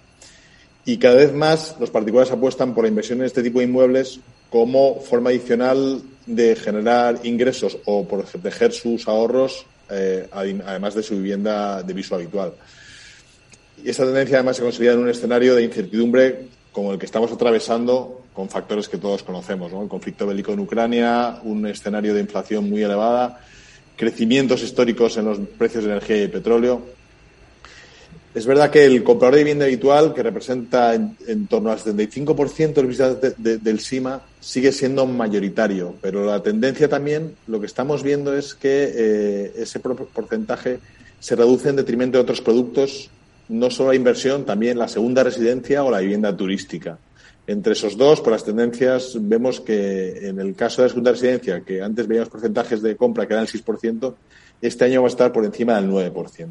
y 0.85 0.97
cada 0.97 1.15
vez 1.15 1.33
más 1.33 1.75
los 1.79 1.89
particulares 1.89 2.31
apuestan 2.31 2.73
por 2.73 2.83
la 2.83 2.89
inversión 2.89 3.19
en 3.19 3.25
este 3.25 3.41
tipo 3.41 3.59
de 3.59 3.65
inmuebles 3.65 4.19
como 4.49 4.99
forma 4.99 5.29
adicional 5.29 6.01
de 6.25 6.55
generar 6.55 7.19
ingresos 7.23 7.77
o 7.85 8.07
por 8.07 8.25
proteger 8.25 8.71
sus 8.73 9.07
ahorros, 9.07 9.65
eh, 9.89 10.27
además 10.31 10.93
de 10.93 11.03
su 11.03 11.15
vivienda 11.15 11.81
de 11.83 11.93
viso 11.93 12.15
habitual. 12.15 12.53
Y 13.83 13.89
esta 13.89 14.03
tendencia 14.03 14.37
además 14.37 14.57
se 14.57 14.63
consolida 14.63 14.93
en 14.93 14.99
un 14.99 15.09
escenario 15.09 15.55
de 15.55 15.63
incertidumbre 15.63 16.47
como 16.73 16.91
el 16.91 16.99
que 16.99 17.05
estamos 17.05 17.31
atravesando 17.31 18.23
con 18.33 18.49
factores 18.49 18.89
que 18.89 18.97
todos 18.97 19.23
conocemos, 19.23 19.71
¿no? 19.71 19.81
el 19.81 19.87
conflicto 19.87 20.27
bélico 20.27 20.51
en 20.51 20.59
Ucrania, 20.59 21.39
un 21.43 21.65
escenario 21.67 22.13
de 22.13 22.19
inflación 22.19 22.69
muy 22.69 22.83
elevada, 22.83 23.39
crecimientos 23.95 24.61
históricos 24.61 25.15
en 25.15 25.25
los 25.25 25.39
precios 25.57 25.85
de 25.85 25.91
energía 25.91 26.23
y 26.23 26.27
petróleo 26.27 26.81
es 28.33 28.47
verdad 28.47 28.71
que 28.71 28.83
el 28.83 29.03
comprador 29.03 29.35
de 29.35 29.43
vivienda 29.43 29.65
habitual, 29.65 30.13
que 30.13 30.23
representa 30.23 30.95
en, 30.95 31.47
torno 31.47 31.71
al 31.71 31.77
75% 31.77 32.73
de 32.73 32.81
los 32.81 32.89
visitantes 32.89 33.35
del 33.37 33.79
SIMA, 33.79 34.21
sigue 34.39 34.71
siendo 34.71 35.05
mayoritario, 35.05 35.93
pero 36.01 36.25
la 36.25 36.41
tendencia 36.41 36.89
también, 36.89 37.35
lo 37.45 37.59
que 37.59 37.67
estamos 37.67 38.01
viendo 38.01 38.35
es 38.35 38.55
que 38.55 38.91
eh, 38.95 39.53
ese 39.57 39.79
porcentaje 39.79 40.79
se 41.19 41.35
reduce 41.35 41.69
en 41.69 41.75
detrimento 41.75 42.17
de 42.17 42.23
otros 42.23 42.41
productos, 42.41 43.11
no 43.49 43.69
solo 43.69 43.89
la 43.89 43.95
inversión, 43.95 44.45
también 44.45 44.77
la 44.77 44.87
segunda 44.87 45.23
residencia 45.23 45.83
o 45.83 45.91
la 45.91 45.99
vivienda 45.99 46.35
turística. 46.35 46.97
Entre 47.45 47.73
esos 47.73 47.97
dos, 47.97 48.21
por 48.21 48.31
las 48.31 48.45
tendencias, 48.45 49.17
vemos 49.19 49.59
que 49.59 50.29
en 50.29 50.39
el 50.39 50.55
caso 50.55 50.81
de 50.81 50.87
la 50.87 50.89
segunda 50.89 51.11
residencia, 51.11 51.61
que 51.61 51.81
antes 51.81 52.07
veíamos 52.07 52.29
porcentajes 52.29 52.81
de 52.81 52.95
compra 52.95 53.27
que 53.27 53.33
eran 53.33 53.45
el 53.45 53.51
6%, 53.51 54.13
este 54.61 54.85
año 54.85 55.01
va 55.01 55.07
a 55.07 55.11
estar 55.11 55.31
por 55.33 55.43
encima 55.43 55.75
del 55.75 55.89
9%. 55.89 56.47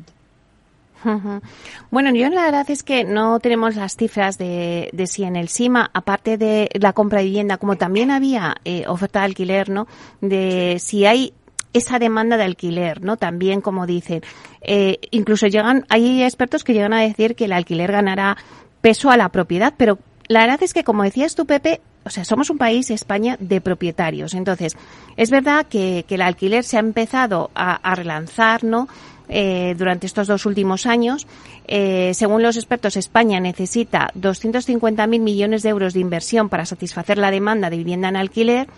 Bueno, 1.90 2.14
yo 2.14 2.28
la 2.28 2.45
verdad 2.45 2.70
es 2.70 2.82
que 2.82 3.05
no 3.05 3.40
tenemos 3.40 3.74
las 3.76 3.97
cifras 3.97 4.38
de, 4.38 4.88
de 4.93 5.07
si 5.07 5.24
en 5.24 5.36
el 5.36 5.49
SIMA, 5.49 5.90
aparte 5.93 6.38
de 6.38 6.68
la 6.74 6.93
compra 6.93 7.18
de 7.18 7.24
vivienda, 7.24 7.57
como 7.57 7.76
también 7.76 8.11
había 8.11 8.57
eh, 8.64 8.84
oferta 8.86 9.20
de 9.20 9.24
alquiler, 9.26 9.68
¿no? 9.68 9.88
De 10.20 10.76
si 10.78 11.05
hay 11.05 11.34
esa 11.73 11.99
demanda 11.99 12.37
de 12.37 12.45
alquiler, 12.45 13.03
¿no? 13.03 13.16
También, 13.16 13.61
como 13.61 13.87
dicen, 13.87 14.23
eh, 14.61 14.99
incluso 15.11 15.47
llegan, 15.47 15.85
hay 15.89 16.23
expertos 16.23 16.64
que 16.64 16.73
llegan 16.73 16.93
a 16.93 17.01
decir 17.01 17.35
que 17.35 17.47
el 17.47 17.53
alquiler 17.53 17.93
ganará 17.93 18.37
peso 18.81 19.11
a 19.11 19.16
la 19.16 19.29
propiedad, 19.31 19.75
pero 19.77 19.99
la 20.29 20.41
verdad 20.41 20.62
es 20.62 20.75
que, 20.75 20.85
como 20.85 21.03
decías 21.03 21.35
tú, 21.35 21.47
Pepe, 21.47 21.81
o 22.05 22.11
sea, 22.11 22.25
somos 22.25 22.51
un 22.51 22.59
país, 22.59 22.91
España, 22.91 23.37
de 23.39 23.61
propietarios. 23.61 24.35
Entonces, 24.35 24.77
es 25.16 25.31
verdad 25.31 25.66
que, 25.66 26.05
que 26.09 26.16
el 26.16 26.23
alquiler 26.23 26.64
se 26.64 26.77
ha 26.77 26.81
empezado 26.81 27.51
a, 27.55 27.75
a 27.75 27.95
relanzar, 27.95 28.64
¿no? 28.64 28.89
eh, 29.29 29.75
durante 29.77 30.07
estos 30.07 30.27
dos 30.27 30.47
últimos 30.47 30.87
años. 30.87 31.27
Eh, 31.67 32.13
según 32.15 32.43
los 32.43 32.57
expertos, 32.57 32.97
España 32.97 33.41
necesita 33.41 34.11
250.000 34.19 35.21
millones 35.21 35.63
de 35.63 35.69
euros 35.71 35.95
de 35.95 36.01
inversión 36.01 36.49
para 36.49 36.67
satisfacer 36.67 37.19
la 37.19 37.31
demanda 37.31 37.71
de 37.71 37.77
vivienda 37.77 38.09
en 38.09 38.17
alquiler. 38.17 38.69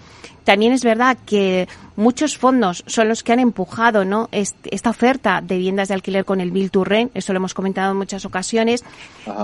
También 0.45 0.72
es 0.72 0.85
verdad 0.85 1.16
que 1.24 1.68
muchos 1.97 2.37
fondos 2.37 2.85
son 2.87 3.09
los 3.09 3.22
que 3.22 3.32
han 3.32 3.41
empujado 3.41 4.05
¿no? 4.05 4.28
esta 4.30 4.91
oferta 4.91 5.41
de 5.41 5.57
viviendas 5.57 5.89
de 5.89 5.95
alquiler 5.95 6.26
con 6.26 6.41
el 6.41 6.51
Bill 6.51 6.70
to 6.70 6.85
Rent. 6.85 7.12
Eso 7.14 7.32
lo 7.32 7.39
hemos 7.39 7.55
comentado 7.55 7.93
en 7.93 7.97
muchas 7.97 8.26
ocasiones. 8.26 8.85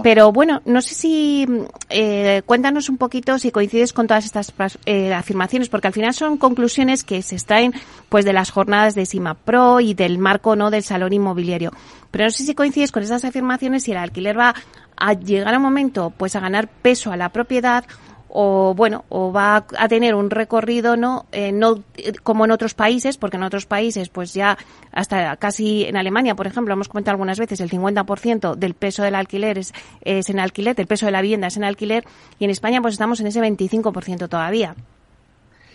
Pero 0.02 0.30
bueno, 0.30 0.60
no 0.66 0.82
sé 0.82 0.94
si 0.94 1.46
eh, 1.88 2.42
cuéntanos 2.44 2.90
un 2.90 2.98
poquito 2.98 3.38
si 3.38 3.50
coincides 3.50 3.94
con 3.94 4.06
todas 4.06 4.26
estas 4.26 4.52
eh, 4.84 5.14
afirmaciones, 5.14 5.70
porque 5.70 5.86
al 5.86 5.94
final 5.94 6.12
son 6.12 6.36
conclusiones 6.36 7.02
que 7.02 7.22
se 7.22 7.36
extraen 7.36 7.72
pues 8.10 8.26
de 8.26 8.34
las 8.34 8.50
jornadas 8.50 8.94
de 8.94 9.06
Sima 9.06 9.34
Pro 9.34 9.80
y 9.80 9.94
del 9.94 10.18
marco 10.18 10.54
no 10.54 10.70
del 10.70 10.82
salón 10.82 11.14
inmobiliario. 11.14 11.72
Pero 12.10 12.24
no 12.24 12.30
sé 12.30 12.44
si 12.44 12.54
coincides 12.54 12.92
con 12.92 13.02
estas 13.02 13.24
afirmaciones 13.24 13.84
si 13.84 13.92
el 13.92 13.98
alquiler 13.98 14.38
va 14.38 14.54
a 14.96 15.12
llegar 15.14 15.54
a 15.54 15.56
un 15.56 15.62
momento 15.62 16.12
pues 16.16 16.36
a 16.36 16.40
ganar 16.40 16.68
peso 16.68 17.12
a 17.12 17.16
la 17.16 17.30
propiedad 17.30 17.84
o 18.32 18.74
bueno 18.74 19.04
o 19.08 19.32
va 19.32 19.66
a 19.76 19.88
tener 19.88 20.14
un 20.14 20.30
recorrido 20.30 20.96
no 20.96 21.26
eh, 21.32 21.50
no 21.50 21.82
como 22.22 22.44
en 22.44 22.52
otros 22.52 22.74
países 22.74 23.16
porque 23.16 23.36
en 23.36 23.42
otros 23.42 23.66
países 23.66 24.08
pues 24.08 24.32
ya 24.34 24.56
hasta 24.92 25.36
casi 25.36 25.84
en 25.84 25.96
Alemania 25.96 26.36
por 26.36 26.46
ejemplo 26.46 26.72
hemos 26.72 26.88
comentado 26.88 27.14
algunas 27.14 27.40
veces 27.40 27.60
el 27.60 27.70
50% 27.70 28.54
del 28.54 28.74
peso 28.74 29.02
del 29.02 29.16
alquiler 29.16 29.58
es, 29.58 29.72
es 30.02 30.30
en 30.30 30.38
alquiler 30.38 30.76
el 30.78 30.86
peso 30.86 31.06
de 31.06 31.12
la 31.12 31.22
vivienda 31.22 31.48
es 31.48 31.56
en 31.56 31.64
alquiler 31.64 32.04
y 32.38 32.44
en 32.44 32.50
España 32.50 32.80
pues 32.80 32.94
estamos 32.94 33.20
en 33.20 33.26
ese 33.26 33.40
25% 33.40 34.28
todavía. 34.28 34.76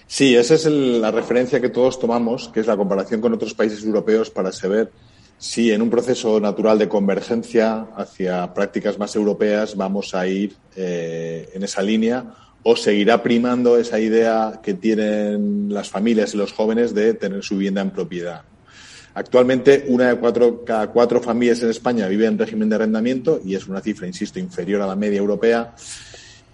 Sí, 0.07 0.35
esa 0.35 0.53
es 0.53 0.65
la 0.67 1.09
referencia 1.09 1.59
que 1.59 1.69
todos 1.69 1.99
tomamos, 1.99 2.49
que 2.49 2.59
es 2.59 2.67
la 2.67 2.77
comparación 2.77 3.21
con 3.21 3.33
otros 3.33 3.55
países 3.55 3.83
europeos 3.83 4.29
para 4.29 4.51
saber 4.51 4.91
si 5.37 5.71
en 5.71 5.81
un 5.81 5.89
proceso 5.89 6.39
natural 6.39 6.79
de 6.79 6.87
convergencia 6.87 7.87
hacia 7.95 8.53
prácticas 8.53 8.97
más 8.97 9.15
europeas 9.15 9.75
vamos 9.75 10.15
a 10.15 10.27
ir 10.27 10.55
eh, 10.75 11.49
en 11.53 11.63
esa 11.63 11.81
línea 11.81 12.33
o 12.63 12.75
seguirá 12.75 13.21
primando 13.21 13.77
esa 13.77 13.99
idea 13.99 14.59
que 14.63 14.73
tienen 14.73 15.71
las 15.71 15.89
familias 15.89 16.33
y 16.33 16.37
los 16.37 16.51
jóvenes 16.51 16.95
de 16.95 17.13
tener 17.13 17.43
su 17.43 17.57
vivienda 17.57 17.81
en 17.81 17.91
propiedad. 17.91 18.41
Actualmente, 19.13 19.85
una 19.87 20.09
de 20.09 20.15
cuatro, 20.15 20.65
cada 20.65 20.87
cuatro 20.87 21.21
familias 21.21 21.61
en 21.61 21.69
España 21.69 22.07
vive 22.07 22.25
en 22.25 22.37
régimen 22.37 22.67
de 22.67 22.75
arrendamiento 22.75 23.39
y 23.45 23.55
es 23.55 23.67
una 23.67 23.81
cifra, 23.81 24.07
insisto, 24.07 24.39
inferior 24.39 24.81
a 24.81 24.87
la 24.87 24.95
media 24.95 25.19
europea. 25.19 25.75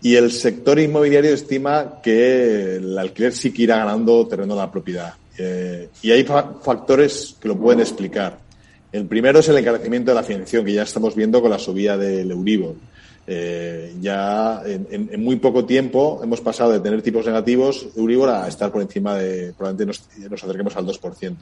Y 0.02 0.16
el 0.16 0.32
sector 0.32 0.80
inmobiliario 0.80 1.34
estima 1.34 2.02
que 2.04 2.76
el 2.76 2.98
alquiler 2.98 3.34
sí 3.34 3.52
que 3.52 3.64
irá 3.64 3.78
ganando 3.78 4.28
terreno 4.28 4.54
a 4.54 4.58
la 4.58 4.72
propiedad. 4.72 5.14
Eh, 5.38 5.90
y 6.02 6.12
hay 6.12 6.24
factores 6.24 7.36
que 7.40 7.48
lo 7.48 7.58
pueden 7.58 7.80
explicar. 7.80 8.38
El 8.92 9.06
primero 9.06 9.40
es 9.40 9.48
el 9.48 9.58
encarecimiento 9.58 10.12
de 10.12 10.16
la 10.16 10.24
financiación, 10.24 10.66
que 10.66 10.74
ya 10.74 10.84
estamos 10.84 11.16
viendo 11.16 11.42
con 11.42 11.50
la 11.50 11.60
subida 11.60 11.98
del 11.98 12.32
Euribor. 12.32 12.76
Eh, 13.28 13.96
ya 14.02 14.62
en, 14.66 15.24
muy 15.24 15.38
poco 15.38 15.64
tiempo 15.64 16.20
hemos 16.24 16.42
pasado 16.42 16.72
de 16.72 16.80
tener 16.80 17.02
tipos 17.04 17.26
negativos 17.26 17.88
Euribor 17.96 18.30
a 18.30 18.48
estar 18.48 18.72
por 18.72 18.82
encima 18.82 19.16
de, 19.16 19.54
probablemente 19.54 20.02
nos, 20.30 20.44
acerquemos 20.44 20.76
al 20.76 20.86
2%. 20.88 21.36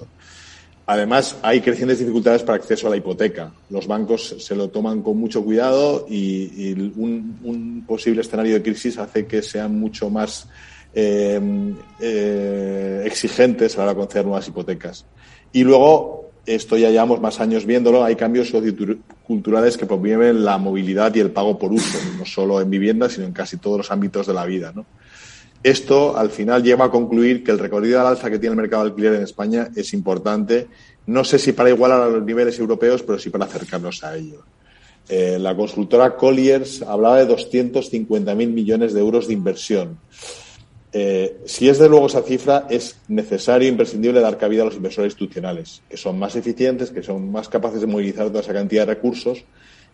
Además, 0.85 1.37
hay 1.41 1.61
crecientes 1.61 1.99
dificultades 1.99 2.43
para 2.43 2.57
acceso 2.57 2.87
a 2.87 2.89
la 2.89 2.97
hipoteca. 2.97 3.51
Los 3.69 3.87
bancos 3.87 4.35
se 4.39 4.55
lo 4.55 4.69
toman 4.69 5.01
con 5.01 5.17
mucho 5.17 5.43
cuidado 5.43 6.05
y, 6.09 6.71
un, 6.95 7.83
posible 7.87 8.21
escenario 8.21 8.55
de 8.55 8.63
crisis 8.63 8.97
hace 8.97 9.25
que 9.25 9.41
sean 9.41 9.79
mucho 9.79 10.09
más 10.09 10.47
eh, 10.93 11.39
eh, 11.99 13.03
exigentes 13.05 13.75
a 13.75 13.77
la 13.77 13.83
hora 13.83 13.93
de 13.93 13.99
conceder 13.99 14.25
nuevas 14.25 14.47
hipotecas. 14.47 15.05
Y 15.51 15.63
luego, 15.63 16.18
esto 16.45 16.77
ya 16.77 16.89
llevamos 16.89 17.21
más 17.21 17.39
años 17.39 17.65
viéndolo, 17.65 18.03
hay 18.03 18.15
cambios 18.15 18.49
socioculturales 18.49 19.77
que 19.77 19.85
promueven 19.85 20.43
la 20.43 20.57
movilidad 20.57 21.13
y 21.15 21.19
el 21.19 21.31
pago 21.31 21.59
por 21.59 21.71
uso, 21.71 21.97
no 22.17 22.25
solo 22.25 22.61
en 22.61 22.69
vivienda, 22.69 23.09
sino 23.09 23.25
en 23.25 23.33
casi 23.33 23.57
todos 23.57 23.77
los 23.77 23.91
ámbitos 23.91 24.27
de 24.27 24.33
la 24.33 24.45
vida. 24.45 24.71
¿no? 24.75 24.85
Esto 25.61 26.17
al 26.17 26.29
final 26.29 26.63
lleva 26.63 26.85
a 26.85 26.91
concluir 26.91 27.43
que 27.43 27.51
el 27.51 27.59
recorrido 27.59 27.99
al 27.99 28.07
alza 28.07 28.29
que 28.29 28.39
tiene 28.39 28.53
el 28.53 28.61
mercado 28.61 28.83
de 28.83 28.89
alquiler 28.89 29.13
en 29.15 29.23
España 29.23 29.69
es 29.75 29.93
importante, 29.93 30.67
no 31.05 31.23
sé 31.23 31.37
si 31.37 31.51
para 31.51 31.69
igualar 31.69 32.01
a 32.01 32.07
los 32.09 32.23
niveles 32.23 32.57
europeos, 32.59 33.03
pero 33.03 33.19
sí 33.19 33.29
para 33.29 33.45
acercarnos 33.45 34.03
a 34.03 34.15
ellos. 34.15 34.41
Eh, 35.09 35.37
la 35.39 35.55
consultora 35.55 36.15
Colliers 36.15 36.83
hablaba 36.83 37.17
de 37.17 37.27
250.000 37.27 38.35
millones 38.35 38.93
de 38.93 38.99
euros 38.99 39.27
de 39.27 39.33
inversión. 39.33 39.97
Eh, 40.91 41.41
si 41.45 41.69
es 41.69 41.77
de 41.77 41.87
luego 41.87 42.07
esa 42.07 42.23
cifra, 42.23 42.65
es 42.69 42.97
necesario 43.07 43.67
e 43.67 43.71
imprescindible 43.71 44.21
dar 44.21 44.37
cabida 44.37 44.63
a 44.63 44.65
los 44.65 44.75
inversores 44.75 45.13
institucionales, 45.13 45.81
que 45.89 45.97
son 45.97 46.17
más 46.17 46.35
eficientes, 46.35 46.89
que 46.89 47.03
son 47.03 47.31
más 47.31 47.47
capaces 47.47 47.81
de 47.81 47.87
movilizar 47.87 48.27
toda 48.27 48.41
esa 48.41 48.53
cantidad 48.53 48.87
de 48.87 48.95
recursos 48.95 49.43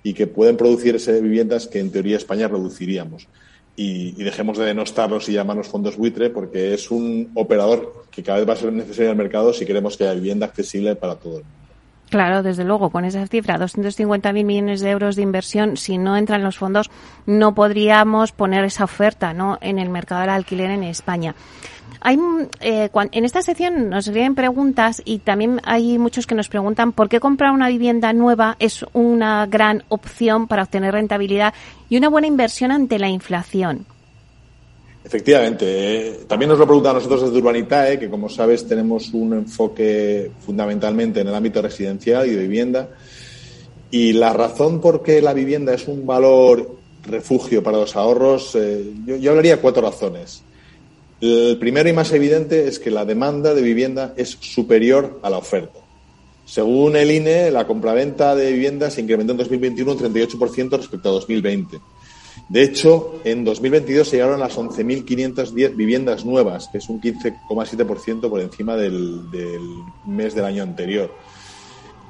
y 0.04 0.14
que 0.14 0.28
pueden 0.28 0.56
producirse 0.56 1.20
viviendas 1.22 1.68
que 1.68 1.80
en 1.80 1.92
teoría 1.92 2.18
España 2.18 2.48
reduciríamos 2.48 3.28
y, 3.76 4.24
dejemos 4.24 4.58
de 4.58 4.66
denostarlos 4.66 5.28
y 5.28 5.34
llamarnos 5.34 5.68
fondos 5.68 5.98
buitre 5.98 6.30
porque 6.30 6.74
es 6.74 6.92
un 6.92 7.32
operador 7.34 8.06
que 8.10 8.24
cada 8.24 8.40
vez 8.40 8.48
va 8.48 8.54
a 8.54 8.58
ser 8.58 8.72
necesario 8.72 9.06
en 9.06 9.12
el 9.12 9.18
mercado 9.18 9.54
si 9.54 9.66
queremos 9.66 9.98
que 9.98 10.06
haya 10.06 10.14
vivienda 10.14 10.46
accesible 10.46 10.96
para 10.96 11.16
todo 11.16 11.40
el 11.40 11.44
mundo. 11.44 11.65
Claro, 12.10 12.44
desde 12.44 12.64
luego, 12.64 12.92
con 12.92 13.04
esa 13.04 13.26
cifra, 13.28 13.58
250.000 13.58 14.46
millones 14.46 14.82
de 14.82 14.92
euros 14.92 15.16
de 15.16 15.24
inversión, 15.24 15.76
si 15.76 15.98
no 15.98 16.16
entran 16.16 16.44
los 16.44 16.58
fondos, 16.58 16.92
no 17.26 17.56
podríamos 17.56 18.32
poner 18.32 18.64
esa 18.64 18.84
oferta 18.84 19.34
¿no? 19.34 19.58
en 19.62 19.80
el 19.80 19.90
mercado 19.90 20.22
del 20.22 20.30
alquiler 20.30 20.70
en 20.70 20.84
España. 20.84 21.36
Hay, 22.02 22.20
eh, 22.60 22.90
en 22.94 23.26
esta 23.26 23.42
sección 23.42 23.90
nos 23.90 24.10
vienen 24.10 24.36
preguntas 24.36 25.02
y 25.06 25.20
también 25.20 25.60
hay 25.64 25.98
muchos 25.98 26.28
que 26.28 26.36
nos 26.36 26.50
preguntan 26.50 26.92
por 26.92 27.10
qué 27.10 27.20
comprar 27.20 27.52
una 27.52 27.68
vivienda 27.68 28.14
nueva 28.14 28.58
es 28.60 28.86
una 28.94 29.48
gran 29.48 29.84
opción 29.90 30.48
para 30.48 30.64
obtener 30.64 30.94
rentabilidad 30.94 31.56
y 31.90 31.98
una 31.98 32.10
buena 32.10 32.28
inversión 32.28 32.70
ante 32.72 33.00
la 33.00 33.10
inflación. 33.10 33.88
Efectivamente. 35.06 35.66
Eh, 35.68 36.20
también 36.28 36.50
nos 36.50 36.58
lo 36.58 36.66
preguntan 36.66 36.92
a 36.92 36.94
nosotros 36.96 37.22
desde 37.22 37.38
Urbanitae, 37.38 38.00
que 38.00 38.10
como 38.10 38.28
sabes 38.28 38.68
tenemos 38.68 39.14
un 39.14 39.34
enfoque 39.34 40.32
fundamentalmente 40.44 41.22
en 41.22 41.28
el 41.28 41.36
ámbito 41.36 41.62
residencial 41.62 42.26
y 42.28 42.32
de 42.32 42.42
vivienda. 42.42 42.90
Y 43.92 44.14
la 44.14 44.34
razón 44.34 44.82
por 44.82 45.04
qué 45.04 45.22
la 45.22 45.34
vivienda 45.34 45.76
es 45.76 45.88
un 45.88 46.08
valor 46.08 46.76
refugio 47.04 47.62
para 47.62 47.78
los 47.78 47.96
ahorros, 47.96 48.56
eh, 48.56 48.84
yo, 49.06 49.30
hablaría 49.30 49.62
cuatro 49.62 49.84
razones. 49.84 50.42
El 51.22 51.58
primero 51.60 51.88
y 51.88 51.94
más 51.94 52.12
evidente 52.12 52.68
es 52.68 52.80
que 52.80 52.90
la 52.90 53.06
demanda 53.06 53.54
de 53.54 53.62
vivienda 53.62 54.14
es 54.18 54.38
superior 54.42 55.20
a 55.22 55.30
la 55.30 55.38
oferta. 55.38 55.80
Según 56.46 56.96
el 56.96 57.12
INE, 57.12 57.52
la 57.52 57.66
compraventa 57.68 58.36
de 58.36 58.52
viviendas 58.52 58.94
se 58.96 59.02
incrementó 59.02 59.34
en 59.34 59.38
2021 59.38 59.92
un 59.92 60.00
38% 60.00 60.78
respecto 60.78 61.10
a 61.10 61.12
2020. 61.14 61.78
De 62.48 62.62
hecho, 62.62 63.22
en 63.24 63.44
2022 63.44 64.08
se 64.08 64.18
llegaron 64.18 64.36
a 64.36 64.46
las 64.46 64.58
11.510 64.58 65.76
viviendas 65.76 66.26
nuevas, 66.26 66.68
que 66.68 66.78
es 66.78 66.90
un 66.90 67.02
15,7% 67.02 68.30
por 68.30 68.40
encima 68.40 68.76
del, 68.76 69.22
mes 70.06 70.36
del 70.36 70.46
año 70.46 70.64
anterior. 70.64 71.12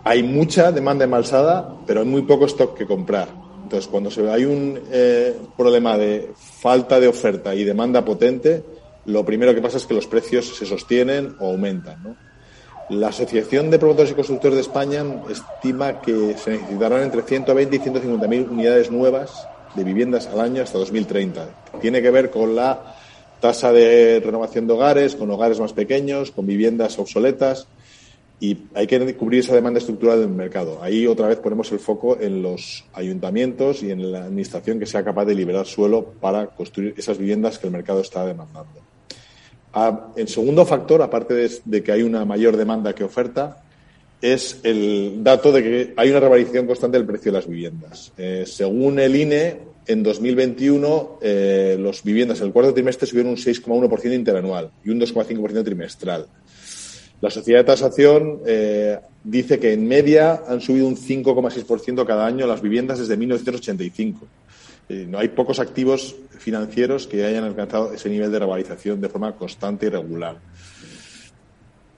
Hay 0.03 0.23
mucha 0.23 0.71
demanda 0.71 1.05
embalsada, 1.05 1.75
pero 1.87 2.01
hay 2.01 2.05
muy 2.05 2.23
poco 2.23 2.45
stock 2.45 2.77
que 2.77 2.85
comprar. 2.85 3.29
Entonces, 3.63 3.87
cuando 3.87 4.09
hay 4.31 4.45
un 4.45 4.79
eh, 4.91 5.35
problema 5.57 5.97
de 5.97 6.31
falta 6.35 6.99
de 6.99 7.07
oferta 7.07 7.55
y 7.55 7.63
demanda 7.63 8.05
potente, 8.05 8.63
lo 9.05 9.25
primero 9.25 9.55
que 9.55 9.61
pasa 9.61 9.77
es 9.77 9.85
que 9.85 9.93
los 9.93 10.05
precios 10.05 10.55
se 10.55 10.65
sostienen 10.65 11.35
o 11.39 11.47
aumentan. 11.47 12.17
La 12.89 13.07
Asociación 13.07 13.71
de 13.71 13.79
Promotores 13.79 14.11
y 14.11 14.15
Constructores 14.15 14.55
de 14.57 14.61
España 14.61 15.03
estima 15.27 16.01
que 16.01 16.35
se 16.37 16.51
necesitarán 16.51 17.01
entre 17.01 17.23
120 17.23 17.75
y 17.75 17.79
150 17.79 18.27
mil 18.27 18.47
unidades 18.47 18.91
nuevas 18.91 19.47
de 19.75 19.83
viviendas 19.83 20.27
al 20.27 20.39
año 20.39 20.63
hasta 20.63 20.77
2030. 20.77 21.47
Tiene 21.81 22.01
que 22.01 22.11
ver 22.11 22.29
con 22.29 22.55
la 22.55 22.95
tasa 23.39 23.71
de 23.71 24.21
renovación 24.23 24.67
de 24.67 24.73
hogares, 24.73 25.15
con 25.15 25.29
hogares 25.31 25.59
más 25.59 25.73
pequeños, 25.73 26.31
con 26.31 26.45
viviendas 26.45 26.97
obsoletas 26.99 27.67
y 28.39 28.57
hay 28.73 28.85
que 28.85 29.15
cubrir 29.15 29.39
esa 29.39 29.55
demanda 29.55 29.79
estructural 29.79 30.19
del 30.19 30.29
mercado. 30.29 30.79
Ahí 30.81 31.07
otra 31.07 31.27
vez 31.27 31.39
ponemos 31.39 31.71
el 31.71 31.79
foco 31.79 32.17
en 32.19 32.41
los 32.41 32.83
ayuntamientos 32.93 33.81
y 33.81 33.91
en 33.91 34.11
la 34.11 34.25
administración 34.25 34.77
que 34.77 34.85
sea 34.85 35.03
capaz 35.03 35.25
de 35.25 35.35
liberar 35.35 35.65
suelo 35.65 36.05
para 36.19 36.47
construir 36.47 36.93
esas 36.97 37.17
viviendas 37.17 37.57
que 37.57 37.67
el 37.67 37.73
mercado 37.73 38.01
está 38.01 38.25
demandando. 38.25 38.81
Ah, 39.73 40.07
el 40.15 40.27
segundo 40.27 40.65
factor, 40.65 41.01
aparte 41.01 41.49
de, 41.63 41.83
que 41.83 41.91
hay 41.91 42.01
una 42.01 42.23
mayor 42.25 42.57
demanda 42.57 42.93
que 42.93 43.03
oferta, 43.03 43.64
es 44.21 44.59
el 44.63 45.23
dato 45.23 45.51
de 45.51 45.63
que 45.63 45.93
hay 45.97 46.09
una 46.09 46.19
revalorización 46.19 46.65
constante 46.65 46.97
del 46.97 47.05
precio 47.05 47.31
de 47.31 47.37
las 47.37 47.47
viviendas. 47.47 48.11
Eh, 48.17 48.43
según 48.47 48.99
el 48.99 49.15
INE, 49.15 49.57
en 49.87 50.03
2021 50.03 51.19
eh, 51.21 51.77
las 51.79 52.03
viviendas 52.03 52.39
en 52.39 52.47
el 52.47 52.53
cuarto 52.53 52.73
trimestre 52.73 53.07
subieron 53.07 53.31
un 53.31 53.37
6,1% 53.37 54.13
interanual 54.13 54.71
y 54.83 54.89
un 54.89 54.99
2,5% 54.99 55.63
trimestral. 55.63 56.27
La 57.21 57.29
sociedad 57.29 57.59
de 57.59 57.65
tasación 57.65 58.41
eh, 58.45 58.99
dice 59.23 59.59
que 59.59 59.73
en 59.73 59.87
media 59.87 60.43
han 60.47 60.59
subido 60.61 60.87
un 60.87 60.97
5,6% 60.97 62.05
cada 62.05 62.25
año 62.25 62.45
las 62.45 62.61
viviendas 62.61 62.99
desde 62.99 63.15
1985. 63.15 64.27
Eh, 64.89 65.07
no 65.09 65.17
hay 65.17 65.29
pocos 65.29 65.59
activos 65.59 66.15
financieros 66.37 67.07
que 67.07 67.25
hayan 67.25 67.43
alcanzado 67.43 67.93
ese 67.93 68.09
nivel 68.09 68.31
de 68.31 68.39
revalorización 68.39 69.01
de 69.01 69.09
forma 69.09 69.35
constante 69.35 69.87
y 69.87 69.89
regular. 69.89 70.37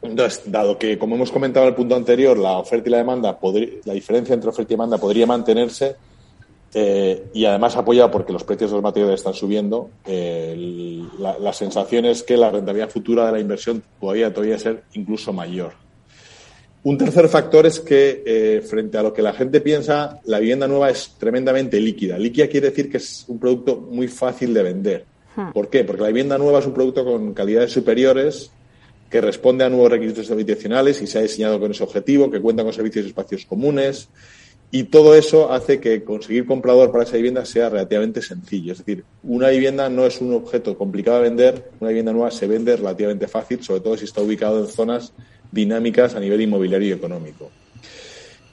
Entonces, 0.01 0.43
dado 0.45 0.77
que, 0.77 0.97
como 0.97 1.15
hemos 1.15 1.31
comentado 1.31 1.65
en 1.65 1.69
el 1.69 1.75
punto 1.75 1.95
anterior, 1.95 2.37
la 2.37 2.59
oferta 2.59 2.87
y 2.87 2.91
la 2.91 2.97
demanda, 2.99 3.37
la 3.85 3.93
diferencia 3.93 4.33
entre 4.33 4.49
oferta 4.49 4.73
y 4.73 4.75
demanda 4.75 4.97
podría 4.97 5.25
mantenerse 5.25 5.95
eh, 6.73 7.29
y 7.33 7.45
además 7.45 7.75
apoyada 7.75 8.11
porque 8.11 8.33
los 8.33 8.43
precios 8.43 8.69
de 8.69 8.75
los 8.75 8.83
materiales 8.83 9.21
están 9.21 9.33
subiendo, 9.33 9.89
eh, 10.05 11.01
la, 11.17 11.53
sensación 11.53 12.05
es 12.05 12.23
que 12.23 12.37
la 12.37 12.51
rentabilidad 12.51 12.89
futura 12.89 13.25
de 13.25 13.31
la 13.31 13.39
inversión 13.39 13.81
podría 13.99 14.33
todavía 14.33 14.59
ser 14.59 14.83
incluso 14.93 15.33
mayor. 15.33 15.73
Un 16.83 16.97
tercer 16.97 17.27
factor 17.27 17.65
es 17.65 17.79
que, 17.79 18.23
eh, 18.25 18.61
frente 18.61 18.97
a 18.97 19.03
lo 19.03 19.13
que 19.13 19.21
la 19.21 19.33
gente 19.33 19.61
piensa, 19.61 20.19
la 20.25 20.39
vivienda 20.39 20.67
nueva 20.67 20.89
es 20.89 21.15
tremendamente 21.17 21.79
líquida. 21.79 22.19
Líquida 22.19 22.47
quiere 22.47 22.69
decir 22.69 22.91
que 22.91 22.97
es 22.97 23.25
un 23.27 23.39
producto 23.39 23.77
muy 23.77 24.07
fácil 24.07 24.53
de 24.53 24.63
vender. 24.63 25.05
Hmm. 25.35 25.51
¿Por 25.53 25.69
qué? 25.69 25.83
Porque 25.83 26.03
la 26.03 26.09
vivienda 26.09 26.37
nueva 26.37 26.59
es 26.59 26.65
un 26.65 26.73
producto 26.73 27.03
con 27.03 27.33
calidades 27.33 27.71
superiores 27.71 28.51
que 29.09 29.21
responde 29.21 29.63
a 29.63 29.69
nuevos 29.69 29.91
requisitos 29.91 30.29
habitacionales 30.31 31.01
y 31.01 31.07
se 31.07 31.19
ha 31.19 31.21
diseñado 31.21 31.59
con 31.59 31.71
ese 31.71 31.83
objetivo, 31.83 32.29
que 32.29 32.41
cuenta 32.41 32.63
con 32.63 32.73
servicios 32.73 33.05
y 33.05 33.09
espacios 33.09 33.45
comunes. 33.45 34.09
Y 34.69 34.83
todo 34.83 35.15
eso 35.15 35.51
hace 35.51 35.79
que 35.79 36.03
conseguir 36.03 36.45
comprador 36.45 36.91
para 36.91 37.05
esa 37.05 37.15
vivienda 37.15 37.45
sea 37.45 37.69
relativamente 37.69 38.21
sencillo. 38.21 38.73
Es 38.73 38.79
decir, 38.79 39.05
una 39.23 39.47
vivienda 39.47 39.89
no 39.89 40.05
es 40.05 40.19
un 40.19 40.33
objeto 40.33 40.77
complicado 40.77 41.17
de 41.17 41.29
vender, 41.29 41.71
una 41.79 41.89
vivienda 41.89 42.11
nueva 42.11 42.31
se 42.31 42.47
vende 42.47 42.75
relativamente 42.75 43.29
fácil, 43.29 43.63
sobre 43.63 43.79
todo 43.79 43.95
si 43.95 44.03
está 44.03 44.21
ubicado 44.21 44.59
en 44.59 44.67
zonas 44.67 45.13
dinámicas 45.51 46.15
a 46.15 46.19
nivel 46.19 46.41
inmobiliario 46.41 46.89
y 46.89 46.91
económico. 46.91 47.49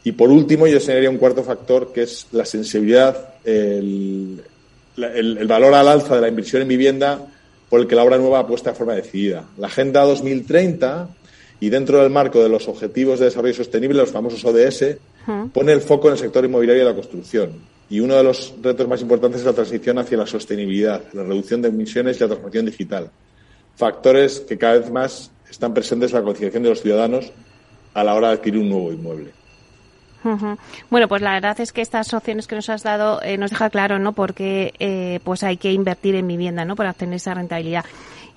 Y 0.05 0.13
por 0.13 0.31
último, 0.31 0.69
yo 0.69 0.79
señalaría 0.79 1.11
un 1.11 1.17
cuarto 1.17 1.43
factor 1.43 1.93
que 1.93 2.03
es 2.03 2.29
la 2.31 2.45
sensibilidad, 2.45 3.35
el, 3.45 4.41
valor 5.49 5.75
al 5.75 5.89
alza 5.89 6.15
de 6.15 6.21
la 6.21 6.29
inversión 6.29 6.63
en 6.63 6.69
vivienda 6.69 7.27
por 7.75 7.81
el 7.81 7.89
que 7.89 7.97
la 7.97 8.05
obra 8.05 8.19
nueva 8.19 8.39
apuesta 8.39 8.71
de 8.71 8.77
forma 8.77 8.95
decidida. 8.95 9.47
La 9.59 9.67
Agenda 9.67 10.03
2030 10.03 11.09
y 11.59 11.71
dentro 11.71 12.01
del 12.01 12.09
marco 12.09 12.41
de 12.41 12.49
los 12.49 12.69
Objetivos 12.69 13.19
de 13.19 13.25
Desarrollo 13.25 13.53
Sostenible, 13.53 13.99
los 13.99 14.13
famosos 14.13 14.45
ODS, 14.45 14.97
pone 15.53 15.73
el 15.73 15.81
foco 15.81 16.07
en 16.07 16.13
el 16.13 16.19
sector 16.21 16.45
inmobiliario 16.45 16.85
y 16.85 16.87
la 16.87 16.95
construcción. 16.95 17.51
Y 17.91 17.99
uno 17.99 18.15
de 18.15 18.23
los 18.23 18.55
retos 18.63 18.87
más 18.87 19.03
importantes 19.03 19.41
es 19.41 19.47
la 19.49 19.55
transición 19.55 19.99
hacia 19.99 20.17
la 20.17 20.25
sostenibilidad, 20.25 21.03
la 21.15 21.25
reducción 21.25 21.63
de 21.63 21.71
emisiones 21.71 22.17
y 22.17 22.21
la 22.21 22.29
transformación 22.29 22.67
digital. 22.67 23.11
Factores 23.75 24.39
que 24.39 24.57
cada 24.57 24.79
vez 24.79 24.89
más 24.93 25.33
están 25.51 25.75
presentes 25.75 26.13
en 26.13 26.19
la 26.19 26.23
concienciación 26.23 26.63
de 26.63 26.69
los 26.69 26.81
ciudadanos 26.81 27.33
a 27.93 28.05
la 28.05 28.15
hora 28.15 28.29
de 28.29 28.35
adquirir 28.35 28.61
un 28.61 28.69
nuevo 28.69 28.93
inmueble. 28.93 29.33
Bueno, 30.91 31.09
pues 31.09 31.23
la 31.23 31.33
verdad 31.33 31.59
es 31.61 31.73
que 31.73 31.83
estas 31.83 32.13
opciones 32.15 32.47
que 32.47 32.55
nos 32.55 32.69
has 32.71 32.83
dado 32.83 33.23
eh, 33.23 33.37
nos 33.37 33.51
deja 33.51 33.71
claro, 33.71 33.99
¿no? 33.99 34.13
Porque 34.13 34.75
eh, 34.79 35.21
pues 35.25 35.43
hay 35.43 35.57
que 35.57 35.73
invertir 35.73 36.15
en 36.15 36.27
vivienda, 36.27 36.65
¿no? 36.65 36.77
Para 36.77 36.91
obtener 36.91 37.17
esa 37.17 37.35
rentabilidad. 37.35 37.85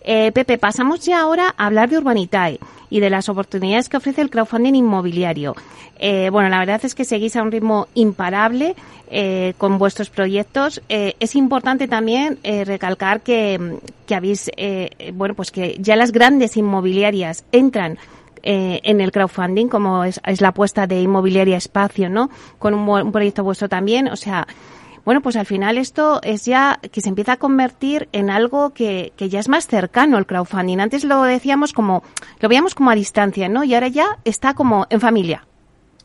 Eh, 0.01 0.31
Pepe, 0.31 0.57
pasamos 0.57 1.05
ya 1.05 1.19
ahora 1.19 1.53
a 1.57 1.65
hablar 1.65 1.89
de 1.89 1.97
Urbanitae 1.97 2.59
y 2.89 3.01
de 3.01 3.09
las 3.09 3.27
oportunidades 3.27 3.89
que 3.89 3.97
ofrece 3.97 4.21
el 4.21 4.29
crowdfunding 4.29 4.75
inmobiliario. 4.75 5.55
Eh, 5.99 6.29
bueno, 6.31 6.47
la 6.47 6.59
verdad 6.59 6.79
es 6.83 6.95
que 6.95 7.03
seguís 7.03 7.35
a 7.35 7.41
un 7.41 7.51
ritmo 7.51 7.87
imparable 7.93 8.75
eh, 9.09 9.53
con 9.57 9.77
vuestros 9.77 10.09
proyectos. 10.09 10.81
Eh, 10.89 11.15
es 11.21 11.35
importante 11.35 11.87
también 11.87 12.39
eh, 12.43 12.65
recalcar 12.65 13.21
que, 13.21 13.79
que 14.05 14.15
habéis, 14.15 14.51
bueno, 15.13 15.33
pues 15.33 15.51
que 15.51 15.77
ya 15.79 15.95
las 15.95 16.11
grandes 16.11 16.57
inmobiliarias 16.57 17.45
entran 17.51 17.97
eh, 18.47 18.79
en 18.83 19.01
el 19.01 19.11
crowdfunding, 19.11 19.67
como 19.67 20.03
es, 20.05 20.21
la 20.41 20.47
apuesta 20.47 20.87
de 20.87 21.01
Inmobiliaria 21.01 21.57
Espacio, 21.57 22.09
¿no? 22.09 22.29
Con 22.57 22.73
un, 22.73 22.87
un 22.87 23.11
proyecto 23.11 23.43
vuestro 23.43 23.67
también. 23.67 24.07
O 24.07 24.15
sea, 24.15 24.47
bueno, 25.05 25.21
pues 25.21 25.35
al 25.35 25.45
final 25.45 25.77
esto 25.77 26.19
es 26.23 26.45
ya 26.45 26.79
que 26.91 27.01
se 27.01 27.09
empieza 27.09 27.33
a 27.33 27.37
convertir 27.37 28.07
en 28.11 28.29
algo 28.29 28.71
que, 28.71 29.11
que 29.17 29.29
ya 29.29 29.39
es 29.39 29.47
más 29.49 29.67
cercano 29.67 30.17
al 30.17 30.25
crowdfunding. 30.25 30.79
Antes 30.79 31.03
lo 31.03 31.21
decíamos 31.23 31.73
como, 31.73 32.03
lo 32.39 32.49
veíamos 32.49 32.73
como 32.75 32.89
a 32.89 32.95
distancia, 32.95 33.49
¿no? 33.49 33.63
Y 33.63 33.73
ahora 33.73 33.89
ya 33.89 34.17
está 34.25 34.53
como 34.53 34.87
en 34.89 34.99
familia. 35.01 35.45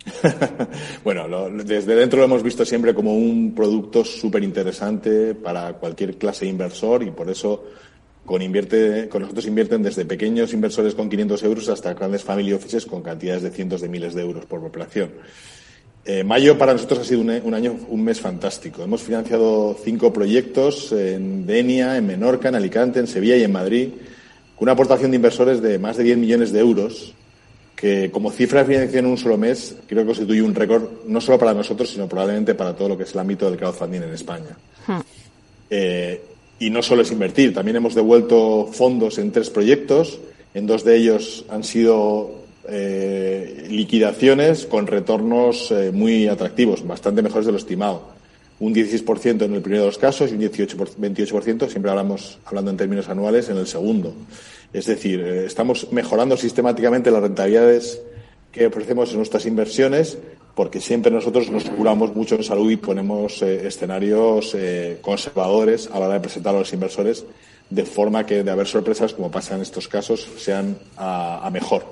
Bueno, 1.04 1.28
lo- 1.28 1.50
desde 1.50 1.94
dentro 1.94 2.18
lo 2.18 2.24
hemos 2.24 2.42
visto 2.42 2.64
siempre 2.64 2.94
como 2.94 3.14
un 3.14 3.54
producto 3.54 4.04
súper 4.04 4.42
interesante 4.42 5.34
para 5.34 5.74
cualquier 5.74 6.16
clase 6.16 6.44
de 6.44 6.50
inversor 6.50 7.02
y 7.02 7.10
por 7.10 7.28
eso 7.30 7.64
con, 8.24 8.42
invierte, 8.42 9.08
con 9.08 9.22
nosotros 9.22 9.46
invierten 9.46 9.82
desde 9.82 10.04
pequeños 10.04 10.52
inversores 10.52 10.94
con 10.94 11.10
500 11.10 11.42
euros 11.42 11.68
hasta 11.68 11.94
grandes 11.94 12.22
family 12.22 12.52
offices 12.52 12.86
con 12.86 13.02
cantidades 13.02 13.42
de 13.42 13.50
cientos 13.50 13.80
de 13.80 13.88
miles 13.88 14.14
de 14.14 14.22
euros 14.22 14.46
por 14.46 14.64
operación. 14.64 15.10
Eh, 16.04 16.24
mayo 16.24 16.58
para 16.58 16.72
nosotros 16.72 17.00
ha 17.00 17.04
sido 17.04 17.20
un, 17.20 17.30
un 17.30 17.54
año, 17.54 17.76
un 17.88 18.02
mes 18.02 18.20
fantástico. 18.20 18.82
Hemos 18.82 19.02
financiado 19.02 19.76
cinco 19.84 20.12
proyectos 20.12 20.90
en 20.92 21.46
Denia, 21.46 21.96
en 21.96 22.06
Menorca, 22.06 22.48
en 22.48 22.56
Alicante, 22.56 22.98
en 22.98 23.06
Sevilla 23.06 23.36
y 23.36 23.44
en 23.44 23.52
Madrid, 23.52 23.88
con 24.56 24.64
una 24.64 24.72
aportación 24.72 25.10
de 25.12 25.16
inversores 25.16 25.62
de 25.62 25.78
más 25.78 25.96
de 25.96 26.04
10 26.04 26.18
millones 26.18 26.52
de 26.52 26.58
euros, 26.58 27.14
que 27.76 28.10
como 28.10 28.30
cifra 28.30 28.60
de 28.60 28.66
financiación 28.66 29.06
en 29.06 29.10
un 29.10 29.18
solo 29.18 29.36
mes 29.36 29.76
creo 29.88 30.02
que 30.02 30.06
constituye 30.06 30.42
un 30.42 30.54
récord 30.54 31.04
no 31.06 31.20
solo 31.20 31.38
para 31.38 31.54
nosotros, 31.54 31.90
sino 31.90 32.08
probablemente 32.08 32.54
para 32.54 32.74
todo 32.74 32.90
lo 32.90 32.96
que 32.96 33.04
es 33.04 33.12
el 33.12 33.20
ámbito 33.20 33.48
del 33.48 33.58
crowdfunding 33.58 34.02
en 34.02 34.12
España. 34.12 34.56
Eh, 35.68 36.20
y 36.66 36.70
no 36.70 36.82
solo 36.82 37.02
es 37.02 37.10
invertir, 37.12 37.52
también 37.54 37.76
hemos 37.76 37.94
devuelto 37.94 38.68
fondos 38.72 39.18
en 39.18 39.32
tres 39.32 39.50
proyectos. 39.50 40.18
En 40.54 40.66
dos 40.66 40.84
de 40.84 40.96
ellos 40.96 41.44
han 41.48 41.64
sido 41.64 42.30
eh, 42.68 43.66
liquidaciones 43.70 44.66
con 44.66 44.86
retornos 44.86 45.70
eh, 45.70 45.90
muy 45.92 46.28
atractivos, 46.28 46.86
bastante 46.86 47.22
mejores 47.22 47.46
de 47.46 47.52
lo 47.52 47.58
estimado. 47.58 48.02
Un 48.60 48.74
16% 48.74 49.42
en 49.44 49.54
el 49.54 49.62
primero 49.62 49.82
de 49.82 49.88
los 49.88 49.98
casos 49.98 50.30
y 50.30 50.34
un 50.34 50.40
18 50.40 50.76
por- 50.76 50.90
28%, 50.90 51.68
siempre 51.68 51.90
hablamos 51.90 52.38
hablando 52.44 52.70
en 52.70 52.76
términos 52.76 53.08
anuales, 53.08 53.48
en 53.48 53.56
el 53.56 53.66
segundo. 53.66 54.14
Es 54.72 54.86
decir, 54.86 55.20
eh, 55.20 55.46
estamos 55.46 55.88
mejorando 55.90 56.36
sistemáticamente 56.36 57.10
las 57.10 57.22
rentabilidades 57.22 58.00
que 58.52 58.66
ofrecemos 58.66 59.10
en 59.10 59.16
nuestras 59.16 59.46
inversiones, 59.46 60.18
porque 60.54 60.80
siempre 60.80 61.10
nosotros 61.10 61.50
nos 61.50 61.64
curamos 61.64 62.14
mucho 62.14 62.34
en 62.34 62.44
salud 62.44 62.70
y 62.70 62.76
ponemos 62.76 63.40
eh, 63.42 63.66
escenarios 63.66 64.54
eh, 64.54 64.98
conservadores 65.00 65.88
a 65.90 65.98
la 65.98 66.06
hora 66.06 66.14
de 66.14 66.20
presentar 66.20 66.54
a 66.54 66.58
los 66.58 66.72
inversores, 66.72 67.24
de 67.70 67.84
forma 67.84 68.26
que 68.26 68.42
de 68.42 68.50
haber 68.50 68.66
sorpresas, 68.66 69.14
como 69.14 69.30
pasa 69.30 69.54
en 69.54 69.62
estos 69.62 69.88
casos, 69.88 70.28
sean 70.36 70.76
a, 70.98 71.48
mejor. 71.52 71.84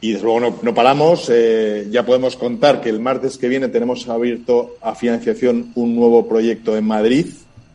Y 0.00 0.12
desde 0.12 0.24
luego 0.24 0.40
no, 0.40 0.58
no 0.62 0.74
paramos. 0.74 1.28
eh, 1.30 1.88
ya 1.90 2.06
podemos 2.06 2.36
contar 2.36 2.80
que 2.80 2.88
el 2.88 3.00
martes 3.00 3.36
que 3.36 3.48
viene 3.48 3.68
tenemos 3.68 4.08
abierto 4.08 4.76
a 4.80 4.94
financiación 4.94 5.72
un 5.74 5.94
nuevo 5.94 6.26
proyecto 6.26 6.76
en 6.76 6.84
Madrid, 6.84 7.26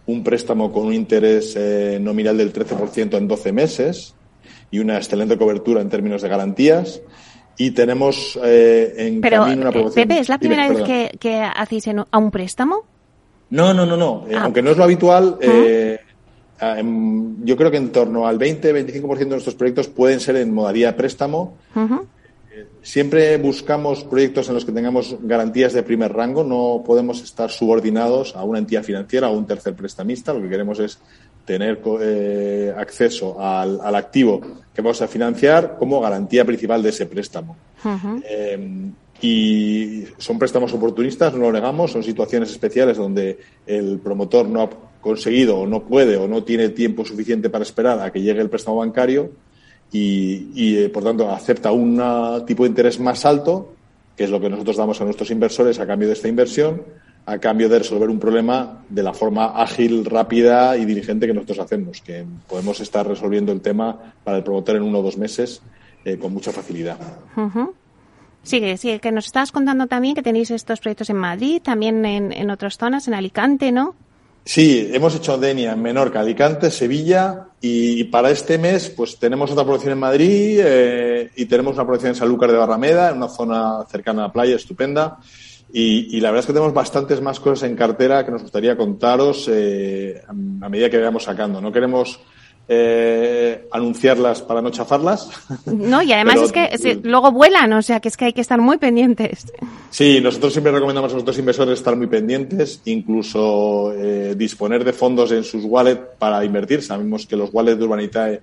un 0.08 0.24
préstamo 0.24 0.72
con 0.72 0.88
un 0.88 0.94
interés 0.94 1.58
nominal 2.02 2.38
del 2.38 2.52
13% 2.52 3.18
en 3.18 3.28
12 3.28 3.52
meses 3.54 4.16
y 4.72 4.80
una 4.80 4.98
excelente 4.98 5.38
cobertura 5.38 5.82
en 5.82 5.90
términos 5.90 6.22
de 6.24 6.30
garantías. 6.30 7.00
Y 7.58 7.72
tenemos 7.72 8.40
eh, 8.44 8.94
en 8.98 9.22
Pero, 9.22 9.42
camino 9.44 9.62
una 9.62 9.70
eh, 9.70 9.74
promoción. 9.74 10.08
Pepe, 10.08 10.20
¿es 10.22 10.30
la 10.30 10.38
Dime, 10.38 10.56
primera 10.56 10.74
vez 10.74 10.84
que, 10.88 11.18
que 11.20 11.42
hacéis 11.42 11.88
en- 11.88 12.00
a 12.10 12.18
un 12.18 12.32
préstamo? 12.32 12.84
No, 13.52 13.74
no, 13.74 13.86
no, 13.86 13.96
no. 13.96 14.26
Eh, 14.28 14.36
Ah. 14.36 14.44
aunque 14.46 14.62
no 14.64 14.72
es 14.72 14.78
lo 14.78 14.84
habitual, 14.84 15.38
eh, 15.40 16.00
ah, 16.60 16.80
em, 16.80 17.46
yo 17.46 17.56
creo 17.56 17.70
que 17.70 17.78
en 17.78 17.92
torno 17.92 18.26
al 18.28 18.40
20-25% 18.40 19.18
de 19.20 19.36
nuestros 19.36 19.56
proyectos 19.56 19.88
pueden 19.88 20.20
ser 20.20 20.38
en 20.38 20.52
modalidad 20.54 20.90
de 20.94 20.98
préstamo. 20.98 21.58
Ujú. 21.76 22.08
Siempre 22.82 23.38
buscamos 23.38 24.04
proyectos 24.04 24.48
en 24.50 24.56
los 24.56 24.66
que 24.66 24.72
tengamos 24.72 25.16
garantías 25.22 25.74
de 25.74 25.84
primer 25.84 26.12
rango. 26.14 26.44
No 26.44 26.84
podemos 26.86 27.22
estar 27.24 27.50
subordinados 27.50 28.36
a 28.36 28.44
una 28.44 28.60
entidad 28.60 28.84
financiera 28.84 29.30
o 29.30 29.34
a 29.34 29.38
un 29.38 29.48
tercer 29.48 29.74
prestamista. 29.74 30.34
Lo 30.34 30.42
que 30.42 30.50
queremos 30.50 30.80
es 30.80 31.00
tener 31.46 31.82
eh, 32.02 32.74
acceso 32.76 33.40
al, 33.40 33.80
al 33.82 33.96
activo 33.96 34.42
que 34.74 34.82
vamos 34.82 35.02
a 35.02 35.08
financiar 35.08 35.76
como 35.78 36.02
garantía 36.02 36.46
principal 36.46 36.82
de 36.82 36.90
ese 36.90 37.06
préstamo. 37.06 37.56
Eh, 38.28 38.92
y 39.22 40.04
son 40.18 40.40
préstamos 40.40 40.74
oportunistas, 40.74 41.34
no 41.34 41.40
lo 41.40 41.52
negamos, 41.52 41.92
son 41.92 42.04
situaciones 42.04 42.50
especiales 42.52 42.98
donde 42.98 43.40
el 43.66 44.00
promotor 44.00 44.48
no 44.48 44.62
ha 44.64 44.70
conseguido 45.00 45.60
o 45.60 45.68
no 45.68 45.84
puede 45.84 46.18
o 46.18 46.28
no 46.28 46.44
tiene 46.44 46.70
tiempo 46.70 47.06
suficiente 47.06 47.50
para 47.50 47.64
esperar 47.64 48.00
a 48.00 48.12
que 48.12 48.22
llegue 48.22 48.42
el 48.42 48.50
préstamo 48.50 48.78
bancario 48.78 49.32
y, 49.92 50.50
y, 50.56 50.78
eh, 50.78 50.90
por 50.90 51.04
tanto 51.04 51.30
acepta 51.30 51.72
un 51.72 52.02
tipo 52.46 52.64
de 52.64 52.70
interés 52.70 53.00
más 53.00 53.26
alto, 53.26 53.74
que 54.18 54.24
es 54.24 54.30
lo 54.30 54.42
que 54.42 54.50
nosotros 54.50 54.76
damos 54.76 55.00
a 55.00 55.06
nuestros 55.06 55.30
inversores 55.30 55.80
a 55.80 55.86
cambio 55.86 56.08
de 56.08 56.16
esta 56.16 56.28
inversión, 56.28 56.82
a 57.26 57.38
cambio 57.40 57.70
de 57.70 57.80
resolver 57.80 58.10
un 58.10 58.20
problema 58.20 58.84
de 58.90 59.04
la 59.04 59.14
forma 59.14 59.62
ágil, 59.62 60.06
rápida 60.06 60.76
y 60.78 60.86
diligente 60.86 61.26
que 61.26 61.34
nosotros 61.34 61.60
hacemos, 61.60 62.02
que 62.02 62.26
podemos 62.48 62.80
estar 62.82 63.08
resolviendo 63.08 63.52
el 63.52 63.62
tema 63.62 64.14
para 64.24 64.38
el 64.38 64.44
promotor 64.44 64.76
en 64.76 64.84
uno 64.84 65.00
o 65.00 65.04
dos 65.04 65.18
meses 65.18 65.62
eh, 66.04 66.18
con 66.18 66.34
mucha 66.34 66.52
facilidad. 66.52 66.98
Sigue, 68.44 68.76
sigue, 68.76 69.00
que 69.00 69.12
nos 69.12 69.26
estabas 69.26 69.54
contando 69.54 69.88
también 69.88 70.16
que 70.16 70.22
tenéis 70.22 70.52
estos 70.52 70.82
proyectos 70.82 71.10
en 71.10 71.16
Madrid, 71.16 71.62
también 71.64 72.06
en, 72.06 72.34
en 72.34 72.50
otras 72.50 72.78
zonas, 72.78 73.08
en 73.08 73.14
Alicante, 73.14 73.72
¿no? 73.72 73.96
Sí, 74.46 74.90
hemos 74.92 75.16
hecho 75.16 75.38
Denia 75.38 75.72
en 75.72 75.82
Menorca, 75.82 76.20
Alicante, 76.20 76.70
Sevilla 76.70 77.48
y 77.62 78.04
para 78.06 78.30
este 78.30 78.58
mes 78.58 78.90
pues 78.90 79.18
tenemos 79.18 79.50
otra 79.50 79.64
producción 79.64 79.94
en 79.94 80.00
Madrid 80.00 80.60
eh, 80.62 81.32
y 81.38 81.46
tenemos 81.46 81.76
una 81.76 81.86
producción 81.86 82.10
en 82.10 82.16
Sanlúcar 82.16 82.52
de 82.52 82.58
Barrameda, 82.58 83.12
en 83.12 83.18
una 83.18 83.30
zona 83.30 83.86
cercana 83.90 84.26
a 84.26 84.28
la 84.28 84.34
playa, 84.34 84.58
estupenda. 84.58 85.20
Y, 85.76 86.16
y 86.16 86.22
la 86.22 86.30
verdad 86.30 86.42
es 86.42 86.46
que 86.46 86.54
tenemos 86.54 86.74
bastantes 86.74 87.20
más 87.20 87.40
cosas 87.40 87.68
en 87.68 87.76
cartera 87.76 88.24
que 88.24 88.32
nos 88.32 88.44
gustaría 88.44 88.78
contaros 88.78 89.50
eh, 89.52 90.22
a 90.28 90.70
medida 90.70 90.88
que 90.90 90.98
vayamos 90.98 91.24
sacando. 91.24 91.60
No 91.60 91.72
queremos 91.72 92.20
eh, 92.70 93.68
anunciarlas 93.72 94.42
para 94.42 94.62
no 94.62 94.70
chafarlas. 94.70 95.30
No, 95.66 96.02
y 96.02 96.12
además 96.14 96.36
Pero- 96.36 96.46
es 96.46 96.52
que 96.52 96.78
se- 96.78 96.96
luego 97.04 97.32
vuelan, 97.32 97.74
o 97.74 97.82
sea 97.82 98.00
que 98.00 98.08
es 98.08 98.18
que 98.18 98.26
hay 98.26 98.34
que 98.34 98.42
estar 98.42 98.60
muy 98.62 98.78
pendientes. 98.78 99.52
Sí, 99.90 100.22
nosotros 100.22 100.54
siempre 100.54 100.72
recomendamos 100.72 101.12
a 101.12 101.14
nuestros 101.16 101.38
inversores 101.40 101.80
estar 101.80 101.96
muy 101.96 102.08
pendientes, 102.08 102.82
incluso 102.86 103.94
eh, 103.94 104.36
disponer 104.38 104.84
de 104.84 104.94
fondos 104.94 105.32
en 105.32 105.44
sus 105.44 105.66
wallets 105.66 106.02
para 106.20 106.44
invertir. 106.46 106.82
Sabemos 106.84 107.26
que 107.26 107.36
los 107.36 107.50
wallets 107.52 107.80
de 107.80 107.84
Urbanitae 107.86 108.42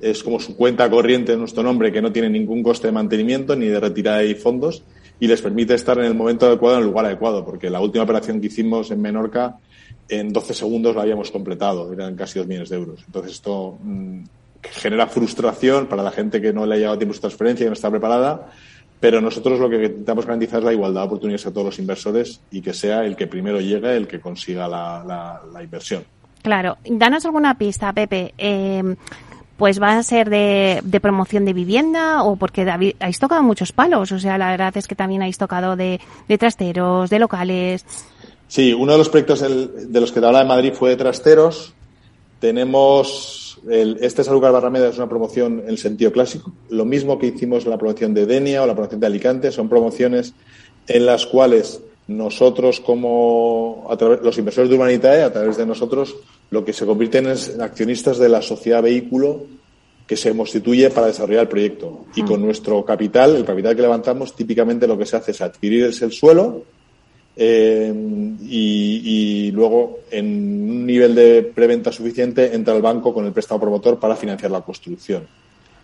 es 0.00 0.22
como 0.22 0.38
su 0.38 0.56
cuenta 0.56 0.88
corriente 0.88 1.32
en 1.32 1.40
nuestro 1.40 1.62
nombre, 1.64 1.90
que 1.92 2.00
no 2.00 2.12
tiene 2.12 2.30
ningún 2.30 2.62
coste 2.62 2.86
de 2.86 2.92
mantenimiento 2.92 3.56
ni 3.56 3.66
de 3.66 3.80
retirada 3.80 4.18
de 4.18 4.34
fondos 4.36 4.82
y 5.20 5.26
les 5.26 5.42
permite 5.42 5.74
estar 5.74 5.98
en 5.98 6.04
el 6.04 6.14
momento 6.14 6.46
adecuado, 6.46 6.76
en 6.76 6.82
el 6.82 6.88
lugar 6.88 7.06
adecuado, 7.06 7.44
porque 7.44 7.70
la 7.70 7.80
última 7.80 8.04
operación 8.04 8.40
que 8.40 8.46
hicimos 8.46 8.90
en 8.90 9.00
Menorca, 9.00 9.56
en 10.08 10.32
12 10.32 10.54
segundos 10.54 10.94
la 10.94 11.02
habíamos 11.02 11.30
completado, 11.30 11.92
eran 11.92 12.14
casi 12.16 12.38
2 12.38 12.48
millones 12.48 12.68
de 12.68 12.76
euros. 12.76 13.02
Entonces 13.06 13.32
esto 13.32 13.78
mm, 13.82 14.22
genera 14.62 15.06
frustración 15.06 15.86
para 15.86 16.02
la 16.02 16.10
gente 16.10 16.40
que 16.40 16.52
no 16.52 16.66
le 16.66 16.74
ha 16.74 16.78
llegado 16.78 16.98
tiempo 16.98 17.14
su 17.14 17.20
transferencia 17.20 17.64
y 17.64 17.68
no 17.68 17.74
está 17.74 17.90
preparada, 17.90 18.50
pero 19.00 19.20
nosotros 19.20 19.58
lo 19.58 19.68
que 19.68 19.76
intentamos 19.84 20.26
garantizar 20.26 20.60
es 20.60 20.64
la 20.64 20.72
igualdad 20.72 21.02
de 21.02 21.06
oportunidades 21.06 21.46
a 21.46 21.52
todos 21.52 21.66
los 21.66 21.78
inversores 21.78 22.40
y 22.50 22.60
que 22.60 22.72
sea 22.72 23.04
el 23.04 23.16
que 23.16 23.26
primero 23.26 23.60
llegue 23.60 23.96
el 23.96 24.06
que 24.06 24.20
consiga 24.20 24.68
la 24.68 25.62
inversión. 25.62 26.04
Claro, 26.42 26.78
danos 26.84 27.24
alguna 27.24 27.58
pista, 27.58 27.92
Pepe. 27.92 28.32
Eh, 28.38 28.82
pues 29.58 29.82
va 29.82 29.98
a 29.98 30.02
ser 30.04 30.30
de, 30.30 30.80
de 30.84 31.00
promoción 31.00 31.44
de 31.44 31.52
vivienda 31.52 32.22
o 32.22 32.36
porque 32.36 32.62
habéis 32.70 33.18
tocado 33.18 33.42
muchos 33.42 33.72
palos, 33.72 34.12
o 34.12 34.18
sea, 34.18 34.38
la 34.38 34.50
verdad 34.50 34.74
es 34.76 34.86
que 34.86 34.94
también 34.94 35.20
habéis 35.20 35.36
tocado 35.36 35.76
de, 35.76 36.00
de 36.28 36.38
trasteros, 36.38 37.10
de 37.10 37.18
locales. 37.18 37.84
Sí, 38.46 38.72
uno 38.72 38.92
de 38.92 38.98
los 38.98 39.08
proyectos 39.08 39.40
de 39.40 40.00
los 40.00 40.12
que 40.12 40.20
te 40.20 40.26
hablaba 40.26 40.44
de 40.44 40.48
Madrid 40.48 40.72
fue 40.72 40.90
de 40.90 40.96
trasteros. 40.96 41.74
Tenemos 42.40 43.60
el, 43.68 43.98
este 44.00 44.22
Salucar 44.22 44.52
Barrameda 44.52 44.88
es 44.88 44.96
una 44.96 45.08
promoción 45.08 45.60
en 45.60 45.68
el 45.68 45.78
sentido 45.78 46.12
clásico. 46.12 46.52
Lo 46.70 46.84
mismo 46.84 47.18
que 47.18 47.26
hicimos 47.26 47.64
en 47.64 47.70
la 47.70 47.78
promoción 47.78 48.14
de 48.14 48.26
Denia 48.26 48.62
o 48.62 48.66
la 48.66 48.74
promoción 48.74 49.00
de 49.00 49.06
Alicante 49.08 49.50
son 49.50 49.68
promociones 49.68 50.34
en 50.86 51.04
las 51.04 51.26
cuales 51.26 51.82
nosotros 52.06 52.80
como 52.80 53.86
a 53.90 53.96
través, 53.96 54.20
los 54.22 54.38
inversores 54.38 54.70
de 54.70 54.76
Humanitae, 54.76 55.22
a 55.22 55.32
través 55.32 55.56
de 55.56 55.66
nosotros, 55.66 56.14
lo 56.50 56.64
que 56.64 56.72
se 56.72 56.86
convierten 56.86 57.26
es 57.26 57.54
en 57.54 57.62
accionistas 57.62 58.18
de 58.18 58.28
la 58.28 58.42
sociedad 58.42 58.82
vehículo 58.82 59.44
que 60.06 60.16
se 60.16 60.34
constituye 60.34 60.88
para 60.90 61.08
desarrollar 61.08 61.42
el 61.42 61.48
proyecto. 61.48 62.06
Y 62.16 62.22
con 62.22 62.40
nuestro 62.40 62.84
capital, 62.84 63.36
el 63.36 63.44
capital 63.44 63.76
que 63.76 63.82
levantamos, 63.82 64.34
típicamente 64.34 64.86
lo 64.86 64.96
que 64.96 65.04
se 65.04 65.16
hace 65.16 65.32
es 65.32 65.40
adquirir 65.42 65.84
el 65.84 66.12
suelo, 66.12 66.64
eh, 67.40 67.92
y, 68.42 69.52
luego, 69.52 70.00
en 70.10 70.26
un 70.26 70.86
nivel 70.86 71.14
de 71.14 71.42
preventa 71.42 71.92
suficiente, 71.92 72.54
entra 72.54 72.74
el 72.74 72.82
banco 72.82 73.14
con 73.14 73.26
el 73.26 73.32
préstamo 73.32 73.60
promotor 73.60 74.00
para 74.00 74.16
financiar 74.16 74.50
la 74.50 74.62
construcción. 74.62 75.28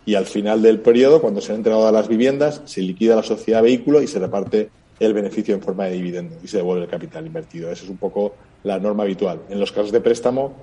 Y 0.07 0.17
al 0.17 0.27
final 0.27 0.63
del 0.63 0.81
periodo, 0.81 1.21
cuando 1.21 1.41
se 1.41 1.53
han 1.53 1.59
entregado 1.59 1.91
las 1.93 2.09
viviendas, 2.09 2.63
se 2.65 2.81
liquida 2.81 3.15
la 3.15 3.23
sociedad 3.23 3.63
vehículo 3.63 4.03
y 4.03 4.09
se 4.09 4.19
reparte 4.19 4.71
el 5.07 5.15
beneficio 5.15 5.55
en 5.55 5.63
forma 5.63 5.85
de 5.85 5.93
dividendo 5.93 6.37
y 6.43 6.49
se 6.49 6.59
devuelve 6.59 6.85
el 6.85 6.91
capital 6.91 7.27
invertido. 7.27 7.71
Esa 7.71 7.85
es 7.85 7.91
un 7.91 7.97
poco 7.97 8.35
la 8.63 8.79
norma 8.79 9.03
habitual. 9.03 9.41
En 9.49 9.61
los 9.61 9.73
casos 9.73 9.93
de 9.93 10.01
préstamo, 10.01 10.55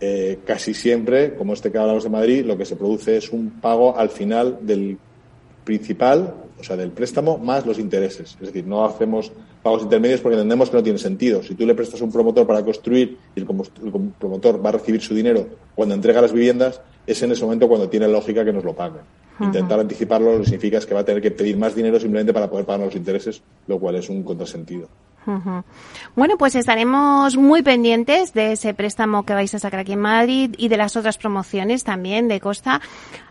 eh, 0.00 0.40
casi 0.44 0.74
siempre, 0.74 1.34
como 1.34 1.54
este 1.54 1.72
que 1.72 1.78
hablamos 1.78 2.04
de 2.04 2.10
Madrid, 2.10 2.44
lo 2.44 2.58
que 2.58 2.64
se 2.64 2.76
produce 2.76 3.16
es 3.16 3.30
un 3.30 3.60
pago 3.60 3.96
al 3.96 4.10
final 4.10 4.58
del 4.62 4.98
principal, 5.64 6.34
o 6.58 6.64
sea, 6.64 6.76
del 6.76 6.90
préstamo, 6.90 7.38
más 7.38 7.66
los 7.66 7.78
intereses. 7.78 8.36
Es 8.40 8.46
decir, 8.46 8.66
no 8.66 8.84
hacemos 8.84 9.32
pagos 9.62 9.82
intermedios 9.82 10.20
porque 10.20 10.36
entendemos 10.36 10.70
que 10.70 10.76
no 10.76 10.82
tiene 10.82 10.98
sentido. 10.98 11.42
Si 11.42 11.54
tú 11.54 11.66
le 11.66 11.74
prestas 11.74 12.00
a 12.00 12.04
un 12.04 12.12
promotor 12.12 12.46
para 12.46 12.64
construir 12.64 13.18
y 13.34 13.40
el, 13.40 13.46
promotor 13.46 14.64
va 14.64 14.68
a 14.68 14.72
recibir 14.72 15.00
su 15.00 15.14
dinero 15.14 15.46
cuando 15.74 15.94
entrega 15.94 16.22
las 16.22 16.32
viviendas, 16.32 16.80
es 17.06 17.22
en 17.22 17.32
ese 17.32 17.44
momento 17.44 17.68
cuando 17.68 17.88
tiene 17.88 18.06
lógica 18.06 18.44
que 18.44 18.52
nos 18.52 18.64
lo 18.64 18.74
pague. 18.74 19.00
Intentar 19.40 19.80
anticiparlo 19.80 20.32
lo 20.32 20.38
que 20.38 20.44
significa 20.44 20.78
es 20.78 20.86
que 20.86 20.94
va 20.94 21.00
a 21.00 21.04
tener 21.04 21.20
que 21.20 21.30
pedir 21.30 21.56
más 21.56 21.74
dinero 21.74 22.00
simplemente 22.00 22.32
para 22.32 22.48
poder 22.48 22.64
pagar 22.64 22.86
los 22.86 22.96
intereses, 22.96 23.42
lo 23.66 23.78
cual 23.78 23.96
es 23.96 24.08
un 24.08 24.22
contrasentido. 24.22 24.88
Bueno, 26.14 26.38
pues 26.38 26.54
estaremos 26.54 27.36
muy 27.36 27.62
pendientes 27.62 28.32
de 28.32 28.52
ese 28.52 28.74
préstamo 28.74 29.24
que 29.24 29.34
vais 29.34 29.52
a 29.54 29.58
sacar 29.58 29.80
aquí 29.80 29.92
en 29.92 30.00
Madrid 30.00 30.54
y 30.56 30.68
de 30.68 30.76
las 30.76 30.96
otras 30.96 31.18
promociones 31.18 31.84
también 31.84 32.28
de 32.28 32.40
Costa. 32.40 32.80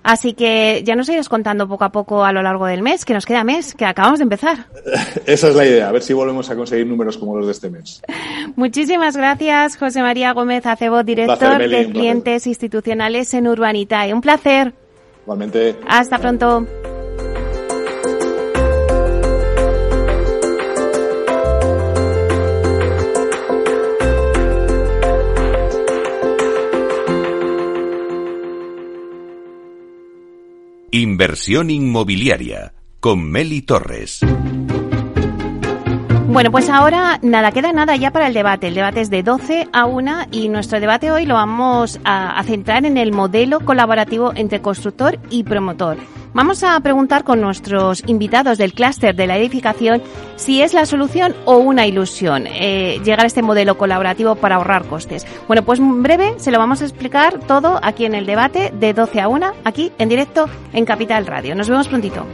Así 0.03 0.33
que 0.33 0.83
ya 0.85 0.95
nos 0.95 1.09
irás 1.09 1.29
contando 1.29 1.67
poco 1.67 1.85
a 1.85 1.91
poco 1.91 2.25
a 2.25 2.31
lo 2.31 2.43
largo 2.43 2.65
del 2.65 2.81
mes, 2.81 3.05
que 3.05 3.13
nos 3.13 3.25
queda 3.25 3.43
mes, 3.43 3.73
que 3.73 3.85
acabamos 3.85 4.19
de 4.19 4.23
empezar. 4.23 4.65
Esa 5.25 5.47
es 5.47 5.55
la 5.55 5.65
idea, 5.65 5.89
a 5.89 5.91
ver 5.91 6.03
si 6.03 6.13
volvemos 6.13 6.49
a 6.49 6.55
conseguir 6.55 6.85
números 6.85 7.17
como 7.17 7.37
los 7.37 7.45
de 7.45 7.53
este 7.53 7.69
mes. 7.69 8.01
Muchísimas 8.55 9.15
gracias, 9.15 9.77
José 9.77 10.01
María 10.01 10.33
Gómez 10.33 10.65
Acebo, 10.65 11.03
director 11.03 11.57
de 11.57 11.89
clientes 11.89 12.45
institucionales 12.45 13.33
en 13.33 13.47
Urbanitae. 13.47 14.13
Un 14.13 14.21
placer. 14.21 14.84
Igualmente. 15.25 15.75
Hasta 15.87 16.19
pronto. 16.19 16.67
Inversión 30.91 31.71
inmobiliaria 31.71 32.73
con 32.99 33.29
Meli 33.29 33.63
Torres. 33.63 34.21
Bueno, 36.35 36.51
pues 36.51 36.69
ahora 36.69 37.17
nada, 37.21 37.53
queda 37.53 37.71
nada 37.71 37.95
ya 37.95 38.11
para 38.11 38.27
el 38.27 38.33
debate. 38.33 38.67
El 38.67 38.75
debate 38.75 38.99
es 38.99 39.09
de 39.09 39.23
12 39.23 39.69
a 39.71 39.85
1 39.85 40.11
y 40.31 40.49
nuestro 40.49 40.81
debate 40.81 41.09
hoy 41.09 41.25
lo 41.25 41.35
vamos 41.35 41.97
a, 42.03 42.43
centrar 42.43 42.85
en 42.85 42.97
el 42.97 43.13
modelo 43.13 43.61
colaborativo 43.61 44.33
entre 44.35 44.61
constructor 44.61 45.17
y 45.29 45.45
promotor. 45.45 45.95
Vamos 46.33 46.61
a 46.65 46.77
preguntar 46.81 47.23
con 47.23 47.39
nuestros 47.39 48.03
invitados 48.05 48.57
del 48.57 48.73
clúster 48.73 49.15
de 49.15 49.27
la 49.27 49.37
edificación 49.37 50.03
si 50.35 50.61
es 50.61 50.73
la 50.73 50.85
solución 50.85 51.33
o 51.45 51.55
una 51.55 51.87
ilusión 51.87 52.47
eh, 52.47 52.99
llegar 53.05 53.21
a 53.21 53.27
este 53.27 53.41
modelo 53.41 53.77
colaborativo 53.77 54.35
para 54.35 54.55
ahorrar 54.55 54.87
costes. 54.87 55.25
Bueno, 55.47 55.63
pues 55.63 55.79
en 55.79 56.03
breve 56.03 56.33
se 56.35 56.51
lo 56.51 56.59
vamos 56.59 56.81
a 56.81 56.83
explicar 56.83 57.39
todo 57.47 57.79
aquí 57.81 58.03
en 58.03 58.13
el 58.13 58.25
debate 58.25 58.73
de 58.77 58.93
12 58.93 59.21
a 59.21 59.29
1, 59.29 59.53
aquí 59.63 59.93
en 59.99 60.09
directo 60.09 60.49
en 60.73 60.83
Capital 60.83 61.27
Radio. 61.27 61.55
Nos 61.55 61.69
vemos 61.69 61.87
prontito. 61.87 62.25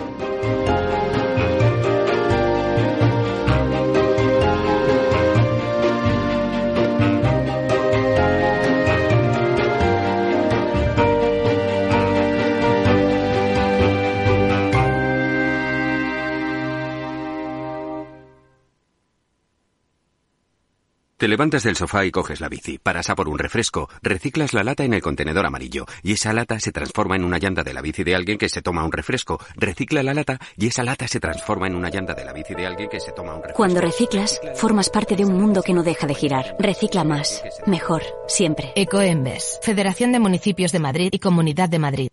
Te 21.21 21.27
levantas 21.27 21.61
del 21.61 21.75
sofá 21.75 22.03
y 22.03 22.09
coges 22.09 22.41
la 22.41 22.49
bici, 22.49 22.79
paras 22.79 23.11
a 23.11 23.15
por 23.15 23.29
un 23.29 23.37
refresco, 23.37 23.87
reciclas 24.01 24.55
la 24.55 24.63
lata 24.63 24.85
en 24.85 24.95
el 24.95 25.03
contenedor 25.03 25.45
amarillo 25.45 25.85
y 26.01 26.13
esa 26.13 26.33
lata 26.33 26.59
se 26.59 26.71
transforma 26.71 27.15
en 27.15 27.23
una 27.23 27.37
llanta 27.37 27.61
de 27.61 27.75
la 27.75 27.81
bici 27.83 28.03
de 28.03 28.15
alguien 28.15 28.39
que 28.39 28.49
se 28.49 28.63
toma 28.63 28.83
un 28.83 28.91
refresco, 28.91 29.39
recicla 29.55 30.01
la 30.01 30.15
lata 30.15 30.39
y 30.57 30.65
esa 30.65 30.81
lata 30.81 31.07
se 31.07 31.19
transforma 31.19 31.67
en 31.67 31.75
una 31.75 31.91
llanta 31.91 32.15
de 32.15 32.25
la 32.25 32.33
bici 32.33 32.55
de 32.55 32.65
alguien 32.65 32.89
que 32.89 32.99
se 32.99 33.11
toma 33.11 33.35
un 33.35 33.43
refresco. 33.43 33.57
Cuando 33.57 33.81
reciclas, 33.81 34.41
formas 34.55 34.89
parte 34.89 35.15
de 35.15 35.23
un 35.23 35.39
mundo 35.39 35.61
que 35.61 35.75
no 35.75 35.83
deja 35.83 36.07
de 36.07 36.15
girar. 36.15 36.55
Recicla 36.57 37.03
más, 37.03 37.43
mejor, 37.67 38.01
siempre. 38.27 38.73
Ecoembes, 38.75 39.59
Federación 39.61 40.13
de 40.13 40.19
Municipios 40.19 40.71
de 40.71 40.79
Madrid 40.79 41.09
y 41.11 41.19
Comunidad 41.19 41.69
de 41.69 41.77
Madrid. 41.77 42.09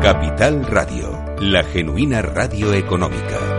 Capital 0.00 0.64
Radio, 0.64 1.36
la 1.40 1.62
genuina 1.64 2.22
radio 2.22 2.72
económica. 2.72 3.58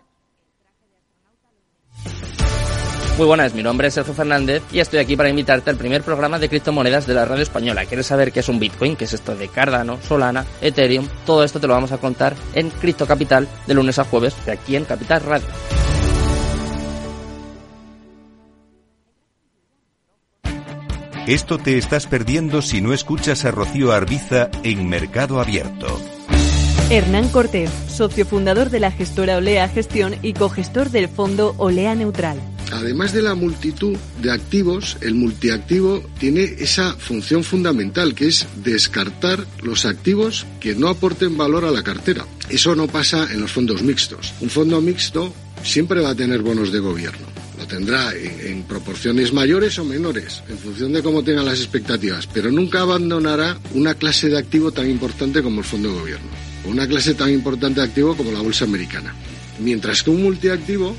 Muy 3.17 3.27
buenas, 3.27 3.53
mi 3.53 3.61
nombre 3.61 3.87
es 3.87 3.93
Sergio 3.93 4.13
Fernández 4.13 4.63
y 4.71 4.79
estoy 4.79 4.99
aquí 4.99 5.15
para 5.15 5.29
invitarte 5.29 5.69
al 5.69 5.75
primer 5.75 6.01
programa 6.01 6.39
de 6.39 6.49
criptomonedas 6.49 7.05
de 7.05 7.13
la 7.13 7.25
radio 7.25 7.43
española. 7.43 7.85
¿Quieres 7.85 8.07
saber 8.07 8.31
qué 8.31 8.39
es 8.39 8.49
un 8.49 8.59
Bitcoin? 8.59 8.95
¿Qué 8.95 9.05
es 9.05 9.13
esto 9.13 9.35
de 9.35 9.47
Cardano, 9.47 9.99
Solana, 10.01 10.45
Ethereum? 10.61 11.07
Todo 11.25 11.43
esto 11.43 11.59
te 11.59 11.67
lo 11.67 11.73
vamos 11.73 11.91
a 11.91 11.97
contar 11.97 12.35
en 12.55 12.69
Cripto 12.69 13.05
Capital 13.05 13.47
de 13.67 13.73
lunes 13.73 13.99
a 13.99 14.05
jueves 14.05 14.33
de 14.45 14.53
aquí 14.53 14.75
en 14.75 14.85
Capital 14.85 15.21
Radio. 15.21 15.47
Esto 21.27 21.59
te 21.59 21.77
estás 21.77 22.07
perdiendo 22.07 22.63
si 22.63 22.81
no 22.81 22.93
escuchas 22.93 23.45
a 23.45 23.51
Rocío 23.51 23.91
Arbiza 23.91 24.49
en 24.63 24.89
Mercado 24.89 25.39
Abierto. 25.39 25.87
Hernán 26.89 27.29
Cortés, 27.29 27.69
socio 27.87 28.25
fundador 28.25 28.69
de 28.69 28.79
la 28.79 28.91
gestora 28.91 29.37
Olea 29.37 29.69
Gestión 29.69 30.15
y 30.23 30.33
cogestor 30.33 30.89
del 30.89 31.07
fondo 31.07 31.53
Olea 31.57 31.93
Neutral. 31.93 32.39
Además 32.71 33.13
de 33.13 33.21
la 33.21 33.35
multitud 33.35 33.97
de 34.21 34.31
activos, 34.31 34.97
el 35.01 35.13
multiactivo 35.13 36.03
tiene 36.19 36.43
esa 36.59 36.93
función 36.93 37.43
fundamental 37.43 38.15
que 38.15 38.27
es 38.27 38.47
descartar 38.63 39.45
los 39.61 39.85
activos 39.85 40.45
que 40.59 40.75
no 40.75 40.87
aporten 40.87 41.37
valor 41.37 41.65
a 41.65 41.71
la 41.71 41.83
cartera. 41.83 42.25
Eso 42.49 42.75
no 42.75 42.87
pasa 42.87 43.31
en 43.31 43.41
los 43.41 43.51
fondos 43.51 43.83
mixtos. 43.83 44.33
Un 44.41 44.49
fondo 44.49 44.79
mixto 44.81 45.33
siempre 45.63 46.01
va 46.01 46.11
a 46.11 46.15
tener 46.15 46.41
bonos 46.41 46.71
de 46.71 46.79
gobierno. 46.79 47.27
Lo 47.57 47.67
tendrá 47.67 48.13
en, 48.15 48.63
proporciones 48.63 49.33
mayores 49.33 49.77
o 49.77 49.85
menores, 49.85 50.41
en 50.47 50.57
función 50.57 50.93
de 50.93 51.03
cómo 51.03 51.23
tengan 51.23 51.45
las 51.45 51.59
expectativas, 51.59 52.27
pero 52.27 52.49
nunca 52.49 52.81
abandonará 52.81 53.59
una 53.73 53.93
clase 53.93 54.29
de 54.29 54.37
activo 54.37 54.71
tan 54.71 54.89
importante 54.89 55.43
como 55.43 55.59
el 55.59 55.65
fondo 55.65 55.89
de 55.89 55.99
gobierno 55.99 56.51
una 56.65 56.87
clase 56.87 57.13
tan 57.13 57.31
importante 57.31 57.81
de 57.81 57.87
activo 57.87 58.15
como 58.15 58.31
la 58.31 58.41
bolsa 58.41 58.65
americana. 58.65 59.13
Mientras 59.59 60.03
que 60.03 60.09
un 60.09 60.23
multiactivo, 60.23 60.95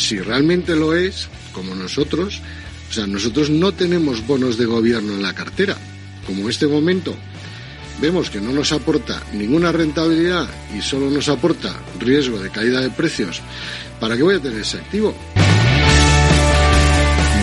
si 0.00 0.18
realmente 0.20 0.74
lo 0.74 0.94
es, 0.94 1.28
como 1.52 1.74
nosotros, 1.74 2.40
o 2.90 2.92
sea, 2.92 3.06
nosotros 3.06 3.50
no 3.50 3.72
tenemos 3.72 4.26
bonos 4.26 4.58
de 4.58 4.66
gobierno 4.66 5.14
en 5.14 5.22
la 5.22 5.34
cartera. 5.34 5.76
Como 6.26 6.42
en 6.42 6.50
este 6.50 6.66
momento 6.66 7.14
vemos 8.00 8.30
que 8.30 8.40
no 8.40 8.52
nos 8.52 8.72
aporta 8.72 9.22
ninguna 9.32 9.72
rentabilidad 9.72 10.48
y 10.76 10.80
solo 10.80 11.10
nos 11.10 11.28
aporta 11.28 11.74
riesgo 11.98 12.38
de 12.38 12.50
caída 12.50 12.80
de 12.80 12.90
precios, 12.90 13.40
¿para 14.00 14.16
qué 14.16 14.22
voy 14.22 14.36
a 14.36 14.40
tener 14.40 14.60
ese 14.60 14.78
activo? 14.78 15.14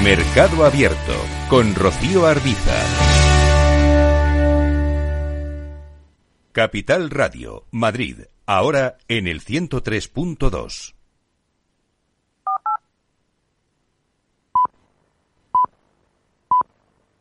Mercado 0.04 0.66
Abierto 0.66 1.16
con 1.50 1.76
Rocío 1.76 2.26
Arbiza. 2.26 2.76
Capital 6.52 7.12
Radio, 7.12 7.68
Madrid, 7.72 8.22
ahora 8.48 8.98
en 9.08 9.28
el 9.28 9.44
103.2. 9.44 10.97